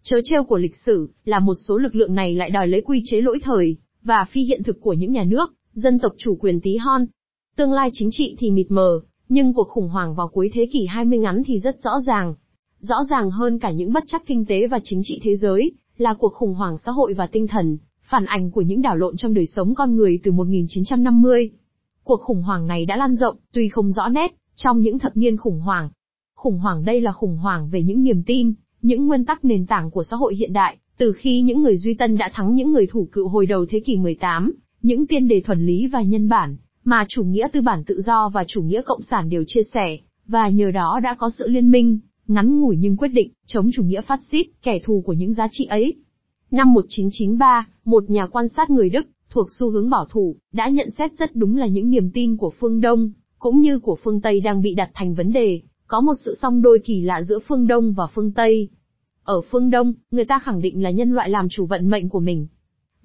Chớ 0.03 0.21
treo 0.23 0.43
của 0.43 0.57
lịch 0.57 0.75
sử, 0.75 1.09
là 1.25 1.39
một 1.39 1.55
số 1.67 1.77
lực 1.77 1.95
lượng 1.95 2.15
này 2.15 2.35
lại 2.35 2.49
đòi 2.49 2.67
lấy 2.67 2.81
quy 2.81 3.01
chế 3.05 3.21
lỗi 3.21 3.39
thời, 3.43 3.77
và 4.03 4.25
phi 4.31 4.43
hiện 4.43 4.63
thực 4.63 4.81
của 4.81 4.93
những 4.93 5.11
nhà 5.11 5.23
nước, 5.23 5.53
dân 5.73 5.99
tộc 5.99 6.11
chủ 6.17 6.35
quyền 6.35 6.61
tí 6.61 6.77
hon. 6.77 7.05
Tương 7.55 7.73
lai 7.73 7.89
chính 7.93 8.09
trị 8.11 8.35
thì 8.39 8.51
mịt 8.51 8.71
mờ, 8.71 9.01
nhưng 9.33 9.53
cuộc 9.53 9.67
khủng 9.67 9.89
hoảng 9.89 10.15
vào 10.15 10.27
cuối 10.27 10.49
thế 10.53 10.69
kỷ 10.71 10.85
20 10.85 11.19
ngắn 11.19 11.41
thì 11.45 11.59
rất 11.59 11.81
rõ 11.83 11.99
ràng. 12.05 12.35
Rõ 12.79 12.95
ràng 13.09 13.31
hơn 13.31 13.59
cả 13.59 13.71
những 13.71 13.93
bất 13.93 14.03
chắc 14.07 14.23
kinh 14.25 14.45
tế 14.45 14.67
và 14.67 14.79
chính 14.83 15.01
trị 15.03 15.19
thế 15.23 15.35
giới, 15.35 15.71
là 15.97 16.13
cuộc 16.13 16.33
khủng 16.33 16.53
hoảng 16.53 16.77
xã 16.77 16.91
hội 16.91 17.13
và 17.13 17.27
tinh 17.27 17.47
thần, 17.47 17.77
phản 18.09 18.25
ảnh 18.25 18.51
của 18.51 18.61
những 18.61 18.81
đảo 18.81 18.97
lộn 18.97 19.17
trong 19.17 19.33
đời 19.33 19.45
sống 19.45 19.75
con 19.75 19.95
người 19.95 20.19
từ 20.23 20.31
1950. 20.31 21.49
Cuộc 22.03 22.21
khủng 22.21 22.41
hoảng 22.41 22.67
này 22.67 22.85
đã 22.85 22.95
lan 22.95 23.15
rộng, 23.15 23.37
tuy 23.53 23.69
không 23.69 23.91
rõ 23.91 24.09
nét, 24.09 24.35
trong 24.55 24.79
những 24.79 24.99
thập 24.99 25.17
niên 25.17 25.37
khủng 25.37 25.59
hoảng. 25.59 25.89
Khủng 26.35 26.59
hoảng 26.59 26.85
đây 26.85 27.01
là 27.01 27.11
khủng 27.11 27.37
hoảng 27.37 27.69
về 27.69 27.83
những 27.83 28.03
niềm 28.03 28.23
tin, 28.23 28.53
những 28.81 29.07
nguyên 29.07 29.25
tắc 29.25 29.45
nền 29.45 29.65
tảng 29.65 29.91
của 29.91 30.03
xã 30.03 30.15
hội 30.15 30.35
hiện 30.35 30.53
đại, 30.53 30.77
từ 30.97 31.13
khi 31.13 31.41
những 31.41 31.61
người 31.61 31.77
duy 31.77 31.93
tân 31.93 32.17
đã 32.17 32.31
thắng 32.33 32.55
những 32.55 32.71
người 32.71 32.87
thủ 32.87 33.07
cựu 33.11 33.27
hồi 33.27 33.45
đầu 33.45 33.65
thế 33.69 33.79
kỷ 33.79 33.97
18, 33.97 34.51
những 34.81 35.07
tiên 35.07 35.27
đề 35.27 35.41
thuần 35.41 35.65
lý 35.65 35.87
và 35.87 36.01
nhân 36.01 36.29
bản, 36.29 36.57
mà 36.83 37.05
chủ 37.09 37.23
nghĩa 37.23 37.47
tư 37.53 37.61
bản 37.61 37.83
tự 37.83 38.01
do 38.01 38.29
và 38.29 38.43
chủ 38.47 38.61
nghĩa 38.61 38.81
cộng 38.81 39.01
sản 39.01 39.29
đều 39.29 39.43
chia 39.47 39.63
sẻ, 39.73 39.97
và 40.27 40.49
nhờ 40.49 40.71
đó 40.71 40.99
đã 41.03 41.15
có 41.19 41.29
sự 41.29 41.47
liên 41.47 41.71
minh, 41.71 41.99
ngắn 42.27 42.59
ngủi 42.59 42.77
nhưng 42.79 42.97
quyết 42.97 43.07
định, 43.07 43.31
chống 43.47 43.69
chủ 43.73 43.83
nghĩa 43.83 44.01
phát 44.01 44.19
xít, 44.31 44.47
kẻ 44.63 44.79
thù 44.83 45.03
của 45.05 45.13
những 45.13 45.33
giá 45.33 45.47
trị 45.51 45.65
ấy. 45.65 45.95
Năm 46.51 46.73
1993, 46.73 47.67
một 47.85 48.09
nhà 48.09 48.27
quan 48.27 48.47
sát 48.47 48.69
người 48.69 48.89
Đức, 48.89 49.07
thuộc 49.29 49.47
xu 49.59 49.69
hướng 49.69 49.89
bảo 49.89 50.05
thủ, 50.09 50.35
đã 50.53 50.69
nhận 50.69 50.91
xét 50.91 51.11
rất 51.19 51.35
đúng 51.35 51.57
là 51.57 51.67
những 51.67 51.89
niềm 51.89 52.11
tin 52.13 52.37
của 52.37 52.53
phương 52.59 52.81
Đông, 52.81 53.11
cũng 53.39 53.59
như 53.59 53.79
của 53.79 53.97
phương 54.03 54.21
Tây 54.21 54.39
đang 54.39 54.61
bị 54.61 54.75
đặt 54.75 54.91
thành 54.93 55.13
vấn 55.13 55.33
đề, 55.33 55.61
có 55.87 56.01
một 56.01 56.13
sự 56.25 56.35
song 56.41 56.61
đôi 56.61 56.79
kỳ 56.79 57.01
lạ 57.01 57.23
giữa 57.23 57.39
phương 57.47 57.67
Đông 57.67 57.93
và 57.93 58.07
phương 58.13 58.31
Tây. 58.31 58.69
Ở 59.23 59.41
phương 59.41 59.69
Đông, 59.69 59.93
người 60.11 60.25
ta 60.25 60.39
khẳng 60.39 60.61
định 60.61 60.83
là 60.83 60.91
nhân 60.91 61.11
loại 61.11 61.29
làm 61.29 61.47
chủ 61.49 61.65
vận 61.65 61.89
mệnh 61.89 62.09
của 62.09 62.19
mình. 62.19 62.47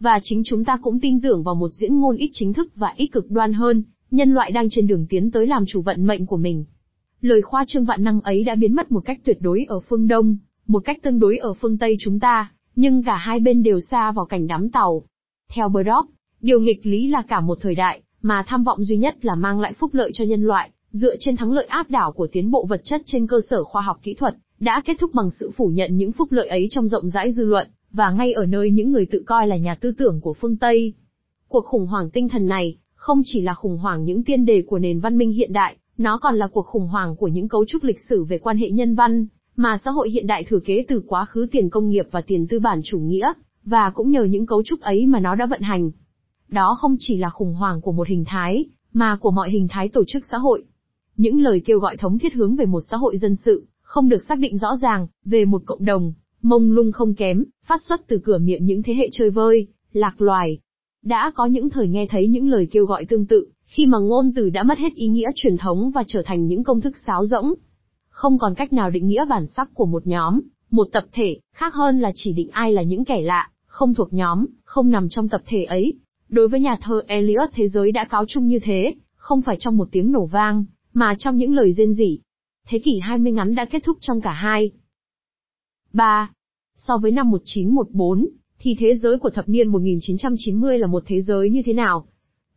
Và 0.01 0.21
chính 0.23 0.43
chúng 0.45 0.65
ta 0.65 0.79
cũng 0.83 1.01
tin 1.01 1.21
tưởng 1.21 1.43
vào 1.43 1.55
một 1.55 1.73
diễn 1.73 2.01
ngôn 2.01 2.17
ít 2.17 2.31
chính 2.33 2.53
thức 2.53 2.73
và 2.77 2.93
ít 2.97 3.07
cực 3.07 3.31
đoan 3.31 3.53
hơn, 3.53 3.83
nhân 4.11 4.31
loại 4.31 4.51
đang 4.51 4.69
trên 4.71 4.87
đường 4.87 5.07
tiến 5.09 5.31
tới 5.31 5.47
làm 5.47 5.65
chủ 5.67 5.83
vận 5.83 6.07
mệnh 6.07 6.27
của 6.27 6.37
mình. 6.37 6.65
Lời 7.21 7.43
khoa 7.43 7.65
trương 7.69 7.85
vạn 7.85 8.05
năng 8.05 8.21
ấy 8.21 8.45
đã 8.45 8.55
biến 8.55 8.75
mất 8.75 8.93
một 8.93 9.01
cách 9.05 9.21
tuyệt 9.25 9.39
đối 9.41 9.65
ở 9.69 9.81
phương 9.81 10.09
Đông, 10.09 10.37
một 10.67 10.83
cách 10.85 10.99
tương 11.03 11.19
đối 11.19 11.37
ở 11.37 11.55
phương 11.55 11.79
Tây 11.79 11.97
chúng 12.01 12.21
ta, 12.21 12.51
nhưng 12.77 13.03
cả 13.03 13.17
hai 13.17 13.41
bên 13.41 13.63
đều 13.63 13.81
xa 13.81 14.13
vào 14.13 14.27
cảnh 14.27 14.47
đám 14.47 14.71
tàu. 14.71 15.03
Theo 15.53 15.69
Brock, 15.69 16.11
điều 16.41 16.61
nghịch 16.61 16.87
lý 16.87 17.09
là 17.09 17.23
cả 17.29 17.41
một 17.41 17.59
thời 17.61 17.75
đại, 17.75 18.03
mà 18.23 18.45
tham 18.47 18.65
vọng 18.65 18.85
duy 18.85 18.97
nhất 18.97 19.25
là 19.25 19.35
mang 19.35 19.61
lại 19.61 19.73
phúc 19.73 19.95
lợi 19.95 20.11
cho 20.15 20.25
nhân 20.25 20.43
loại, 20.43 20.71
dựa 20.91 21.17
trên 21.19 21.37
thắng 21.37 21.53
lợi 21.53 21.65
áp 21.65 21.91
đảo 21.91 22.13
của 22.13 22.27
tiến 22.33 22.51
bộ 22.51 22.67
vật 22.69 22.81
chất 22.85 23.03
trên 23.07 23.27
cơ 23.27 23.41
sở 23.51 23.65
khoa 23.65 23.83
học 23.83 24.01
kỹ 24.03 24.15
thuật, 24.15 24.35
đã 24.61 24.83
kết 24.85 24.97
thúc 25.01 25.11
bằng 25.15 25.31
sự 25.31 25.51
phủ 25.57 25.67
nhận 25.67 25.97
những 25.97 26.13
phúc 26.13 26.33
lợi 26.33 26.49
ấy 26.49 26.67
trong 26.71 26.89
rộng 26.89 27.09
rãi 27.09 27.33
dư 27.33 27.45
luận, 27.45 27.69
và 27.97 28.11
ngay 28.11 28.33
ở 28.33 28.47
nơi 28.47 28.71
những 28.71 28.93
người 28.93 29.07
tự 29.07 29.23
coi 29.27 29.47
là 29.47 29.57
nhà 29.57 29.75
tư 29.75 29.93
tưởng 29.99 30.21
của 30.21 30.35
phương 30.35 30.57
Tây. 30.57 30.93
Cuộc 31.49 31.65
khủng 31.65 31.87
hoảng 31.87 32.11
tinh 32.11 32.29
thần 32.29 32.47
này, 32.47 32.77
không 32.95 33.21
chỉ 33.25 33.41
là 33.41 33.55
khủng 33.55 33.79
hoảng 33.79 34.05
những 34.05 34.25
tiên 34.25 34.45
đề 34.45 34.63
của 34.63 34.79
nền 34.79 35.01
văn 35.01 35.19
minh 35.19 35.33
hiện 35.33 35.53
đại, 35.53 35.77
nó 35.99 36.19
còn 36.19 36.37
là 36.37 36.47
cuộc 36.47 36.67
khủng 36.67 36.89
hoảng 36.89 37.17
của 37.17 37.29
những 37.29 37.49
cấu 37.49 37.65
trúc 37.65 37.85
lịch 37.85 38.01
sử 38.09 38.25
về 38.25 38.39
quan 38.39 38.57
hệ 38.57 38.71
nhân 38.71 38.95
văn, 38.95 39.27
mà 39.57 39.79
xã 39.85 39.91
hội 39.91 40.11
hiện 40.11 40.27
đại 40.27 40.45
thừa 40.45 40.59
kế 40.59 40.85
từ 40.89 41.03
quá 41.07 41.25
khứ 41.25 41.47
tiền 41.51 41.71
công 41.71 41.89
nghiệp 41.89 42.07
và 42.11 42.21
tiền 42.21 42.47
tư 42.47 42.59
bản 42.59 42.81
chủ 42.85 42.99
nghĩa, 42.99 43.33
và 43.65 43.91
cũng 43.91 44.11
nhờ 44.11 44.25
những 44.25 44.47
cấu 44.47 44.63
trúc 44.63 44.81
ấy 44.81 45.07
mà 45.07 45.21
nó 45.21 45.35
đã 45.35 45.47
vận 45.47 45.61
hành. 45.61 45.91
Đó 46.49 46.77
không 46.79 46.97
chỉ 46.99 47.17
là 47.17 47.31
khủng 47.31 47.55
hoảng 47.55 47.81
của 47.81 47.93
một 47.93 48.09
hình 48.09 48.25
thái, 48.27 48.65
mà 48.93 49.17
của 49.21 49.31
mọi 49.31 49.51
hình 49.51 49.69
thái 49.71 49.89
tổ 49.89 50.05
chức 50.07 50.25
xã 50.31 50.39
hội. 50.39 50.65
Những 51.17 51.41
lời 51.41 51.63
kêu 51.65 51.79
gọi 51.79 51.97
thống 51.97 52.19
thiết 52.19 52.35
hướng 52.35 52.57
về 52.57 52.67
một 52.67 52.81
xã 52.91 52.97
hội 52.97 53.19
dân 53.19 53.37
sự, 53.37 53.67
không 53.83 54.09
được 54.09 54.25
xác 54.29 54.39
định 54.39 54.59
rõ 54.59 54.77
ràng, 54.83 55.07
về 55.25 55.45
một 55.45 55.63
cộng 55.67 55.85
đồng, 55.85 56.13
mông 56.43 56.73
lung 56.73 56.93
không 56.93 57.15
kém, 57.15 57.45
phát 57.67 57.83
xuất 57.83 58.07
từ 58.07 58.21
cửa 58.25 58.39
miệng 58.39 58.65
những 58.65 58.83
thế 58.83 58.95
hệ 58.95 59.09
chơi 59.13 59.31
vơi, 59.31 59.67
lạc 59.93 60.21
loài. 60.21 60.59
Đã 61.05 61.33
có 61.35 61.47
những 61.47 61.71
thời 61.71 61.89
nghe 61.89 62.07
thấy 62.11 62.29
những 62.29 62.49
lời 62.49 62.69
kêu 62.71 62.87
gọi 62.87 63.05
tương 63.05 63.27
tự, 63.27 63.47
khi 63.67 63.87
mà 63.87 63.99
ngôn 63.99 64.33
từ 64.37 64.51
đã 64.51 64.63
mất 64.63 64.79
hết 64.79 64.95
ý 64.95 65.09
nghĩa 65.09 65.31
truyền 65.35 65.57
thống 65.57 65.91
và 65.91 66.05
trở 66.07 66.23
thành 66.27 66.47
những 66.47 66.65
công 66.65 66.81
thức 66.81 66.97
sáo 67.07 67.27
rỗng. 67.27 67.55
Không 68.09 68.39
còn 68.39 68.55
cách 68.55 68.73
nào 68.73 68.91
định 68.91 69.09
nghĩa 69.09 69.25
bản 69.25 69.47
sắc 69.47 69.75
của 69.75 69.87
một 69.87 70.07
nhóm, 70.07 70.41
một 70.71 70.89
tập 70.93 71.05
thể, 71.13 71.39
khác 71.55 71.75
hơn 71.75 72.01
là 72.01 72.13
chỉ 72.15 72.33
định 72.33 72.49
ai 72.53 72.73
là 72.73 72.83
những 72.83 73.05
kẻ 73.05 73.21
lạ, 73.21 73.51
không 73.67 73.95
thuộc 73.95 74.13
nhóm, 74.13 74.47
không 74.65 74.91
nằm 74.91 75.09
trong 75.09 75.29
tập 75.29 75.43
thể 75.47 75.65
ấy. 75.65 75.95
Đối 76.29 76.49
với 76.49 76.61
nhà 76.61 76.77
thơ 76.83 77.03
Eliot 77.07 77.49
thế 77.55 77.69
giới 77.69 77.93
đã 77.93 78.05
cáo 78.05 78.25
chung 78.29 78.47
như 78.47 78.59
thế, 78.63 78.95
không 79.17 79.43
phải 79.43 79.57
trong 79.59 79.77
một 79.77 79.89
tiếng 79.93 80.13
nổ 80.13 80.27
vang, 80.27 80.65
mà 80.95 81.15
trong 81.19 81.37
những 81.37 81.55
lời 81.55 81.73
rên 81.73 81.95
rỉ. 81.95 82.19
Thế 82.69 82.79
kỷ 82.79 82.99
20 82.99 83.33
ngắn 83.33 83.55
đã 83.55 83.65
kết 83.65 83.85
thúc 83.85 83.99
trong 84.01 84.21
cả 84.21 84.33
hai. 84.33 84.71
3. 85.93 86.31
So 86.77 86.99
với 86.99 87.11
năm 87.11 87.31
1914, 87.31 88.27
thì 88.59 88.77
thế 88.79 88.95
giới 88.95 89.19
của 89.19 89.31
thập 89.31 89.49
niên 89.49 89.69
1990 89.69 90.79
là 90.79 90.87
một 90.87 91.03
thế 91.07 91.21
giới 91.23 91.51
như 91.51 91.63
thế 91.63 91.73
nào? 91.73 92.07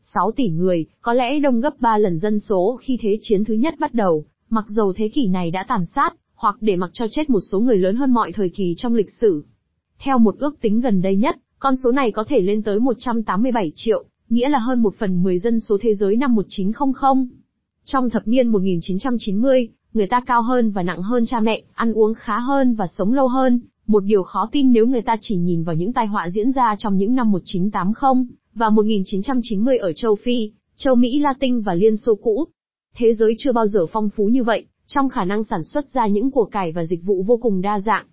6 0.02 0.32
tỷ 0.36 0.50
người, 0.50 0.86
có 1.02 1.14
lẽ 1.14 1.40
đông 1.40 1.62
gấp 1.62 1.74
3 1.80 1.98
lần 1.98 2.20
dân 2.20 2.40
số 2.40 2.80
khi 2.82 2.98
Thế 3.02 3.18
chiến 3.22 3.46
thứ 3.46 3.54
nhất 3.54 3.76
bắt 3.80 3.94
đầu, 3.94 4.26
mặc 4.50 4.66
dầu 4.68 4.94
thế 4.94 5.10
kỷ 5.10 5.28
này 5.28 5.52
đã 5.52 5.66
tàn 5.68 5.86
sát, 5.86 6.14
hoặc 6.34 6.58
để 6.62 6.76
mặc 6.76 6.90
cho 6.94 7.06
chết 7.12 7.30
một 7.30 7.40
số 7.52 7.60
người 7.60 7.78
lớn 7.78 7.96
hơn 7.96 8.12
mọi 8.12 8.32
thời 8.32 8.50
kỳ 8.50 8.74
trong 8.78 8.96
lịch 8.96 9.12
sử. 9.12 9.44
Theo 10.00 10.18
một 10.18 10.36
ước 10.40 10.62
tính 10.62 10.82
gần 10.82 11.02
đây 11.02 11.16
nhất, 11.16 11.36
con 11.60 11.76
số 11.76 11.92
này 11.92 12.12
có 12.12 12.24
thể 12.24 12.42
lên 12.42 12.64
tới 12.64 12.80
187 12.80 13.72
triệu, 13.76 14.04
nghĩa 14.30 14.50
là 14.50 14.60
hơn 14.60 14.82
một 14.82 14.96
phần 14.96 15.24
10 15.24 15.40
dân 15.40 15.60
số 15.60 15.78
thế 15.82 15.96
giới 15.96 16.16
năm 16.16 16.36
1900. 16.36 17.30
Trong 17.86 18.10
thập 18.10 18.28
niên 18.28 18.48
1990, 18.48 19.70
người 19.94 20.08
ta 20.08 20.22
cao 20.26 20.42
hơn 20.42 20.72
và 20.72 20.84
nặng 20.84 21.02
hơn 21.02 21.26
cha 21.26 21.40
mẹ, 21.40 21.62
ăn 21.74 21.94
uống 21.94 22.14
khá 22.14 22.40
hơn 22.40 22.76
và 22.76 22.88
sống 22.88 23.14
lâu 23.14 23.28
hơn, 23.28 23.60
một 23.88 24.04
điều 24.04 24.24
khó 24.24 24.50
tin 24.52 24.72
nếu 24.72 24.88
người 24.88 25.02
ta 25.02 25.16
chỉ 25.22 25.36
nhìn 25.36 25.64
vào 25.64 25.76
những 25.76 25.94
tai 25.94 26.08
họa 26.08 26.30
diễn 26.30 26.52
ra 26.52 26.76
trong 26.80 26.98
những 26.98 27.16
năm 27.16 27.32
1980 27.32 28.26
và 28.54 28.70
1990 28.70 29.78
ở 29.78 29.94
châu 29.94 30.16
Phi, 30.16 30.52
châu 30.76 30.96
Mỹ 30.96 31.20
Latin 31.20 31.62
và 31.62 31.74
Liên 31.74 31.98
Xô 31.98 32.16
cũ. 32.16 32.46
Thế 32.96 33.14
giới 33.14 33.36
chưa 33.38 33.52
bao 33.52 33.68
giờ 33.68 33.86
phong 33.92 34.10
phú 34.10 34.26
như 34.26 34.44
vậy, 34.44 34.66
trong 34.88 35.10
khả 35.10 35.24
năng 35.24 35.44
sản 35.44 35.64
xuất 35.64 35.90
ra 35.94 36.08
những 36.08 36.32
của 36.32 36.46
cải 36.46 36.72
và 36.72 36.86
dịch 36.86 37.04
vụ 37.04 37.24
vô 37.28 37.38
cùng 37.38 37.62
đa 37.62 37.80
dạng. 37.80 38.06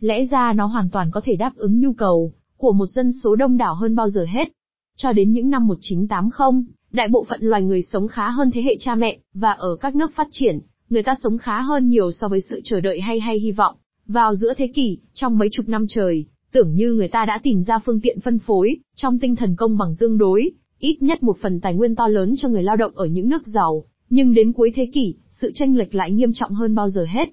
Lẽ 0.00 0.24
ra 0.30 0.52
nó 0.52 0.66
hoàn 0.66 0.90
toàn 0.90 1.10
có 1.10 1.20
thể 1.24 1.36
đáp 1.36 1.52
ứng 1.56 1.80
nhu 1.80 1.92
cầu 1.92 2.32
của 2.56 2.72
một 2.72 2.90
dân 2.90 3.12
số 3.12 3.36
đông 3.36 3.56
đảo 3.56 3.74
hơn 3.74 3.96
bao 3.96 4.08
giờ 4.08 4.24
hết. 4.24 4.48
Cho 4.96 5.12
đến 5.12 5.32
những 5.32 5.50
năm 5.50 5.66
1980, 5.66 6.62
đại 6.92 7.08
bộ 7.08 7.26
phận 7.28 7.40
loài 7.42 7.62
người 7.62 7.82
sống 7.82 8.08
khá 8.08 8.30
hơn 8.30 8.50
thế 8.50 8.62
hệ 8.62 8.76
cha 8.78 8.94
mẹ, 8.94 9.18
và 9.34 9.50
ở 9.50 9.76
các 9.76 9.96
nước 9.96 10.10
phát 10.14 10.28
triển, 10.30 10.58
người 10.90 11.02
ta 11.02 11.14
sống 11.22 11.38
khá 11.38 11.60
hơn 11.60 11.88
nhiều 11.88 12.12
so 12.12 12.28
với 12.28 12.40
sự 12.40 12.60
chờ 12.64 12.80
đợi 12.80 13.00
hay 13.00 13.20
hay 13.20 13.38
hy 13.38 13.52
vọng. 13.52 13.76
Vào 14.06 14.34
giữa 14.34 14.54
thế 14.56 14.66
kỷ, 14.74 14.98
trong 15.14 15.38
mấy 15.38 15.48
chục 15.52 15.68
năm 15.68 15.86
trời, 15.88 16.24
tưởng 16.52 16.74
như 16.74 16.92
người 16.92 17.08
ta 17.08 17.24
đã 17.24 17.40
tìm 17.42 17.62
ra 17.62 17.78
phương 17.78 18.00
tiện 18.00 18.20
phân 18.20 18.38
phối, 18.38 18.76
trong 18.94 19.18
tinh 19.18 19.36
thần 19.36 19.56
công 19.56 19.78
bằng 19.78 19.96
tương 19.96 20.18
đối, 20.18 20.50
ít 20.78 21.02
nhất 21.02 21.22
một 21.22 21.36
phần 21.42 21.60
tài 21.60 21.74
nguyên 21.74 21.94
to 21.94 22.08
lớn 22.08 22.34
cho 22.38 22.48
người 22.48 22.62
lao 22.62 22.76
động 22.76 22.92
ở 22.94 23.06
những 23.06 23.28
nước 23.28 23.46
giàu. 23.46 23.84
Nhưng 24.10 24.34
đến 24.34 24.52
cuối 24.52 24.72
thế 24.74 24.86
kỷ, 24.92 25.14
sự 25.30 25.50
tranh 25.54 25.76
lệch 25.76 25.94
lại 25.94 26.12
nghiêm 26.12 26.32
trọng 26.34 26.52
hơn 26.52 26.74
bao 26.74 26.90
giờ 26.90 27.04
hết. 27.04 27.28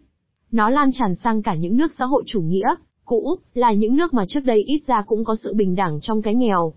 Nó 0.52 0.70
lan 0.70 0.90
tràn 0.94 1.16
sang 1.16 1.42
cả 1.42 1.56
những 1.56 1.78
nước 1.78 1.92
xã 1.98 2.06
hội 2.06 2.24
chủ 2.26 2.42
nghĩa, 2.42 2.76
cũ, 3.06 3.36
là 3.54 3.72
những 3.72 3.96
nước 3.96 4.14
mà 4.14 4.26
trước 4.26 4.46
đây 4.46 4.64
ít 4.64 4.80
ra 4.88 5.02
cũng 5.08 5.24
có 5.24 5.36
sự 5.36 5.54
bình 5.54 5.76
đẳng 5.76 6.00
trong 6.02 6.22
cái 6.22 6.36
nghèo. 6.36 6.74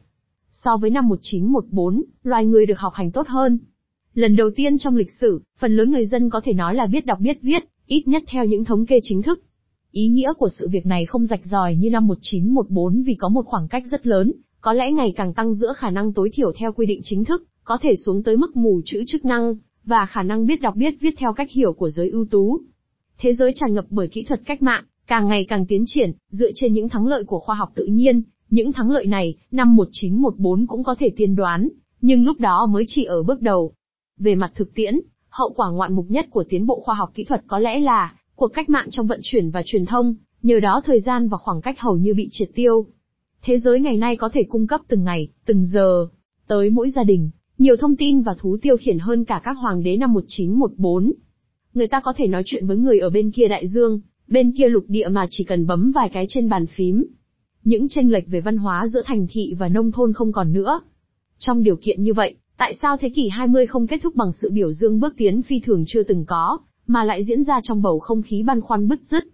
So 0.50 0.76
với 0.76 0.90
năm 0.90 1.08
1914, 1.08 2.02
loài 2.22 2.46
người 2.46 2.66
được 2.66 2.78
học 2.78 2.92
hành 2.94 3.10
tốt 3.10 3.28
hơn. 3.28 3.58
Lần 4.14 4.36
đầu 4.36 4.50
tiên 4.56 4.78
trong 4.78 4.96
lịch 4.96 5.10
sử, 5.20 5.42
phần 5.58 5.76
lớn 5.76 5.90
người 5.90 6.06
dân 6.06 6.30
có 6.30 6.40
thể 6.44 6.52
nói 6.52 6.74
là 6.74 6.86
biết 6.86 7.06
đọc 7.06 7.18
biết 7.20 7.38
viết, 7.42 7.64
ít 7.86 8.08
nhất 8.08 8.22
theo 8.26 8.44
những 8.44 8.64
thống 8.64 8.86
kê 8.86 9.00
chính 9.02 9.22
thức. 9.22 9.40
Ý 9.92 10.08
nghĩa 10.08 10.32
của 10.38 10.48
sự 10.48 10.68
việc 10.68 10.86
này 10.86 11.06
không 11.06 11.26
rạch 11.26 11.44
ròi 11.44 11.76
như 11.76 11.90
năm 11.90 12.06
1914 12.06 13.02
vì 13.02 13.14
có 13.14 13.28
một 13.28 13.46
khoảng 13.46 13.68
cách 13.68 13.82
rất 13.90 14.06
lớn, 14.06 14.32
có 14.60 14.72
lẽ 14.72 14.92
ngày 14.92 15.12
càng 15.16 15.34
tăng 15.34 15.54
giữa 15.54 15.72
khả 15.76 15.90
năng 15.90 16.12
tối 16.12 16.30
thiểu 16.32 16.52
theo 16.56 16.72
quy 16.72 16.86
định 16.86 17.00
chính 17.02 17.24
thức, 17.24 17.44
có 17.64 17.78
thể 17.82 17.96
xuống 17.96 18.22
tới 18.22 18.36
mức 18.36 18.56
mù 18.56 18.80
chữ 18.84 19.04
chức 19.06 19.24
năng, 19.24 19.54
và 19.84 20.06
khả 20.06 20.22
năng 20.22 20.46
biết 20.46 20.60
đọc 20.60 20.76
biết 20.76 20.94
viết 21.00 21.14
theo 21.18 21.32
cách 21.32 21.50
hiểu 21.50 21.72
của 21.72 21.90
giới 21.90 22.10
ưu 22.10 22.24
tú. 22.30 22.60
Thế 23.18 23.34
giới 23.34 23.52
tràn 23.54 23.74
ngập 23.74 23.84
bởi 23.90 24.08
kỹ 24.08 24.22
thuật 24.22 24.40
cách 24.44 24.62
mạng, 24.62 24.84
càng 25.06 25.28
ngày 25.28 25.44
càng 25.48 25.66
tiến 25.66 25.84
triển, 25.86 26.12
dựa 26.30 26.50
trên 26.54 26.72
những 26.72 26.88
thắng 26.88 27.06
lợi 27.06 27.24
của 27.24 27.38
khoa 27.38 27.54
học 27.54 27.68
tự 27.74 27.84
nhiên, 27.84 28.22
những 28.50 28.72
thắng 28.72 28.90
lợi 28.90 29.06
này, 29.06 29.34
năm 29.50 29.76
1914 29.76 30.66
cũng 30.66 30.84
có 30.84 30.94
thể 30.94 31.10
tiên 31.16 31.36
đoán, 31.36 31.68
nhưng 32.00 32.24
lúc 32.24 32.40
đó 32.40 32.66
mới 32.66 32.84
chỉ 32.86 33.04
ở 33.04 33.22
bước 33.22 33.42
đầu. 33.42 33.72
Về 34.20 34.34
mặt 34.34 34.52
thực 34.54 34.74
tiễn, 34.74 34.94
hậu 35.28 35.52
quả 35.56 35.70
ngoạn 35.70 35.92
mục 35.92 36.06
nhất 36.08 36.26
của 36.30 36.44
tiến 36.48 36.66
bộ 36.66 36.80
khoa 36.80 36.94
học 36.94 37.10
kỹ 37.14 37.24
thuật 37.24 37.42
có 37.46 37.58
lẽ 37.58 37.80
là 37.80 38.14
cuộc 38.34 38.48
cách 38.48 38.70
mạng 38.70 38.88
trong 38.90 39.06
vận 39.06 39.20
chuyển 39.22 39.50
và 39.50 39.62
truyền 39.66 39.86
thông, 39.86 40.14
nhờ 40.42 40.60
đó 40.60 40.80
thời 40.84 41.00
gian 41.00 41.28
và 41.28 41.36
khoảng 41.36 41.60
cách 41.60 41.80
hầu 41.80 41.96
như 41.96 42.14
bị 42.14 42.28
triệt 42.30 42.50
tiêu. 42.54 42.86
Thế 43.42 43.58
giới 43.58 43.80
ngày 43.80 43.96
nay 43.96 44.16
có 44.16 44.28
thể 44.32 44.42
cung 44.48 44.66
cấp 44.66 44.80
từng 44.88 45.04
ngày, 45.04 45.28
từng 45.46 45.64
giờ, 45.64 46.06
tới 46.48 46.70
mỗi 46.70 46.90
gia 46.90 47.02
đình, 47.02 47.30
nhiều 47.58 47.76
thông 47.76 47.96
tin 47.96 48.22
và 48.22 48.34
thú 48.38 48.56
tiêu 48.62 48.76
khiển 48.76 48.98
hơn 48.98 49.24
cả 49.24 49.40
các 49.44 49.52
hoàng 49.52 49.82
đế 49.82 49.96
năm 49.96 50.12
1914. 50.12 51.12
Người 51.74 51.88
ta 51.88 52.00
có 52.00 52.12
thể 52.16 52.26
nói 52.26 52.42
chuyện 52.46 52.66
với 52.66 52.76
người 52.76 52.98
ở 52.98 53.10
bên 53.10 53.30
kia 53.30 53.48
đại 53.48 53.68
dương, 53.68 54.00
bên 54.28 54.52
kia 54.52 54.68
lục 54.68 54.84
địa 54.88 55.08
mà 55.08 55.26
chỉ 55.30 55.44
cần 55.44 55.66
bấm 55.66 55.92
vài 55.94 56.08
cái 56.08 56.26
trên 56.28 56.48
bàn 56.48 56.66
phím. 56.66 57.04
Những 57.64 57.88
tranh 57.88 58.10
lệch 58.10 58.26
về 58.26 58.40
văn 58.40 58.56
hóa 58.56 58.86
giữa 58.88 59.02
thành 59.04 59.26
thị 59.30 59.54
và 59.58 59.68
nông 59.68 59.92
thôn 59.92 60.12
không 60.12 60.32
còn 60.32 60.52
nữa. 60.52 60.80
Trong 61.38 61.62
điều 61.62 61.76
kiện 61.76 62.02
như 62.02 62.12
vậy, 62.12 62.34
tại 62.60 62.74
sao 62.82 62.96
thế 62.96 63.08
kỷ 63.08 63.28
20 63.28 63.66
không 63.66 63.86
kết 63.86 64.00
thúc 64.02 64.16
bằng 64.16 64.32
sự 64.42 64.50
biểu 64.52 64.72
dương 64.72 65.00
bước 65.00 65.14
tiến 65.16 65.42
phi 65.42 65.60
thường 65.60 65.84
chưa 65.86 66.02
từng 66.02 66.24
có, 66.24 66.58
mà 66.86 67.04
lại 67.04 67.24
diễn 67.24 67.44
ra 67.44 67.60
trong 67.62 67.82
bầu 67.82 67.98
không 67.98 68.22
khí 68.22 68.42
băn 68.42 68.60
khoăn 68.60 68.88
bứt 68.88 69.00
rứt? 69.10 69.24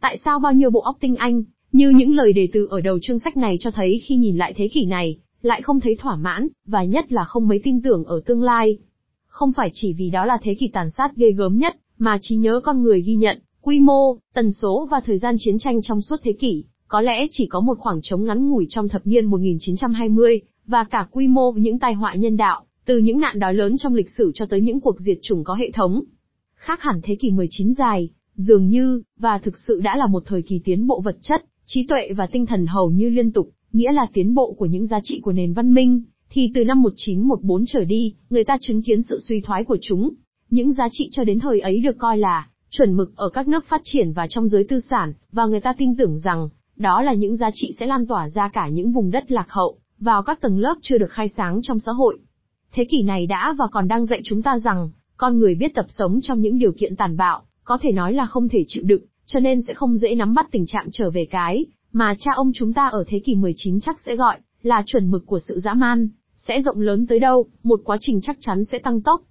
Tại 0.00 0.18
sao 0.24 0.38
bao 0.38 0.52
nhiêu 0.52 0.70
bộ 0.70 0.80
óc 0.80 0.96
tinh 1.00 1.16
anh, 1.16 1.42
như 1.72 1.90
những 1.90 2.14
lời 2.14 2.32
đề 2.32 2.48
từ 2.52 2.66
ở 2.70 2.80
đầu 2.80 2.98
chương 3.02 3.18
sách 3.18 3.36
này 3.36 3.56
cho 3.60 3.70
thấy 3.70 4.00
khi 4.08 4.16
nhìn 4.16 4.36
lại 4.36 4.54
thế 4.56 4.68
kỷ 4.68 4.84
này, 4.84 5.18
lại 5.42 5.62
không 5.62 5.80
thấy 5.80 5.96
thỏa 5.96 6.16
mãn, 6.16 6.48
và 6.66 6.84
nhất 6.84 7.12
là 7.12 7.24
không 7.24 7.48
mấy 7.48 7.60
tin 7.64 7.82
tưởng 7.82 8.04
ở 8.04 8.20
tương 8.26 8.42
lai. 8.42 8.78
Không 9.26 9.52
phải 9.52 9.70
chỉ 9.72 9.92
vì 9.92 10.10
đó 10.10 10.24
là 10.24 10.38
thế 10.42 10.54
kỷ 10.54 10.68
tàn 10.68 10.90
sát 10.90 11.16
ghê 11.16 11.32
gớm 11.32 11.58
nhất, 11.58 11.76
mà 11.98 12.18
trí 12.22 12.36
nhớ 12.36 12.60
con 12.64 12.82
người 12.82 13.02
ghi 13.02 13.14
nhận, 13.14 13.38
quy 13.60 13.80
mô, 13.80 14.16
tần 14.34 14.52
số 14.52 14.88
và 14.90 15.00
thời 15.00 15.18
gian 15.18 15.36
chiến 15.38 15.58
tranh 15.58 15.82
trong 15.82 16.00
suốt 16.00 16.16
thế 16.22 16.32
kỷ, 16.32 16.64
có 16.88 17.00
lẽ 17.00 17.26
chỉ 17.30 17.46
có 17.46 17.60
một 17.60 17.78
khoảng 17.78 18.00
trống 18.02 18.24
ngắn 18.24 18.50
ngủi 18.50 18.66
trong 18.68 18.88
thập 18.88 19.06
niên 19.06 19.24
1920, 19.24 20.40
và 20.66 20.84
cả 20.84 21.06
quy 21.10 21.26
mô 21.26 21.52
những 21.52 21.78
tai 21.78 21.94
họa 21.94 22.14
nhân 22.14 22.36
đạo, 22.36 22.64
từ 22.84 22.98
những 22.98 23.20
nạn 23.20 23.38
đói 23.38 23.54
lớn 23.54 23.76
trong 23.78 23.94
lịch 23.94 24.10
sử 24.10 24.32
cho 24.34 24.46
tới 24.46 24.60
những 24.60 24.80
cuộc 24.80 25.00
diệt 25.00 25.18
chủng 25.22 25.44
có 25.44 25.54
hệ 25.54 25.70
thống. 25.70 26.02
Khác 26.54 26.82
hẳn 26.82 27.00
thế 27.02 27.14
kỷ 27.14 27.30
19 27.30 27.72
dài, 27.72 28.10
dường 28.34 28.68
như, 28.68 29.02
và 29.18 29.38
thực 29.38 29.58
sự 29.58 29.80
đã 29.80 29.96
là 29.96 30.06
một 30.06 30.22
thời 30.26 30.42
kỳ 30.42 30.60
tiến 30.64 30.86
bộ 30.86 31.00
vật 31.00 31.16
chất, 31.22 31.44
trí 31.64 31.86
tuệ 31.86 32.12
và 32.16 32.26
tinh 32.26 32.46
thần 32.46 32.66
hầu 32.66 32.90
như 32.90 33.08
liên 33.08 33.32
tục, 33.32 33.50
nghĩa 33.72 33.92
là 33.92 34.06
tiến 34.12 34.34
bộ 34.34 34.52
của 34.52 34.66
những 34.66 34.86
giá 34.86 35.00
trị 35.02 35.20
của 35.22 35.32
nền 35.32 35.52
văn 35.52 35.74
minh, 35.74 36.02
thì 36.30 36.50
từ 36.54 36.64
năm 36.64 36.82
1914 36.82 37.64
trở 37.66 37.84
đi, 37.84 38.14
người 38.30 38.44
ta 38.44 38.56
chứng 38.60 38.82
kiến 38.82 39.02
sự 39.02 39.18
suy 39.20 39.40
thoái 39.40 39.64
của 39.64 39.78
chúng. 39.82 40.10
Những 40.50 40.72
giá 40.72 40.88
trị 40.92 41.08
cho 41.12 41.24
đến 41.24 41.40
thời 41.40 41.60
ấy 41.60 41.80
được 41.80 41.98
coi 41.98 42.18
là 42.18 42.48
chuẩn 42.70 42.94
mực 42.94 43.16
ở 43.16 43.28
các 43.28 43.48
nước 43.48 43.64
phát 43.68 43.80
triển 43.84 44.12
và 44.12 44.26
trong 44.30 44.48
giới 44.48 44.64
tư 44.68 44.80
sản, 44.80 45.12
và 45.32 45.46
người 45.46 45.60
ta 45.60 45.74
tin 45.78 45.96
tưởng 45.96 46.18
rằng, 46.18 46.48
đó 46.76 47.02
là 47.02 47.12
những 47.12 47.36
giá 47.36 47.50
trị 47.54 47.72
sẽ 47.80 47.86
lan 47.86 48.06
tỏa 48.06 48.28
ra 48.28 48.50
cả 48.52 48.68
những 48.68 48.92
vùng 48.92 49.10
đất 49.10 49.30
lạc 49.30 49.46
hậu, 49.48 49.78
vào 49.98 50.22
các 50.22 50.40
tầng 50.40 50.58
lớp 50.58 50.74
chưa 50.82 50.98
được 50.98 51.10
khai 51.10 51.28
sáng 51.28 51.60
trong 51.62 51.78
xã 51.78 51.92
hội. 51.92 52.18
Thế 52.72 52.84
kỷ 52.84 53.02
này 53.02 53.26
đã 53.26 53.54
và 53.58 53.66
còn 53.72 53.88
đang 53.88 54.06
dạy 54.06 54.20
chúng 54.24 54.42
ta 54.42 54.58
rằng, 54.58 54.90
con 55.16 55.38
người 55.38 55.54
biết 55.54 55.74
tập 55.74 55.86
sống 55.88 56.20
trong 56.22 56.40
những 56.40 56.58
điều 56.58 56.72
kiện 56.72 56.96
tàn 56.96 57.16
bạo, 57.16 57.42
có 57.64 57.78
thể 57.82 57.92
nói 57.92 58.12
là 58.12 58.26
không 58.26 58.48
thể 58.48 58.64
chịu 58.66 58.84
đựng, 58.86 59.02
cho 59.26 59.40
nên 59.40 59.62
sẽ 59.62 59.74
không 59.74 59.96
dễ 59.96 60.14
nắm 60.14 60.34
bắt 60.34 60.46
tình 60.50 60.66
trạng 60.66 60.88
trở 60.92 61.10
về 61.10 61.26
cái, 61.30 61.66
mà 61.92 62.14
cha 62.18 62.30
ông 62.34 62.52
chúng 62.54 62.72
ta 62.72 62.86
ở 62.86 63.04
thế 63.08 63.18
kỷ 63.18 63.34
19 63.34 63.80
chắc 63.80 64.00
sẽ 64.00 64.16
gọi, 64.16 64.38
là 64.62 64.82
chuẩn 64.86 65.10
mực 65.10 65.26
của 65.26 65.38
sự 65.38 65.58
dã 65.58 65.74
man, 65.74 66.08
sẽ 66.36 66.62
rộng 66.62 66.80
lớn 66.80 67.06
tới 67.06 67.18
đâu, 67.18 67.46
một 67.62 67.80
quá 67.84 67.96
trình 68.00 68.20
chắc 68.20 68.36
chắn 68.40 68.64
sẽ 68.64 68.78
tăng 68.78 69.00
tốc. 69.00 69.22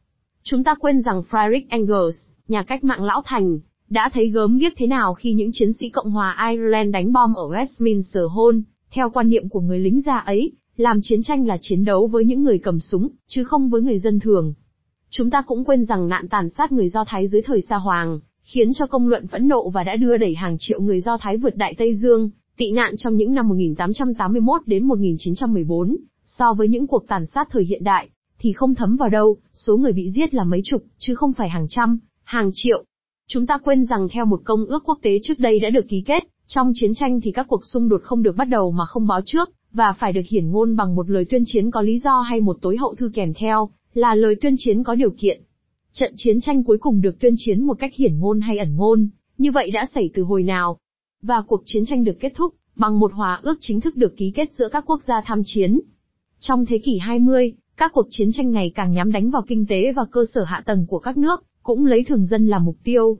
Chúng 0.43 0.63
ta 0.63 0.75
quên 0.75 1.01
rằng 1.01 1.21
Friedrich 1.29 1.65
Engels, 1.69 2.15
nhà 2.47 2.63
cách 2.63 2.83
mạng 2.83 3.03
lão 3.03 3.21
thành, 3.25 3.59
đã 3.89 4.09
thấy 4.13 4.29
gớm 4.29 4.57
ghiếc 4.57 4.73
thế 4.77 4.87
nào 4.87 5.13
khi 5.13 5.33
những 5.33 5.49
chiến 5.53 5.73
sĩ 5.73 5.89
Cộng 5.89 6.11
hòa 6.11 6.49
Ireland 6.49 6.93
đánh 6.93 7.13
bom 7.13 7.33
ở 7.33 7.43
Westminster 7.43 8.27
Hall, 8.27 8.61
theo 8.91 9.09
quan 9.09 9.29
niệm 9.29 9.49
của 9.49 9.61
người 9.61 9.79
lính 9.79 10.01
già 10.01 10.17
ấy, 10.17 10.51
làm 10.81 10.99
chiến 11.03 11.23
tranh 11.23 11.47
là 11.47 11.57
chiến 11.61 11.85
đấu 11.85 12.07
với 12.07 12.25
những 12.25 12.43
người 12.43 12.57
cầm 12.57 12.79
súng, 12.79 13.09
chứ 13.27 13.43
không 13.43 13.69
với 13.69 13.81
người 13.81 13.99
dân 13.99 14.19
thường. 14.19 14.53
Chúng 15.09 15.29
ta 15.29 15.41
cũng 15.41 15.65
quên 15.65 15.85
rằng 15.85 16.07
nạn 16.07 16.27
tàn 16.27 16.49
sát 16.49 16.71
người 16.71 16.89
Do 16.89 17.05
Thái 17.07 17.27
dưới 17.27 17.41
thời 17.41 17.61
Sa 17.61 17.75
Hoàng, 17.75 18.19
khiến 18.43 18.73
cho 18.73 18.87
công 18.87 19.07
luận 19.07 19.27
phẫn 19.27 19.47
nộ 19.47 19.69
và 19.69 19.83
đã 19.83 19.95
đưa 19.95 20.17
đẩy 20.17 20.35
hàng 20.35 20.55
triệu 20.59 20.81
người 20.81 21.01
Do 21.01 21.17
Thái 21.17 21.37
vượt 21.37 21.55
Đại 21.55 21.75
Tây 21.77 21.95
Dương, 21.95 22.29
tị 22.57 22.71
nạn 22.71 22.97
trong 22.97 23.15
những 23.15 23.33
năm 23.33 23.47
1881 23.47 24.61
đến 24.65 24.83
1914, 24.83 25.97
so 26.25 26.53
với 26.53 26.67
những 26.67 26.87
cuộc 26.87 27.07
tàn 27.07 27.25
sát 27.25 27.47
thời 27.51 27.63
hiện 27.63 27.83
đại, 27.83 28.09
thì 28.39 28.53
không 28.53 28.75
thấm 28.75 28.95
vào 28.95 29.09
đâu, 29.09 29.37
số 29.53 29.77
người 29.77 29.91
bị 29.91 30.09
giết 30.09 30.33
là 30.33 30.43
mấy 30.43 30.61
chục, 30.63 30.83
chứ 30.97 31.15
không 31.15 31.33
phải 31.33 31.49
hàng 31.49 31.65
trăm, 31.69 31.99
hàng 32.23 32.51
triệu. 32.53 32.83
Chúng 33.27 33.47
ta 33.47 33.57
quên 33.63 33.85
rằng 33.85 34.07
theo 34.09 34.25
một 34.25 34.41
công 34.43 34.65
ước 34.65 34.83
quốc 34.85 34.99
tế 35.01 35.19
trước 35.23 35.39
đây 35.39 35.59
đã 35.59 35.69
được 35.69 35.85
ký 35.89 36.03
kết, 36.05 36.23
trong 36.47 36.71
chiến 36.75 36.93
tranh 36.93 37.21
thì 37.21 37.31
các 37.31 37.47
cuộc 37.47 37.65
xung 37.65 37.89
đột 37.89 38.01
không 38.03 38.23
được 38.23 38.35
bắt 38.37 38.45
đầu 38.45 38.71
mà 38.71 38.85
không 38.85 39.07
báo 39.07 39.21
trước, 39.25 39.49
và 39.73 39.93
phải 39.99 40.13
được 40.13 40.21
hiển 40.29 40.51
ngôn 40.51 40.75
bằng 40.75 40.95
một 40.95 41.09
lời 41.09 41.25
tuyên 41.29 41.43
chiến 41.45 41.71
có 41.71 41.81
lý 41.81 41.99
do 41.99 42.21
hay 42.21 42.41
một 42.41 42.57
tối 42.61 42.77
hậu 42.77 42.95
thư 42.95 43.11
kèm 43.13 43.33
theo, 43.33 43.69
là 43.93 44.15
lời 44.15 44.35
tuyên 44.41 44.55
chiến 44.57 44.83
có 44.83 44.95
điều 44.95 45.11
kiện. 45.11 45.41
Trận 45.93 46.13
chiến 46.15 46.41
tranh 46.41 46.63
cuối 46.63 46.77
cùng 46.77 47.01
được 47.01 47.19
tuyên 47.19 47.33
chiến 47.37 47.63
một 47.63 47.79
cách 47.79 47.95
hiển 47.95 48.19
ngôn 48.19 48.39
hay 48.41 48.57
ẩn 48.57 48.75
ngôn, 48.75 49.09
như 49.37 49.51
vậy 49.51 49.71
đã 49.71 49.85
xảy 49.95 50.09
từ 50.13 50.23
hồi 50.23 50.43
nào? 50.43 50.77
Và 51.21 51.41
cuộc 51.47 51.61
chiến 51.65 51.85
tranh 51.85 52.03
được 52.03 52.17
kết 52.19 52.31
thúc, 52.35 52.53
bằng 52.75 52.99
một 52.99 53.13
hòa 53.13 53.39
ước 53.43 53.57
chính 53.59 53.81
thức 53.81 53.95
được 53.95 54.17
ký 54.17 54.31
kết 54.35 54.53
giữa 54.53 54.69
các 54.69 54.83
quốc 54.87 55.01
gia 55.07 55.21
tham 55.25 55.41
chiến. 55.45 55.79
Trong 56.39 56.65
thế 56.65 56.77
kỷ 56.77 56.97
20, 56.97 57.53
các 57.77 57.91
cuộc 57.93 58.07
chiến 58.09 58.31
tranh 58.31 58.51
ngày 58.51 58.71
càng 58.75 58.93
nhắm 58.93 59.11
đánh 59.11 59.29
vào 59.31 59.41
kinh 59.47 59.65
tế 59.65 59.93
và 59.95 60.05
cơ 60.11 60.25
sở 60.33 60.43
hạ 60.43 60.63
tầng 60.65 60.85
của 60.87 60.99
các 60.99 61.17
nước, 61.17 61.43
cũng 61.63 61.85
lấy 61.85 62.03
thường 62.03 62.25
dân 62.25 62.47
làm 62.47 62.65
mục 62.65 62.77
tiêu. 62.83 63.17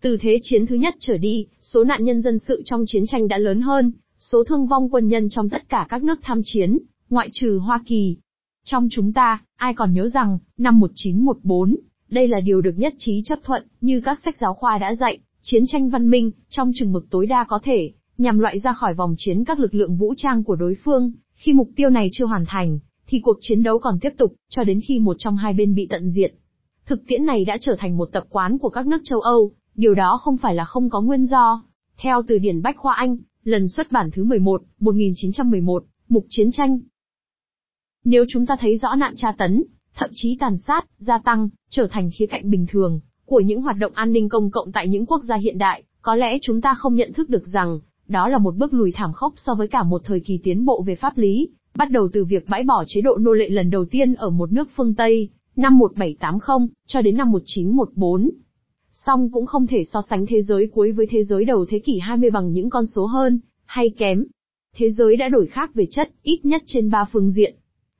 Từ 0.00 0.16
thế 0.20 0.38
chiến 0.42 0.66
thứ 0.66 0.74
nhất 0.74 0.94
trở 0.98 1.18
đi, 1.18 1.46
số 1.60 1.84
nạn 1.84 2.04
nhân 2.04 2.22
dân 2.22 2.38
sự 2.38 2.62
trong 2.64 2.84
chiến 2.86 3.06
tranh 3.06 3.28
đã 3.28 3.38
lớn 3.38 3.60
hơn, 3.60 3.92
số 4.18 4.44
thương 4.44 4.66
vong 4.66 4.88
quân 4.90 5.08
nhân 5.08 5.28
trong 5.28 5.48
tất 5.48 5.68
cả 5.68 5.86
các 5.88 6.02
nước 6.02 6.18
tham 6.22 6.40
chiến, 6.44 6.78
ngoại 7.10 7.28
trừ 7.32 7.58
Hoa 7.58 7.82
Kỳ. 7.86 8.16
Trong 8.64 8.88
chúng 8.90 9.12
ta, 9.12 9.42
ai 9.56 9.74
còn 9.74 9.92
nhớ 9.92 10.08
rằng, 10.08 10.38
năm 10.58 10.80
1914, 10.80 11.76
đây 12.10 12.28
là 12.28 12.40
điều 12.40 12.60
được 12.60 12.74
nhất 12.76 12.94
trí 12.98 13.22
chấp 13.24 13.38
thuận, 13.44 13.66
như 13.80 14.00
các 14.04 14.18
sách 14.24 14.36
giáo 14.40 14.54
khoa 14.54 14.78
đã 14.78 14.94
dạy, 14.94 15.18
chiến 15.42 15.62
tranh 15.66 15.90
văn 15.90 16.10
minh, 16.10 16.30
trong 16.48 16.70
chừng 16.74 16.92
mực 16.92 17.10
tối 17.10 17.26
đa 17.26 17.44
có 17.48 17.60
thể, 17.62 17.92
nhằm 18.18 18.38
loại 18.38 18.58
ra 18.58 18.72
khỏi 18.72 18.94
vòng 18.94 19.14
chiến 19.18 19.44
các 19.44 19.58
lực 19.58 19.74
lượng 19.74 19.96
vũ 19.96 20.14
trang 20.16 20.44
của 20.44 20.56
đối 20.56 20.74
phương, 20.84 21.12
khi 21.34 21.52
mục 21.52 21.68
tiêu 21.76 21.90
này 21.90 22.08
chưa 22.12 22.26
hoàn 22.26 22.44
thành, 22.48 22.78
thì 23.06 23.20
cuộc 23.20 23.36
chiến 23.40 23.62
đấu 23.62 23.78
còn 23.78 23.98
tiếp 24.00 24.12
tục, 24.18 24.34
cho 24.48 24.64
đến 24.64 24.80
khi 24.80 24.98
một 24.98 25.16
trong 25.18 25.36
hai 25.36 25.52
bên 25.52 25.74
bị 25.74 25.86
tận 25.90 26.10
diệt. 26.10 26.34
Thực 26.86 27.02
tiễn 27.06 27.26
này 27.26 27.44
đã 27.44 27.56
trở 27.60 27.76
thành 27.78 27.96
một 27.96 28.08
tập 28.12 28.24
quán 28.30 28.58
của 28.58 28.68
các 28.68 28.86
nước 28.86 29.00
châu 29.04 29.20
Âu, 29.20 29.52
điều 29.74 29.94
đó 29.94 30.18
không 30.20 30.36
phải 30.36 30.54
là 30.54 30.64
không 30.64 30.90
có 30.90 31.00
nguyên 31.00 31.26
do. 31.26 31.62
Theo 31.98 32.22
từ 32.28 32.38
điển 32.38 32.62
Bách 32.62 32.76
Khoa 32.76 32.94
Anh, 32.94 33.16
lần 33.48 33.68
xuất 33.68 33.92
bản 33.92 34.10
thứ 34.12 34.24
11, 34.24 34.62
1911, 34.80 35.84
mục 36.08 36.26
chiến 36.28 36.50
tranh. 36.52 36.78
Nếu 38.04 38.24
chúng 38.28 38.46
ta 38.46 38.56
thấy 38.60 38.76
rõ 38.76 38.94
nạn 38.94 39.14
tra 39.16 39.32
tấn, 39.38 39.64
thậm 39.94 40.10
chí 40.12 40.36
tàn 40.40 40.58
sát, 40.58 40.86
gia 40.98 41.18
tăng, 41.18 41.48
trở 41.70 41.88
thành 41.90 42.10
khía 42.18 42.26
cạnh 42.26 42.50
bình 42.50 42.66
thường, 42.68 43.00
của 43.24 43.40
những 43.40 43.62
hoạt 43.62 43.76
động 43.76 43.92
an 43.94 44.12
ninh 44.12 44.28
công 44.28 44.50
cộng 44.50 44.72
tại 44.72 44.88
những 44.88 45.06
quốc 45.06 45.22
gia 45.22 45.36
hiện 45.36 45.58
đại, 45.58 45.82
có 46.02 46.14
lẽ 46.14 46.38
chúng 46.42 46.60
ta 46.60 46.74
không 46.74 46.94
nhận 46.94 47.12
thức 47.12 47.28
được 47.28 47.46
rằng, 47.46 47.80
đó 48.08 48.28
là 48.28 48.38
một 48.38 48.56
bước 48.56 48.72
lùi 48.72 48.92
thảm 48.92 49.12
khốc 49.12 49.32
so 49.36 49.54
với 49.54 49.68
cả 49.68 49.82
một 49.82 50.02
thời 50.04 50.20
kỳ 50.20 50.38
tiến 50.42 50.64
bộ 50.64 50.82
về 50.86 50.94
pháp 50.94 51.18
lý, 51.18 51.48
bắt 51.76 51.90
đầu 51.90 52.08
từ 52.12 52.24
việc 52.24 52.48
bãi 52.48 52.62
bỏ 52.64 52.84
chế 52.86 53.00
độ 53.00 53.16
nô 53.16 53.32
lệ 53.32 53.48
lần 53.48 53.70
đầu 53.70 53.84
tiên 53.84 54.14
ở 54.14 54.30
một 54.30 54.52
nước 54.52 54.68
phương 54.76 54.94
Tây, 54.94 55.28
năm 55.56 55.78
1780, 55.78 56.68
cho 56.86 57.02
đến 57.02 57.16
năm 57.16 57.30
1914. 57.30 58.30
Song 59.06 59.30
cũng 59.32 59.46
không 59.46 59.66
thể 59.66 59.84
so 59.84 60.02
sánh 60.10 60.26
thế 60.26 60.42
giới 60.42 60.66
cuối 60.74 60.92
với 60.92 61.06
thế 61.10 61.24
giới 61.24 61.44
đầu 61.44 61.66
thế 61.68 61.78
kỷ 61.78 61.98
20 61.98 62.30
bằng 62.30 62.52
những 62.52 62.70
con 62.70 62.86
số 62.86 63.06
hơn, 63.06 63.40
hay 63.64 63.90
kém. 63.90 64.24
Thế 64.76 64.90
giới 64.90 65.16
đã 65.16 65.28
đổi 65.28 65.46
khác 65.46 65.74
về 65.74 65.86
chất, 65.90 66.10
ít 66.22 66.40
nhất 66.42 66.62
trên 66.66 66.90
ba 66.90 67.04
phương 67.12 67.30
diện. 67.30 67.54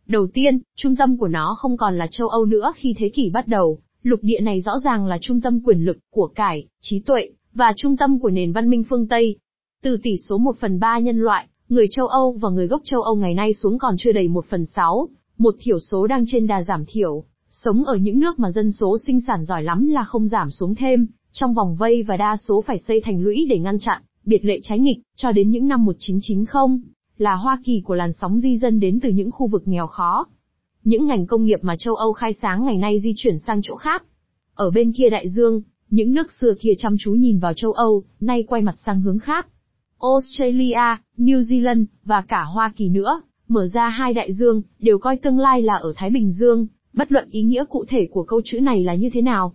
Đầu 0.06 0.26
tiên, 0.34 0.58
trung 0.76 0.96
tâm 0.96 1.16
của 1.16 1.28
nó 1.28 1.56
không 1.58 1.76
còn 1.76 1.98
là 1.98 2.06
châu 2.10 2.28
Âu 2.28 2.44
nữa 2.44 2.72
khi 2.76 2.94
thế 2.98 3.08
kỷ 3.08 3.30
bắt 3.30 3.48
đầu, 3.48 3.78
lục 4.02 4.20
địa 4.22 4.40
này 4.40 4.60
rõ 4.60 4.78
ràng 4.84 5.06
là 5.06 5.18
trung 5.20 5.40
tâm 5.40 5.60
quyền 5.64 5.84
lực, 5.84 5.98
của 6.10 6.26
cải, 6.26 6.66
trí 6.80 7.00
tuệ, 7.00 7.30
và 7.54 7.72
trung 7.76 7.96
tâm 7.96 8.18
của 8.20 8.30
nền 8.30 8.52
văn 8.52 8.70
minh 8.70 8.84
phương 8.90 9.08
Tây. 9.08 9.36
Từ 9.82 9.96
tỷ 10.02 10.16
số 10.28 10.38
1 10.38 10.56
phần 10.60 10.80
3 10.80 10.98
nhân 10.98 11.18
loại, 11.18 11.48
người 11.68 11.86
châu 11.90 12.06
Âu 12.06 12.32
và 12.32 12.48
người 12.48 12.66
gốc 12.66 12.80
châu 12.84 13.02
Âu 13.02 13.16
ngày 13.16 13.34
nay 13.34 13.54
xuống 13.54 13.78
còn 13.78 13.94
chưa 13.98 14.12
đầy 14.12 14.28
1 14.28 14.44
phần 14.46 14.66
6, 14.66 15.08
một 15.38 15.54
thiểu 15.60 15.78
số 15.78 16.06
đang 16.06 16.24
trên 16.26 16.46
đà 16.46 16.62
giảm 16.62 16.84
thiểu, 16.86 17.24
sống 17.50 17.84
ở 17.84 17.96
những 17.96 18.18
nước 18.18 18.38
mà 18.38 18.50
dân 18.50 18.72
số 18.72 18.96
sinh 19.06 19.20
sản 19.20 19.44
giỏi 19.44 19.62
lắm 19.62 19.86
là 19.86 20.04
không 20.04 20.28
giảm 20.28 20.50
xuống 20.50 20.74
thêm, 20.74 21.06
trong 21.32 21.54
vòng 21.54 21.76
vây 21.76 22.02
và 22.02 22.16
đa 22.16 22.36
số 22.36 22.64
phải 22.66 22.78
xây 22.78 23.00
thành 23.00 23.20
lũy 23.20 23.46
để 23.48 23.58
ngăn 23.58 23.78
chặn, 23.78 24.02
biệt 24.24 24.44
lệ 24.44 24.58
trái 24.62 24.78
nghịch, 24.78 24.98
cho 25.16 25.32
đến 25.32 25.50
những 25.50 25.68
năm 25.68 25.84
1990, 25.84 26.78
là 27.18 27.34
Hoa 27.34 27.58
Kỳ 27.64 27.82
của 27.84 27.94
làn 27.94 28.12
sóng 28.12 28.40
di 28.40 28.58
dân 28.58 28.80
đến 28.80 29.00
từ 29.00 29.08
những 29.08 29.30
khu 29.30 29.46
vực 29.46 29.62
nghèo 29.68 29.86
khó. 29.86 30.26
Những 30.84 31.06
ngành 31.06 31.26
công 31.26 31.44
nghiệp 31.44 31.58
mà 31.62 31.76
châu 31.76 31.94
Âu 31.94 32.12
khai 32.12 32.32
sáng 32.42 32.64
ngày 32.64 32.76
nay 32.76 33.00
di 33.00 33.12
chuyển 33.16 33.38
sang 33.38 33.60
chỗ 33.62 33.76
khác. 33.76 34.04
Ở 34.54 34.70
bên 34.70 34.92
kia 34.92 35.08
đại 35.10 35.28
dương, 35.28 35.62
những 35.90 36.12
nước 36.12 36.32
xưa 36.32 36.54
kia 36.60 36.72
chăm 36.78 36.96
chú 36.98 37.12
nhìn 37.12 37.38
vào 37.38 37.52
châu 37.56 37.72
Âu, 37.72 38.04
nay 38.20 38.44
quay 38.48 38.62
mặt 38.62 38.74
sang 38.86 39.00
hướng 39.00 39.18
khác. 39.18 39.46
Australia, 40.00 40.96
New 41.18 41.40
Zealand, 41.40 41.84
và 42.04 42.22
cả 42.28 42.42
Hoa 42.42 42.72
Kỳ 42.76 42.88
nữa, 42.88 43.22
mở 43.48 43.66
ra 43.66 43.88
hai 43.88 44.14
đại 44.14 44.32
dương, 44.32 44.62
đều 44.78 44.98
coi 44.98 45.16
tương 45.16 45.38
lai 45.38 45.62
là 45.62 45.74
ở 45.74 45.92
Thái 45.96 46.10
Bình 46.10 46.32
Dương, 46.32 46.66
bất 46.98 47.12
luận 47.12 47.28
ý 47.30 47.42
nghĩa 47.42 47.64
cụ 47.64 47.84
thể 47.88 48.08
của 48.10 48.22
câu 48.22 48.40
chữ 48.44 48.60
này 48.60 48.84
là 48.84 48.94
như 48.94 49.10
thế 49.12 49.22
nào. 49.22 49.52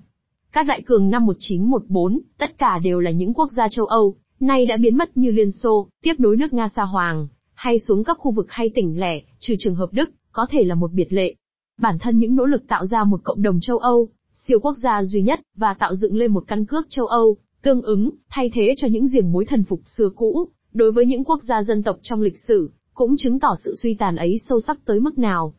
Các 0.51 0.63
đại 0.63 0.81
cường 0.81 1.09
năm 1.09 1.25
1914, 1.25 2.19
tất 2.37 2.57
cả 2.57 2.79
đều 2.83 2.99
là 2.99 3.11
những 3.11 3.33
quốc 3.33 3.51
gia 3.51 3.67
châu 3.71 3.85
Âu, 3.85 4.15
nay 4.39 4.65
đã 4.65 4.77
biến 4.77 4.97
mất 4.97 5.17
như 5.17 5.31
Liên 5.31 5.51
Xô, 5.51 5.87
tiếp 6.03 6.13
nối 6.17 6.37
nước 6.37 6.53
Nga 6.53 6.69
xa 6.69 6.83
Hoàng, 6.83 7.27
hay 7.53 7.79
xuống 7.79 8.03
các 8.03 8.17
khu 8.19 8.31
vực 8.31 8.45
hay 8.49 8.69
tỉnh 8.75 8.99
lẻ, 8.99 9.21
trừ 9.39 9.55
trường 9.59 9.75
hợp 9.75 9.89
Đức, 9.91 10.09
có 10.31 10.45
thể 10.49 10.63
là 10.63 10.75
một 10.75 10.91
biệt 10.91 11.13
lệ. 11.13 11.35
Bản 11.81 11.99
thân 11.99 12.17
những 12.17 12.35
nỗ 12.35 12.45
lực 12.45 12.67
tạo 12.67 12.85
ra 12.85 13.03
một 13.03 13.19
cộng 13.23 13.41
đồng 13.41 13.59
châu 13.61 13.77
Âu, 13.77 14.09
siêu 14.33 14.59
quốc 14.61 14.77
gia 14.77 15.03
duy 15.03 15.21
nhất, 15.21 15.39
và 15.55 15.73
tạo 15.73 15.95
dựng 15.95 16.15
lên 16.15 16.31
một 16.31 16.43
căn 16.47 16.65
cước 16.65 16.85
châu 16.89 17.05
Âu, 17.05 17.37
tương 17.61 17.81
ứng, 17.81 18.09
thay 18.29 18.51
thế 18.53 18.73
cho 18.77 18.87
những 18.87 19.05
giềng 19.13 19.31
mối 19.31 19.45
thần 19.45 19.63
phục 19.63 19.81
xưa 19.85 20.09
cũ, 20.15 20.47
đối 20.73 20.91
với 20.91 21.05
những 21.05 21.23
quốc 21.23 21.43
gia 21.43 21.63
dân 21.63 21.83
tộc 21.83 21.97
trong 22.01 22.21
lịch 22.21 22.37
sử, 22.37 22.71
cũng 22.93 23.17
chứng 23.17 23.39
tỏ 23.39 23.55
sự 23.65 23.75
suy 23.75 23.93
tàn 23.93 24.15
ấy 24.15 24.39
sâu 24.49 24.59
sắc 24.59 24.85
tới 24.85 24.99
mức 24.99 25.17
nào. 25.17 25.53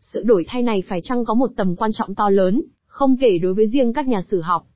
Sự 0.00 0.22
đổi 0.24 0.44
thay 0.48 0.62
này 0.62 0.82
phải 0.88 1.00
chăng 1.00 1.24
có 1.24 1.34
một 1.34 1.50
tầm 1.56 1.76
quan 1.76 1.90
trọng 1.94 2.14
to 2.14 2.30
lớn, 2.30 2.62
không 2.86 3.16
kể 3.16 3.38
đối 3.38 3.54
với 3.54 3.66
riêng 3.66 3.92
các 3.92 4.08
nhà 4.08 4.20
sử 4.30 4.40
học. 4.40 4.66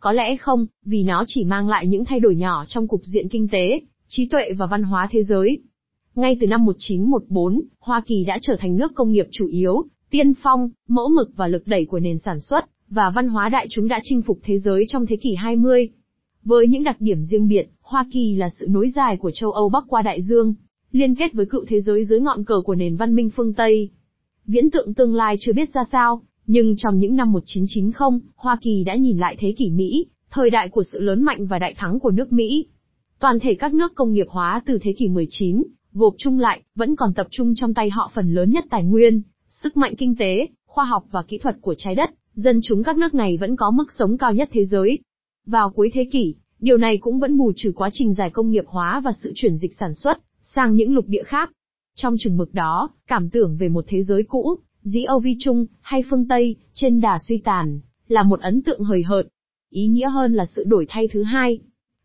Có 0.00 0.12
lẽ 0.12 0.36
không, 0.36 0.66
vì 0.84 1.02
nó 1.02 1.24
chỉ 1.26 1.44
mang 1.44 1.68
lại 1.68 1.86
những 1.86 2.04
thay 2.04 2.20
đổi 2.20 2.36
nhỏ 2.36 2.64
trong 2.68 2.88
cục 2.88 3.00
diện 3.04 3.28
kinh 3.28 3.48
tế, 3.48 3.80
trí 4.08 4.26
tuệ 4.26 4.52
và 4.52 4.66
văn 4.66 4.82
hóa 4.82 5.08
thế 5.10 5.22
giới. 5.22 5.58
Ngay 6.14 6.36
từ 6.40 6.46
năm 6.46 6.64
1914, 6.64 7.60
Hoa 7.80 8.02
Kỳ 8.06 8.24
đã 8.24 8.38
trở 8.42 8.56
thành 8.56 8.76
nước 8.76 8.94
công 8.94 9.12
nghiệp 9.12 9.26
chủ 9.30 9.46
yếu, 9.46 9.84
tiên 10.10 10.32
phong, 10.42 10.70
mẫu 10.88 11.08
mực 11.08 11.30
và 11.36 11.46
lực 11.46 11.66
đẩy 11.66 11.84
của 11.84 12.00
nền 12.00 12.18
sản 12.18 12.40
xuất, 12.40 12.64
và 12.88 13.10
văn 13.10 13.28
hóa 13.28 13.48
đại 13.48 13.66
chúng 13.70 13.88
đã 13.88 14.00
chinh 14.02 14.22
phục 14.22 14.38
thế 14.42 14.58
giới 14.58 14.84
trong 14.88 15.06
thế 15.06 15.16
kỷ 15.16 15.34
20. 15.34 15.88
Với 16.44 16.68
những 16.68 16.84
đặc 16.84 16.96
điểm 17.00 17.22
riêng 17.22 17.48
biệt, 17.48 17.70
Hoa 17.82 18.06
Kỳ 18.12 18.34
là 18.34 18.48
sự 18.60 18.66
nối 18.70 18.90
dài 18.90 19.16
của 19.16 19.30
châu 19.30 19.50
Âu 19.50 19.68
bắc 19.68 19.84
qua 19.88 20.02
đại 20.02 20.22
dương, 20.22 20.54
liên 20.92 21.14
kết 21.14 21.32
với 21.32 21.46
cựu 21.46 21.64
thế 21.68 21.80
giới 21.80 22.04
dưới 22.04 22.20
ngọn 22.20 22.44
cờ 22.44 22.60
của 22.64 22.74
nền 22.74 22.96
văn 22.96 23.14
minh 23.14 23.30
phương 23.30 23.54
Tây. 23.54 23.90
Viễn 24.46 24.70
tượng 24.70 24.94
tương 24.94 25.14
lai 25.14 25.36
chưa 25.40 25.52
biết 25.52 25.70
ra 25.72 25.82
sao, 25.92 26.22
nhưng 26.46 26.74
trong 26.76 26.98
những 26.98 27.16
năm 27.16 27.32
1990, 27.32 28.20
Hoa 28.36 28.58
Kỳ 28.60 28.84
đã 28.84 28.94
nhìn 28.94 29.18
lại 29.18 29.36
thế 29.38 29.54
kỷ 29.56 29.70
Mỹ, 29.70 30.06
thời 30.30 30.50
đại 30.50 30.68
của 30.68 30.82
sự 30.82 31.00
lớn 31.00 31.22
mạnh 31.22 31.46
và 31.46 31.58
đại 31.58 31.74
thắng 31.78 31.98
của 32.00 32.10
nước 32.10 32.32
Mỹ. 32.32 32.66
Toàn 33.20 33.40
thể 33.40 33.54
các 33.54 33.74
nước 33.74 33.94
công 33.94 34.12
nghiệp 34.12 34.26
hóa 34.28 34.62
từ 34.66 34.78
thế 34.82 34.92
kỷ 34.98 35.08
19, 35.08 35.62
gộp 35.92 36.14
chung 36.18 36.38
lại, 36.38 36.62
vẫn 36.74 36.96
còn 36.96 37.14
tập 37.14 37.26
trung 37.30 37.54
trong 37.56 37.74
tay 37.74 37.90
họ 37.90 38.10
phần 38.14 38.34
lớn 38.34 38.50
nhất 38.50 38.64
tài 38.70 38.84
nguyên, 38.84 39.22
sức 39.48 39.76
mạnh 39.76 39.94
kinh 39.98 40.16
tế, 40.16 40.46
khoa 40.66 40.84
học 40.84 41.04
và 41.10 41.22
kỹ 41.22 41.38
thuật 41.38 41.56
của 41.60 41.74
trái 41.78 41.94
đất, 41.94 42.10
dân 42.34 42.60
chúng 42.62 42.82
các 42.82 42.96
nước 42.96 43.14
này 43.14 43.36
vẫn 43.36 43.56
có 43.56 43.70
mức 43.70 43.92
sống 43.98 44.18
cao 44.18 44.32
nhất 44.32 44.48
thế 44.52 44.64
giới. 44.64 44.98
Vào 45.46 45.70
cuối 45.70 45.90
thế 45.94 46.08
kỷ, 46.12 46.34
điều 46.60 46.76
này 46.76 46.98
cũng 46.98 47.20
vẫn 47.20 47.38
bù 47.38 47.52
trừ 47.56 47.72
quá 47.76 47.90
trình 47.92 48.14
giải 48.14 48.30
công 48.30 48.50
nghiệp 48.50 48.64
hóa 48.66 49.00
và 49.04 49.12
sự 49.22 49.32
chuyển 49.34 49.56
dịch 49.56 49.74
sản 49.80 49.94
xuất 49.94 50.18
sang 50.42 50.74
những 50.74 50.94
lục 50.94 51.04
địa 51.08 51.22
khác. 51.22 51.50
Trong 52.02 52.14
chừng 52.18 52.36
mực 52.36 52.54
đó, 52.54 52.90
cảm 53.06 53.30
tưởng 53.30 53.56
về 53.56 53.68
một 53.68 53.84
thế 53.88 54.02
giới 54.02 54.22
cũ, 54.22 54.56
dĩ 54.82 55.02
Âu 55.02 55.20
Vi 55.20 55.36
Trung, 55.38 55.66
hay 55.80 56.02
phương 56.10 56.28
Tây, 56.28 56.56
trên 56.72 57.00
đà 57.00 57.18
suy 57.28 57.38
tàn, 57.38 57.80
là 58.08 58.22
một 58.22 58.40
ấn 58.40 58.62
tượng 58.62 58.82
hời 58.82 59.02
hợt. 59.02 59.26
Ý 59.70 59.86
nghĩa 59.86 60.08
hơn 60.08 60.34
là 60.34 60.46
sự 60.46 60.64
đổi 60.64 60.86
thay 60.88 61.08
thứ 61.08 61.22
hai. 61.22 61.58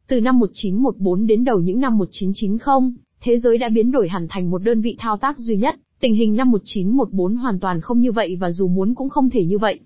Từ 0.08 0.20
năm 0.20 0.40
1914 0.40 1.28
đến 1.28 1.44
đầu 1.44 1.60
những 1.60 1.80
năm 1.80 1.98
1990, 1.98 2.94
thế 3.22 3.40
giới 3.40 3.58
đã 3.58 3.70
biến 3.70 3.92
đổi 3.92 4.10
hẳn 4.10 4.28
thành 4.30 4.52
một 4.52 4.58
đơn 4.58 4.82
vị 4.82 4.96
thao 5.00 5.18
tác 5.18 5.38
duy 5.38 5.58
nhất, 5.58 5.76
tình 6.00 6.16
hình 6.16 6.36
năm 6.36 6.52
1914 6.52 7.36
hoàn 7.36 7.60
toàn 7.60 7.82
không 7.82 8.00
như 8.00 8.12
vậy 8.12 8.38
và 8.40 8.52
dù 8.52 8.68
muốn 8.68 8.96
cũng 8.96 9.10
không 9.10 9.30
thể 9.30 9.46
như 9.46 9.58
vậy. 9.58 9.80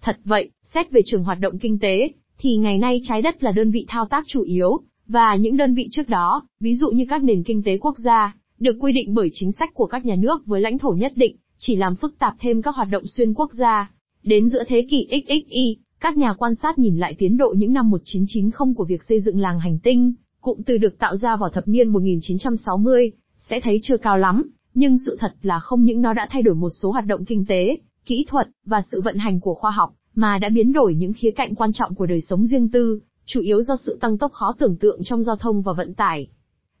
Thật 0.00 0.16
vậy, 0.24 0.50
xét 0.62 0.90
về 0.90 1.00
trường 1.06 1.24
hoạt 1.24 1.40
động 1.40 1.58
kinh 1.58 1.78
tế, 1.78 2.10
thì 2.38 2.56
ngày 2.56 2.78
nay 2.78 3.00
trái 3.04 3.22
đất 3.22 3.42
là 3.42 3.52
đơn 3.52 3.70
vị 3.70 3.84
thao 3.88 4.06
tác 4.10 4.24
chủ 4.26 4.42
yếu, 4.42 4.80
và 5.06 5.36
những 5.36 5.56
đơn 5.56 5.74
vị 5.74 5.88
trước 5.90 6.08
đó, 6.08 6.42
ví 6.60 6.74
dụ 6.74 6.90
như 6.90 7.04
các 7.08 7.22
nền 7.22 7.42
kinh 7.42 7.62
tế 7.62 7.78
quốc 7.78 7.98
gia, 7.98 8.34
được 8.64 8.76
quy 8.80 8.92
định 8.92 9.14
bởi 9.14 9.30
chính 9.32 9.52
sách 9.52 9.74
của 9.74 9.86
các 9.86 10.06
nhà 10.06 10.14
nước 10.14 10.46
với 10.46 10.60
lãnh 10.60 10.78
thổ 10.78 10.90
nhất 10.90 11.12
định, 11.16 11.36
chỉ 11.58 11.76
làm 11.76 11.96
phức 11.96 12.18
tạp 12.18 12.34
thêm 12.40 12.62
các 12.62 12.74
hoạt 12.74 12.88
động 12.90 13.06
xuyên 13.06 13.34
quốc 13.34 13.52
gia. 13.52 13.90
Đến 14.22 14.48
giữa 14.48 14.64
thế 14.68 14.86
kỷ 14.90 15.06
XXI, 15.10 15.76
các 16.00 16.16
nhà 16.16 16.34
quan 16.38 16.54
sát 16.54 16.78
nhìn 16.78 16.96
lại 16.96 17.14
tiến 17.18 17.36
độ 17.36 17.54
những 17.56 17.72
năm 17.72 17.90
1990 17.90 18.74
của 18.76 18.84
việc 18.84 19.02
xây 19.02 19.20
dựng 19.20 19.40
làng 19.40 19.60
hành 19.60 19.78
tinh, 19.78 20.12
cụm 20.40 20.62
từ 20.66 20.78
được 20.78 20.98
tạo 20.98 21.16
ra 21.16 21.36
vào 21.36 21.50
thập 21.50 21.68
niên 21.68 21.88
1960, 21.88 23.12
sẽ 23.38 23.60
thấy 23.60 23.80
chưa 23.82 23.96
cao 23.96 24.18
lắm, 24.18 24.50
nhưng 24.74 24.98
sự 25.06 25.16
thật 25.20 25.34
là 25.42 25.58
không 25.58 25.84
những 25.84 26.02
nó 26.02 26.12
đã 26.12 26.26
thay 26.30 26.42
đổi 26.42 26.54
một 26.54 26.70
số 26.70 26.90
hoạt 26.90 27.06
động 27.06 27.24
kinh 27.24 27.44
tế, 27.46 27.78
kỹ 28.06 28.24
thuật, 28.28 28.48
và 28.66 28.82
sự 28.92 29.00
vận 29.00 29.16
hành 29.16 29.40
của 29.40 29.54
khoa 29.54 29.70
học, 29.70 29.94
mà 30.14 30.38
đã 30.38 30.48
biến 30.48 30.72
đổi 30.72 30.94
những 30.94 31.12
khía 31.12 31.30
cạnh 31.30 31.54
quan 31.54 31.72
trọng 31.72 31.94
của 31.94 32.06
đời 32.06 32.20
sống 32.20 32.46
riêng 32.46 32.68
tư, 32.68 33.00
chủ 33.26 33.40
yếu 33.40 33.62
do 33.62 33.76
sự 33.76 33.98
tăng 34.00 34.18
tốc 34.18 34.32
khó 34.32 34.54
tưởng 34.58 34.76
tượng 34.76 35.04
trong 35.04 35.22
giao 35.22 35.36
thông 35.36 35.62
và 35.62 35.72
vận 35.72 35.94
tải. 35.94 36.28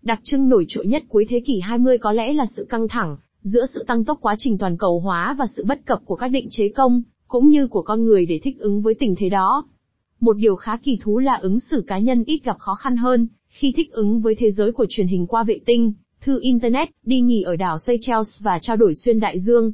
Đặc 0.04 0.20
trưng 0.24 0.48
nổi 0.48 0.64
trội 0.68 0.86
nhất 0.86 1.02
cuối 1.08 1.26
thế 1.28 1.40
kỷ 1.40 1.60
20 1.60 1.98
có 1.98 2.12
lẽ 2.12 2.32
là 2.32 2.46
sự 2.56 2.66
căng 2.68 2.88
thẳng, 2.88 3.16
giữa 3.42 3.66
sự 3.74 3.84
tăng 3.86 4.04
tốc 4.04 4.18
quá 4.20 4.34
trình 4.38 4.58
toàn 4.58 4.76
cầu 4.76 5.00
hóa 5.00 5.36
và 5.38 5.46
sự 5.56 5.64
bất 5.64 5.86
cập 5.86 6.00
của 6.04 6.16
các 6.16 6.28
định 6.28 6.46
chế 6.50 6.68
công, 6.68 7.02
cũng 7.28 7.48
như 7.48 7.66
của 7.66 7.82
con 7.82 8.04
người 8.04 8.26
để 8.26 8.40
thích 8.42 8.58
ứng 8.58 8.82
với 8.82 8.94
tình 8.94 9.14
thế 9.18 9.28
đó. 9.28 9.64
Một 10.20 10.36
điều 10.36 10.56
khá 10.56 10.76
kỳ 10.76 10.98
thú 11.02 11.18
là 11.18 11.34
ứng 11.34 11.60
xử 11.60 11.84
cá 11.86 11.98
nhân 11.98 12.24
ít 12.26 12.44
gặp 12.44 12.58
khó 12.58 12.74
khăn 12.74 12.96
hơn, 12.96 13.28
khi 13.48 13.72
thích 13.76 13.92
ứng 13.92 14.20
với 14.20 14.34
thế 14.34 14.50
giới 14.50 14.72
của 14.72 14.86
truyền 14.88 15.06
hình 15.06 15.26
qua 15.26 15.44
vệ 15.44 15.58
tinh, 15.66 15.92
thư 16.20 16.40
Internet, 16.40 16.88
đi 17.04 17.20
nghỉ 17.20 17.42
ở 17.42 17.56
đảo 17.56 17.78
Seychelles 17.78 18.42
và 18.42 18.58
trao 18.62 18.76
đổi 18.76 18.94
xuyên 18.94 19.20
đại 19.20 19.40
dương. 19.40 19.72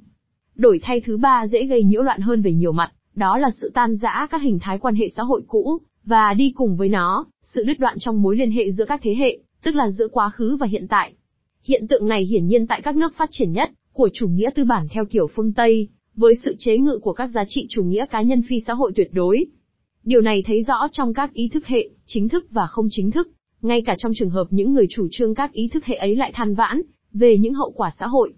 Đổi 0.54 0.80
thay 0.82 1.00
thứ 1.00 1.16
ba 1.16 1.46
dễ 1.46 1.64
gây 1.64 1.84
nhiễu 1.84 2.02
loạn 2.02 2.20
hơn 2.20 2.42
về 2.42 2.52
nhiều 2.52 2.72
mặt, 2.72 2.92
đó 3.14 3.38
là 3.38 3.50
sự 3.60 3.70
tan 3.74 3.96
rã 3.96 4.26
các 4.30 4.42
hình 4.42 4.58
thái 4.60 4.78
quan 4.78 4.94
hệ 4.94 5.08
xã 5.16 5.22
hội 5.22 5.42
cũ, 5.48 5.78
và 6.04 6.34
đi 6.34 6.52
cùng 6.56 6.76
với 6.76 6.88
nó, 6.88 7.26
sự 7.42 7.64
đứt 7.64 7.78
đoạn 7.78 7.96
trong 7.98 8.22
mối 8.22 8.36
liên 8.36 8.50
hệ 8.50 8.70
giữa 8.70 8.84
các 8.84 9.00
thế 9.02 9.14
hệ, 9.14 9.38
tức 9.62 9.74
là 9.74 9.90
giữa 9.90 10.08
quá 10.08 10.30
khứ 10.30 10.56
và 10.56 10.66
hiện 10.66 10.86
tại. 10.88 11.14
Hiện 11.62 11.88
tượng 11.88 12.08
này 12.08 12.24
hiển 12.24 12.46
nhiên 12.46 12.66
tại 12.66 12.82
các 12.82 12.96
nước 12.96 13.14
phát 13.16 13.28
triển 13.32 13.52
nhất, 13.52 13.70
của 13.92 14.08
chủ 14.12 14.28
nghĩa 14.28 14.50
tư 14.54 14.64
bản 14.64 14.86
theo 14.90 15.04
kiểu 15.04 15.26
phương 15.26 15.52
Tây, 15.52 15.88
với 16.16 16.34
sự 16.44 16.54
chế 16.58 16.78
ngự 16.78 16.98
của 17.02 17.12
các 17.12 17.26
giá 17.26 17.44
trị 17.48 17.66
chủ 17.68 17.82
nghĩa 17.82 18.06
cá 18.10 18.22
nhân 18.22 18.42
phi 18.48 18.60
xã 18.66 18.72
hội 18.72 18.92
tuyệt 18.96 19.08
đối. 19.12 19.44
Điều 20.04 20.20
này 20.20 20.42
thấy 20.46 20.62
rõ 20.62 20.88
trong 20.92 21.14
các 21.14 21.32
ý 21.32 21.48
thức 21.48 21.66
hệ, 21.66 21.88
chính 22.06 22.28
thức 22.28 22.46
và 22.50 22.66
không 22.66 22.86
chính 22.90 23.10
thức, 23.10 23.30
ngay 23.62 23.82
cả 23.82 23.94
trong 23.98 24.12
trường 24.16 24.30
hợp 24.30 24.46
những 24.50 24.72
người 24.72 24.86
chủ 24.90 25.08
trương 25.10 25.34
các 25.34 25.52
ý 25.52 25.68
thức 25.68 25.84
hệ 25.84 25.94
ấy 25.96 26.16
lại 26.16 26.32
than 26.34 26.54
vãn, 26.54 26.82
về 27.12 27.38
những 27.38 27.54
hậu 27.54 27.70
quả 27.70 27.90
xã 27.98 28.06
hội. 28.06 28.32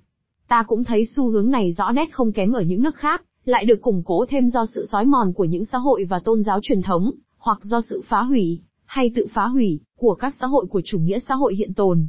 Ta 0.48 0.64
cũng 0.66 0.84
thấy 0.84 1.06
xu 1.06 1.30
hướng 1.30 1.50
này 1.50 1.72
rõ 1.72 1.92
nét 1.92 2.08
không 2.12 2.32
kém 2.32 2.52
ở 2.52 2.62
những 2.62 2.82
nước 2.82 2.96
khác, 2.96 3.22
lại 3.44 3.64
được 3.64 3.82
củng 3.82 4.02
cố 4.04 4.26
thêm 4.28 4.48
do 4.48 4.66
sự 4.74 4.86
sói 4.92 5.06
mòn 5.06 5.32
của 5.32 5.44
những 5.44 5.64
xã 5.64 5.78
hội 5.78 6.04
và 6.04 6.18
tôn 6.18 6.42
giáo 6.42 6.60
truyền 6.62 6.82
thống, 6.82 7.10
hoặc 7.38 7.58
do 7.62 7.80
sự 7.80 8.02
phá 8.08 8.22
hủy, 8.22 8.60
hay 8.92 9.10
tự 9.14 9.26
phá 9.34 9.46
hủy, 9.46 9.80
của 9.96 10.14
các 10.14 10.34
xã 10.40 10.46
hội 10.46 10.66
của 10.66 10.82
chủ 10.84 10.98
nghĩa 10.98 11.18
xã 11.28 11.34
hội 11.34 11.54
hiện 11.54 11.74
tồn. 11.74 12.06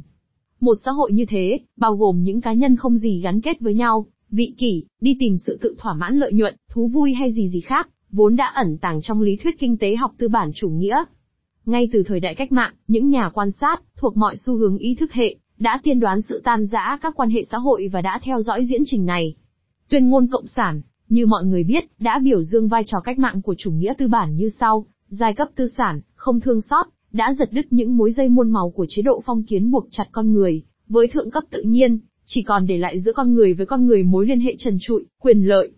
Một 0.60 0.74
xã 0.84 0.90
hội 0.90 1.12
như 1.12 1.24
thế, 1.28 1.60
bao 1.76 1.96
gồm 1.96 2.22
những 2.22 2.40
cá 2.40 2.52
nhân 2.52 2.76
không 2.76 2.96
gì 2.96 3.20
gắn 3.24 3.40
kết 3.40 3.60
với 3.60 3.74
nhau, 3.74 4.06
vị 4.30 4.54
kỷ, 4.58 4.84
đi 5.00 5.16
tìm 5.20 5.36
sự 5.36 5.58
tự 5.62 5.74
thỏa 5.78 5.94
mãn 5.94 6.16
lợi 6.16 6.32
nhuận, 6.32 6.56
thú 6.70 6.88
vui 6.88 7.14
hay 7.14 7.32
gì 7.32 7.48
gì 7.48 7.60
khác, 7.60 7.88
vốn 8.10 8.36
đã 8.36 8.46
ẩn 8.46 8.78
tàng 8.78 9.02
trong 9.02 9.20
lý 9.20 9.36
thuyết 9.36 9.58
kinh 9.58 9.78
tế 9.78 9.96
học 9.96 10.10
tư 10.18 10.28
bản 10.28 10.50
chủ 10.54 10.68
nghĩa. 10.68 11.04
Ngay 11.66 11.88
từ 11.92 12.02
thời 12.02 12.20
đại 12.20 12.34
cách 12.34 12.52
mạng, 12.52 12.74
những 12.88 13.08
nhà 13.08 13.30
quan 13.34 13.50
sát, 13.50 13.82
thuộc 13.96 14.16
mọi 14.16 14.36
xu 14.36 14.56
hướng 14.56 14.78
ý 14.78 14.94
thức 14.94 15.12
hệ, 15.12 15.36
đã 15.58 15.80
tiên 15.82 16.00
đoán 16.00 16.22
sự 16.22 16.40
tan 16.44 16.66
rã 16.66 16.98
các 17.02 17.14
quan 17.16 17.30
hệ 17.30 17.44
xã 17.50 17.58
hội 17.58 17.88
và 17.92 18.00
đã 18.00 18.20
theo 18.22 18.42
dõi 18.42 18.64
diễn 18.64 18.82
trình 18.86 19.04
này. 19.04 19.34
Tuyên 19.88 20.08
ngôn 20.08 20.26
Cộng 20.26 20.46
sản, 20.46 20.82
như 21.08 21.26
mọi 21.26 21.44
người 21.44 21.64
biết, 21.64 21.84
đã 21.98 22.18
biểu 22.18 22.42
dương 22.42 22.68
vai 22.68 22.82
trò 22.86 23.00
cách 23.00 23.18
mạng 23.18 23.42
của 23.42 23.54
chủ 23.58 23.70
nghĩa 23.70 23.92
tư 23.98 24.08
bản 24.08 24.36
như 24.36 24.48
sau, 24.48 24.86
giai 25.14 25.34
cấp 25.34 25.48
tư 25.54 25.66
sản, 25.76 26.00
không 26.14 26.40
thương 26.40 26.60
xót, 26.60 26.86
đã 27.12 27.34
giật 27.38 27.52
đứt 27.52 27.66
những 27.70 27.96
mối 27.96 28.12
dây 28.12 28.28
muôn 28.28 28.50
màu 28.50 28.70
của 28.70 28.86
chế 28.88 29.02
độ 29.02 29.22
phong 29.26 29.42
kiến 29.42 29.70
buộc 29.70 29.86
chặt 29.90 30.08
con 30.12 30.32
người, 30.32 30.62
với 30.88 31.08
thượng 31.08 31.30
cấp 31.30 31.44
tự 31.50 31.62
nhiên, 31.62 31.98
chỉ 32.24 32.42
còn 32.42 32.66
để 32.66 32.78
lại 32.78 33.00
giữa 33.00 33.12
con 33.12 33.34
người 33.34 33.54
với 33.54 33.66
con 33.66 33.86
người 33.86 34.02
mối 34.02 34.26
liên 34.26 34.40
hệ 34.40 34.54
trần 34.58 34.78
trụi, 34.80 35.04
quyền 35.20 35.42
lợi. 35.42 35.72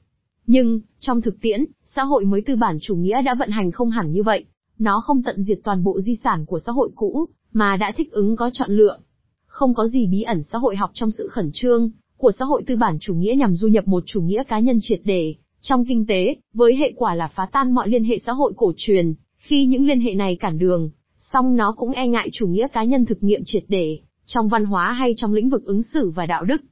Nhưng, 0.47 0.81
trong 0.99 1.21
thực 1.21 1.41
tiễn, 1.41 1.65
xã 1.85 2.03
hội 2.03 2.25
mới 2.25 2.41
tư 2.41 2.57
bản 2.57 2.79
chủ 2.81 2.97
nghĩa 2.97 3.23
đã 3.23 3.35
vận 3.35 3.51
hành 3.51 3.71
không 3.71 3.91
hẳn 3.91 4.13
như 4.13 4.23
vậy. 4.23 4.45
Nó 4.79 5.01
không 5.01 5.23
tận 5.23 5.43
diệt 5.43 5.59
toàn 5.65 5.85
bộ 5.85 6.01
di 6.01 6.17
sản 6.17 6.47
của 6.47 6.59
xã 6.59 6.73
hội 6.73 6.91
cũ, 6.95 7.29
mà 7.53 7.77
đã 7.77 7.93
thích 7.97 8.13
ứng 8.13 8.37
có 8.37 8.51
chọn 8.53 8.71
lựa. 8.71 8.99
Không 9.47 9.75
có 9.75 9.87
gì 9.87 10.07
bí 10.07 10.23
ẩn 10.23 10.43
xã 10.43 10.59
hội 10.59 10.77
học 10.77 10.91
trong 10.95 11.11
sự 11.11 11.29
khẩn 11.29 11.51
trương 11.53 11.91
của 12.17 12.33
xã 12.39 12.45
hội 12.45 12.63
tư 12.67 12.77
bản 12.77 12.97
chủ 13.01 13.15
nghĩa 13.15 13.35
nhằm 13.39 13.57
du 13.57 13.69
nhập 13.69 13.89
một 13.89 14.03
chủ 14.07 14.21
nghĩa 14.21 14.43
cá 14.49 14.59
nhân 14.59 14.79
triệt 14.83 15.01
để 15.05 15.35
trong 15.61 15.85
kinh 15.85 16.07
tế, 16.07 16.37
với 16.55 16.77
hệ 16.77 16.93
quả 16.97 17.15
là 17.15 17.29
phá 17.35 17.49
tan 17.53 17.75
mọi 17.75 17.89
liên 17.89 18.05
hệ 18.05 18.19
xã 18.19 18.33
hội 18.33 18.53
cổ 18.57 18.73
truyền, 18.77 19.15
khi 19.47 19.65
những 19.65 19.87
liên 19.87 20.01
hệ 20.01 20.15
này 20.15 20.37
cản 20.37 20.59
đường, 20.59 20.91
song 21.19 21.57
nó 21.57 21.75
cũng 21.77 21.91
e 21.91 22.09
ngại 22.09 22.29
chủ 22.33 22.47
nghĩa 22.47 22.69
cá 22.69 22.85
nhân 22.85 23.05
thực 23.05 23.23
nghiệm 23.23 23.43
triệt 23.45 23.65
để, 23.69 23.99
trong 24.27 24.49
văn 24.49 24.65
hóa 24.65 24.93
hay 24.93 25.15
trong 25.17 25.33
lĩnh 25.33 25.49
vực 25.49 25.65
ứng 25.65 25.83
xử 25.83 26.11
và 26.11 26.27
đạo 26.27 26.45
đức. 26.45 26.63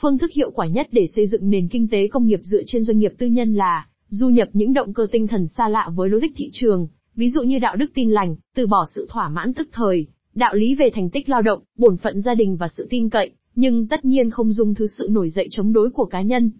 Phương 0.00 0.18
thức 0.18 0.32
hiệu 0.32 0.50
quả 0.50 0.66
nhất 0.66 0.88
để 0.92 1.06
xây 1.16 1.26
dựng 1.26 1.50
nền 1.50 1.68
kinh 1.68 1.88
tế 1.88 2.08
công 2.08 2.26
nghiệp 2.26 2.40
dựa 2.42 2.62
trên 2.66 2.84
doanh 2.84 2.98
nghiệp 2.98 3.12
tư 3.18 3.26
nhân 3.26 3.54
là 3.54 3.86
du 4.08 4.28
nhập 4.28 4.48
những 4.52 4.72
động 4.72 4.94
cơ 4.94 5.06
tinh 5.12 5.26
thần 5.26 5.46
xa 5.46 5.68
lạ 5.68 5.90
với 5.94 6.08
logic 6.08 6.28
thị 6.36 6.48
trường, 6.52 6.88
ví 7.14 7.30
dụ 7.30 7.40
như 7.42 7.58
đạo 7.58 7.76
đức 7.76 7.90
tin 7.94 8.10
lành, 8.10 8.36
từ 8.54 8.66
bỏ 8.66 8.84
sự 8.94 9.06
thỏa 9.10 9.28
mãn 9.28 9.54
tức 9.54 9.68
thời, 9.72 10.06
đạo 10.34 10.54
lý 10.54 10.74
về 10.74 10.90
thành 10.94 11.10
tích 11.10 11.28
lao 11.28 11.42
động, 11.42 11.60
bổn 11.78 11.96
phận 11.96 12.20
gia 12.20 12.34
đình 12.34 12.56
và 12.56 12.68
sự 12.68 12.86
tin 12.90 13.10
cậy, 13.10 13.30
nhưng 13.54 13.88
tất 13.88 14.04
nhiên 14.04 14.30
không 14.30 14.52
dung 14.52 14.74
thứ 14.74 14.86
sự 14.86 15.08
nổi 15.10 15.28
dậy 15.28 15.48
chống 15.50 15.72
đối 15.72 15.90
của 15.90 16.04
cá 16.04 16.22
nhân. 16.22 16.50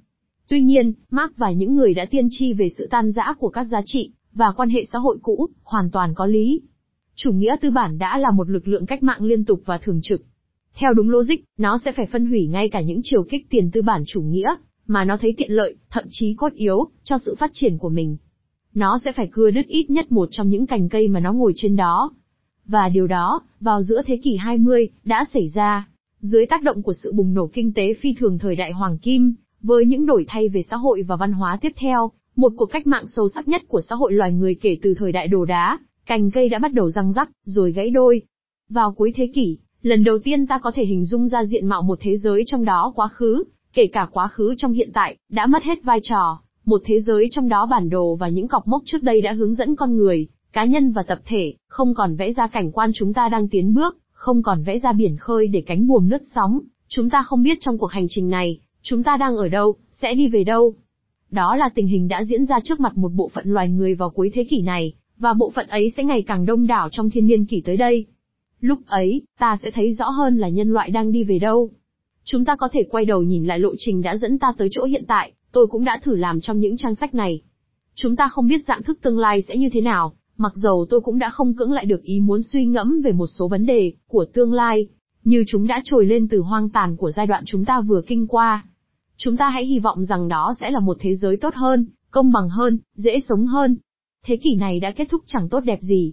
Tuy 0.49 0.61
nhiên, 0.61 0.93
Marx 1.11 1.31
và 1.37 1.51
những 1.51 1.75
người 1.75 1.95
đã 1.95 2.05
tiên 2.05 2.29
tri 2.31 2.53
về 2.53 2.69
sự 2.79 2.89
tan 2.91 3.13
rã 3.13 3.35
của 3.39 3.49
các 3.49 3.65
giá 3.65 3.81
trị 3.85 4.13
và 4.35 4.53
quan 4.57 4.69
hệ 4.69 4.85
xã 4.93 4.99
hội 4.99 5.19
cũ, 5.23 5.47
hoàn 5.65 5.91
toàn 5.91 6.15
có 6.15 6.27
lý. 6.27 6.61
Chủ 7.15 7.33
nghĩa 7.33 7.57
tư 7.61 7.71
bản 7.71 7.99
đã 7.99 8.19
là 8.19 8.31
một 8.31 8.51
lực 8.51 8.69
lượng 8.69 8.87
cách 8.87 9.03
mạng 9.03 9.23
liên 9.23 9.45
tục 9.45 9.61
và 9.65 9.79
thường 9.79 10.01
trực. 10.03 10.23
Theo 10.75 10.95
đúng 10.95 11.11
logic, 11.11 11.37
nó 11.59 11.79
sẽ 11.85 11.93
phải 11.93 12.07
phân 12.07 12.27
hủy 12.27 12.47
ngay 12.47 12.69
cả 12.69 12.81
những 12.81 13.01
chiều 13.03 13.23
kích 13.23 13.47
tiền 13.51 13.71
tư 13.71 13.83
bản 13.83 14.03
chủ 14.07 14.23
nghĩa, 14.23 14.55
mà 14.87 15.05
nó 15.05 15.17
thấy 15.17 15.35
tiện 15.37 15.53
lợi, 15.53 15.77
thậm 15.91 16.05
chí 16.11 16.35
cốt 16.35 16.53
yếu, 16.53 16.85
cho 17.05 17.19
sự 17.19 17.35
phát 17.39 17.51
triển 17.53 17.79
của 17.79 17.89
mình. 17.89 18.17
Nó 18.75 18.99
sẽ 19.05 19.13
phải 19.13 19.29
cưa 19.33 19.51
đứt 19.51 19.67
ít 19.67 19.91
nhất 19.91 20.13
một 20.13 20.29
trong 20.31 20.49
những 20.49 20.67
cành 20.67 20.89
cây 20.89 21.09
mà 21.09 21.21
nó 21.21 21.33
ngồi 21.33 21.53
trên 21.57 21.77
đó. 21.77 22.13
Và 22.67 22.89
điều 22.89 23.07
đó, 23.07 23.41
vào 23.61 23.83
giữa 23.83 24.03
thế 24.07 24.21
kỷ 24.23 24.37
20, 24.37 24.89
đã 25.05 25.25
xảy 25.33 25.49
ra. 25.49 25.89
Dưới 26.21 26.47
tác 26.47 26.63
động 26.63 26.83
của 26.83 26.93
sự 27.03 27.13
bùng 27.13 27.35
nổ 27.35 27.47
kinh 27.53 27.73
tế 27.73 27.95
phi 27.95 28.15
thường 28.15 28.39
thời 28.39 28.57
đại 28.57 28.73
Hoàng 28.73 28.99
Kim, 28.99 29.35
với 29.63 29.87
những 29.87 30.07
đổi 30.07 30.25
thay 30.29 30.49
về 30.49 30.63
xã 30.71 30.77
hội 30.77 31.03
và 31.03 31.17
văn 31.17 31.33
hóa 31.33 31.59
tiếp 31.61 31.73
theo, 31.77 32.11
một 32.37 32.53
cuộc 32.57 32.67
cách 32.67 32.87
mạng 32.87 33.05
sâu 33.17 33.29
sắc 33.35 33.49
nhất 33.49 33.63
của 33.69 33.81
xã 33.81 33.95
hội 33.95 34.13
loài 34.13 34.33
người 34.33 34.55
kể 34.55 34.77
từ 34.83 34.95
thời 34.95 35.13
đại 35.13 35.29
đồ 35.29 35.45
đá, 35.45 35.79
cành 36.07 36.31
cây 36.31 36.49
đã 36.49 36.59
bắt 36.59 36.73
đầu 36.73 36.91
răng 36.91 37.13
rắc, 37.13 37.31
rồi 37.45 37.73
gãy 37.73 37.91
đôi. 37.91 38.23
Vào 38.69 38.93
cuối 38.93 39.13
thế 39.17 39.31
kỷ, 39.35 39.59
lần 39.83 40.05
đầu 40.05 40.19
tiên 40.19 40.47
ta 40.47 40.59
có 40.59 40.73
thể 40.75 40.85
hình 40.85 41.05
dung 41.05 41.29
ra 41.29 41.45
diện 41.45 41.67
mạo 41.67 41.83
một 41.83 41.99
thế 42.03 42.17
giới 42.17 42.43
trong 42.47 42.65
đó 42.65 42.93
quá 42.97 43.09
khứ, 43.09 43.45
kể 43.75 43.87
cả 43.87 44.09
quá 44.13 44.29
khứ 44.29 44.55
trong 44.59 44.73
hiện 44.73 44.91
tại, 44.95 45.17
đã 45.31 45.47
mất 45.47 45.63
hết 45.63 45.85
vai 45.85 46.01
trò, 46.03 46.41
một 46.65 46.81
thế 46.85 47.01
giới 47.01 47.29
trong 47.31 47.49
đó 47.49 47.67
bản 47.71 47.91
đồ 47.91 48.17
và 48.17 48.29
những 48.29 48.49
cọc 48.49 48.69
mốc 48.69 48.83
trước 48.85 49.03
đây 49.03 49.21
đã 49.21 49.33
hướng 49.33 49.55
dẫn 49.55 49.77
con 49.77 49.97
người, 49.97 50.29
cá 50.53 50.65
nhân 50.65 50.93
và 50.93 51.03
tập 51.03 51.19
thể, 51.27 51.55
không 51.69 51.95
còn 51.95 52.17
vẽ 52.17 52.33
ra 52.33 52.47
cảnh 52.47 52.73
quan 52.73 52.91
chúng 52.95 53.13
ta 53.13 53.29
đang 53.29 53.49
tiến 53.49 53.75
bước, 53.75 53.99
không 54.13 54.43
còn 54.43 54.63
vẽ 54.63 54.79
ra 54.79 54.93
biển 54.93 55.17
khơi 55.17 55.47
để 55.47 55.63
cánh 55.67 55.87
buồm 55.87 56.09
lướt 56.09 56.23
sóng, 56.35 56.61
chúng 56.89 57.11
ta 57.11 57.23
không 57.23 57.43
biết 57.43 57.59
trong 57.61 57.79
cuộc 57.79 57.91
hành 57.93 58.07
trình 58.09 58.29
này, 58.29 58.61
chúng 58.83 59.03
ta 59.03 59.17
đang 59.17 59.37
ở 59.37 59.49
đâu, 59.49 59.75
sẽ 59.93 60.15
đi 60.15 60.29
về 60.29 60.45
đâu. 60.45 60.75
Đó 61.35 61.57
là 61.57 61.69
tình 61.75 61.87
hình 61.87 62.09
đã 62.09 62.25
diễn 62.25 62.45
ra 62.45 62.61
trước 62.65 62.81
mặt 62.81 62.97
một 62.97 63.13
bộ 63.13 63.31
phận 63.35 63.45
loài 63.47 63.69
người 63.69 63.95
vào 63.95 64.11
cuối 64.11 64.31
thế 64.35 64.45
kỷ 64.45 64.63
này, 64.63 64.93
và 65.19 65.33
bộ 65.33 65.51
phận 65.51 65.67
ấy 65.67 65.91
sẽ 65.97 66.05
ngày 66.05 66.23
càng 66.23 66.47
đông 66.47 66.67
đảo 66.67 66.89
trong 66.93 67.11
thiên 67.11 67.27
niên 67.27 67.45
kỷ 67.45 67.63
tới 67.65 67.77
đây. 67.77 68.07
Lúc 68.61 68.79
ấy, 68.87 69.23
ta 69.39 69.57
sẽ 69.63 69.71
thấy 69.71 69.93
rõ 69.93 70.09
hơn 70.09 70.39
là 70.39 70.49
nhân 70.49 70.73
loại 70.73 70.91
đang 70.91 71.13
đi 71.13 71.25
về 71.25 71.39
đâu. 71.39 71.71
Chúng 72.25 72.45
ta 72.45 72.57
có 72.57 72.69
thể 72.73 72.83
quay 72.91 73.05
đầu 73.05 73.23
nhìn 73.23 73.45
lại 73.45 73.59
lộ 73.59 73.71
trình 73.79 74.03
đã 74.03 74.17
dẫn 74.17 74.39
ta 74.39 74.53
tới 74.59 74.69
chỗ 74.73 74.85
hiện 74.85 75.05
tại, 75.09 75.33
tôi 75.53 75.67
cũng 75.67 75.85
đã 75.85 76.01
thử 76.03 76.17
làm 76.17 76.41
trong 76.41 76.61
những 76.61 76.77
trang 76.77 76.95
sách 76.95 77.15
này. 77.15 77.41
Chúng 77.95 78.17
ta 78.17 78.29
không 78.29 78.49
biết 78.49 78.65
dạng 78.67 78.83
thức 78.83 78.99
tương 79.03 79.19
lai 79.19 79.43
sẽ 79.43 79.57
như 79.57 79.69
thế 79.73 79.81
nào, 79.81 80.15
mặc 80.37 80.53
dầu 80.55 80.87
tôi 80.91 81.01
cũng 81.01 81.19
đã 81.19 81.31
không 81.31 81.55
cưỡng 81.55 81.73
lại 81.73 81.85
được 81.85 82.03
ý 82.03 82.21
muốn 82.21 82.43
suy 82.43 82.65
ngẫm 82.65 83.01
về 83.05 83.13
một 83.13 83.27
số 83.27 83.49
vấn 83.49 83.67
đề 83.67 83.93
của 84.09 84.25
tương 84.35 84.53
lai, 84.53 84.87
như 85.25 85.45
chúng 85.47 85.67
đã 85.67 85.81
trồi 85.85 86.07
lên 86.07 86.29
từ 86.29 86.39
hoang 86.39 86.69
tàn 86.71 86.97
của 86.97 87.11
giai 87.11 87.27
đoạn 87.27 87.45
chúng 87.47 87.65
ta 87.65 87.81
vừa 87.81 88.03
kinh 88.07 88.27
qua. 88.27 88.65
Chúng 89.17 89.37
ta 89.37 89.49
hãy 89.49 89.65
hy 89.65 89.79
vọng 89.79 90.05
rằng 90.05 90.29
đó 90.29 90.55
sẽ 90.61 90.71
là 90.71 90.81
một 90.81 90.97
thế 91.01 91.15
giới 91.15 91.37
tốt 91.37 91.55
hơn, 91.55 91.87
công 92.11 92.33
bằng 92.33 92.49
hơn, 92.49 92.79
dễ 92.95 93.21
sống 93.29 93.47
hơn. 93.47 93.77
Thế 94.25 94.37
kỷ 94.37 94.55
này 94.55 94.81
đã 94.81 94.91
kết 94.91 95.09
thúc 95.11 95.23
chẳng 95.27 95.49
tốt 95.49 95.61
đẹp 95.61 95.79
gì. 95.83 96.13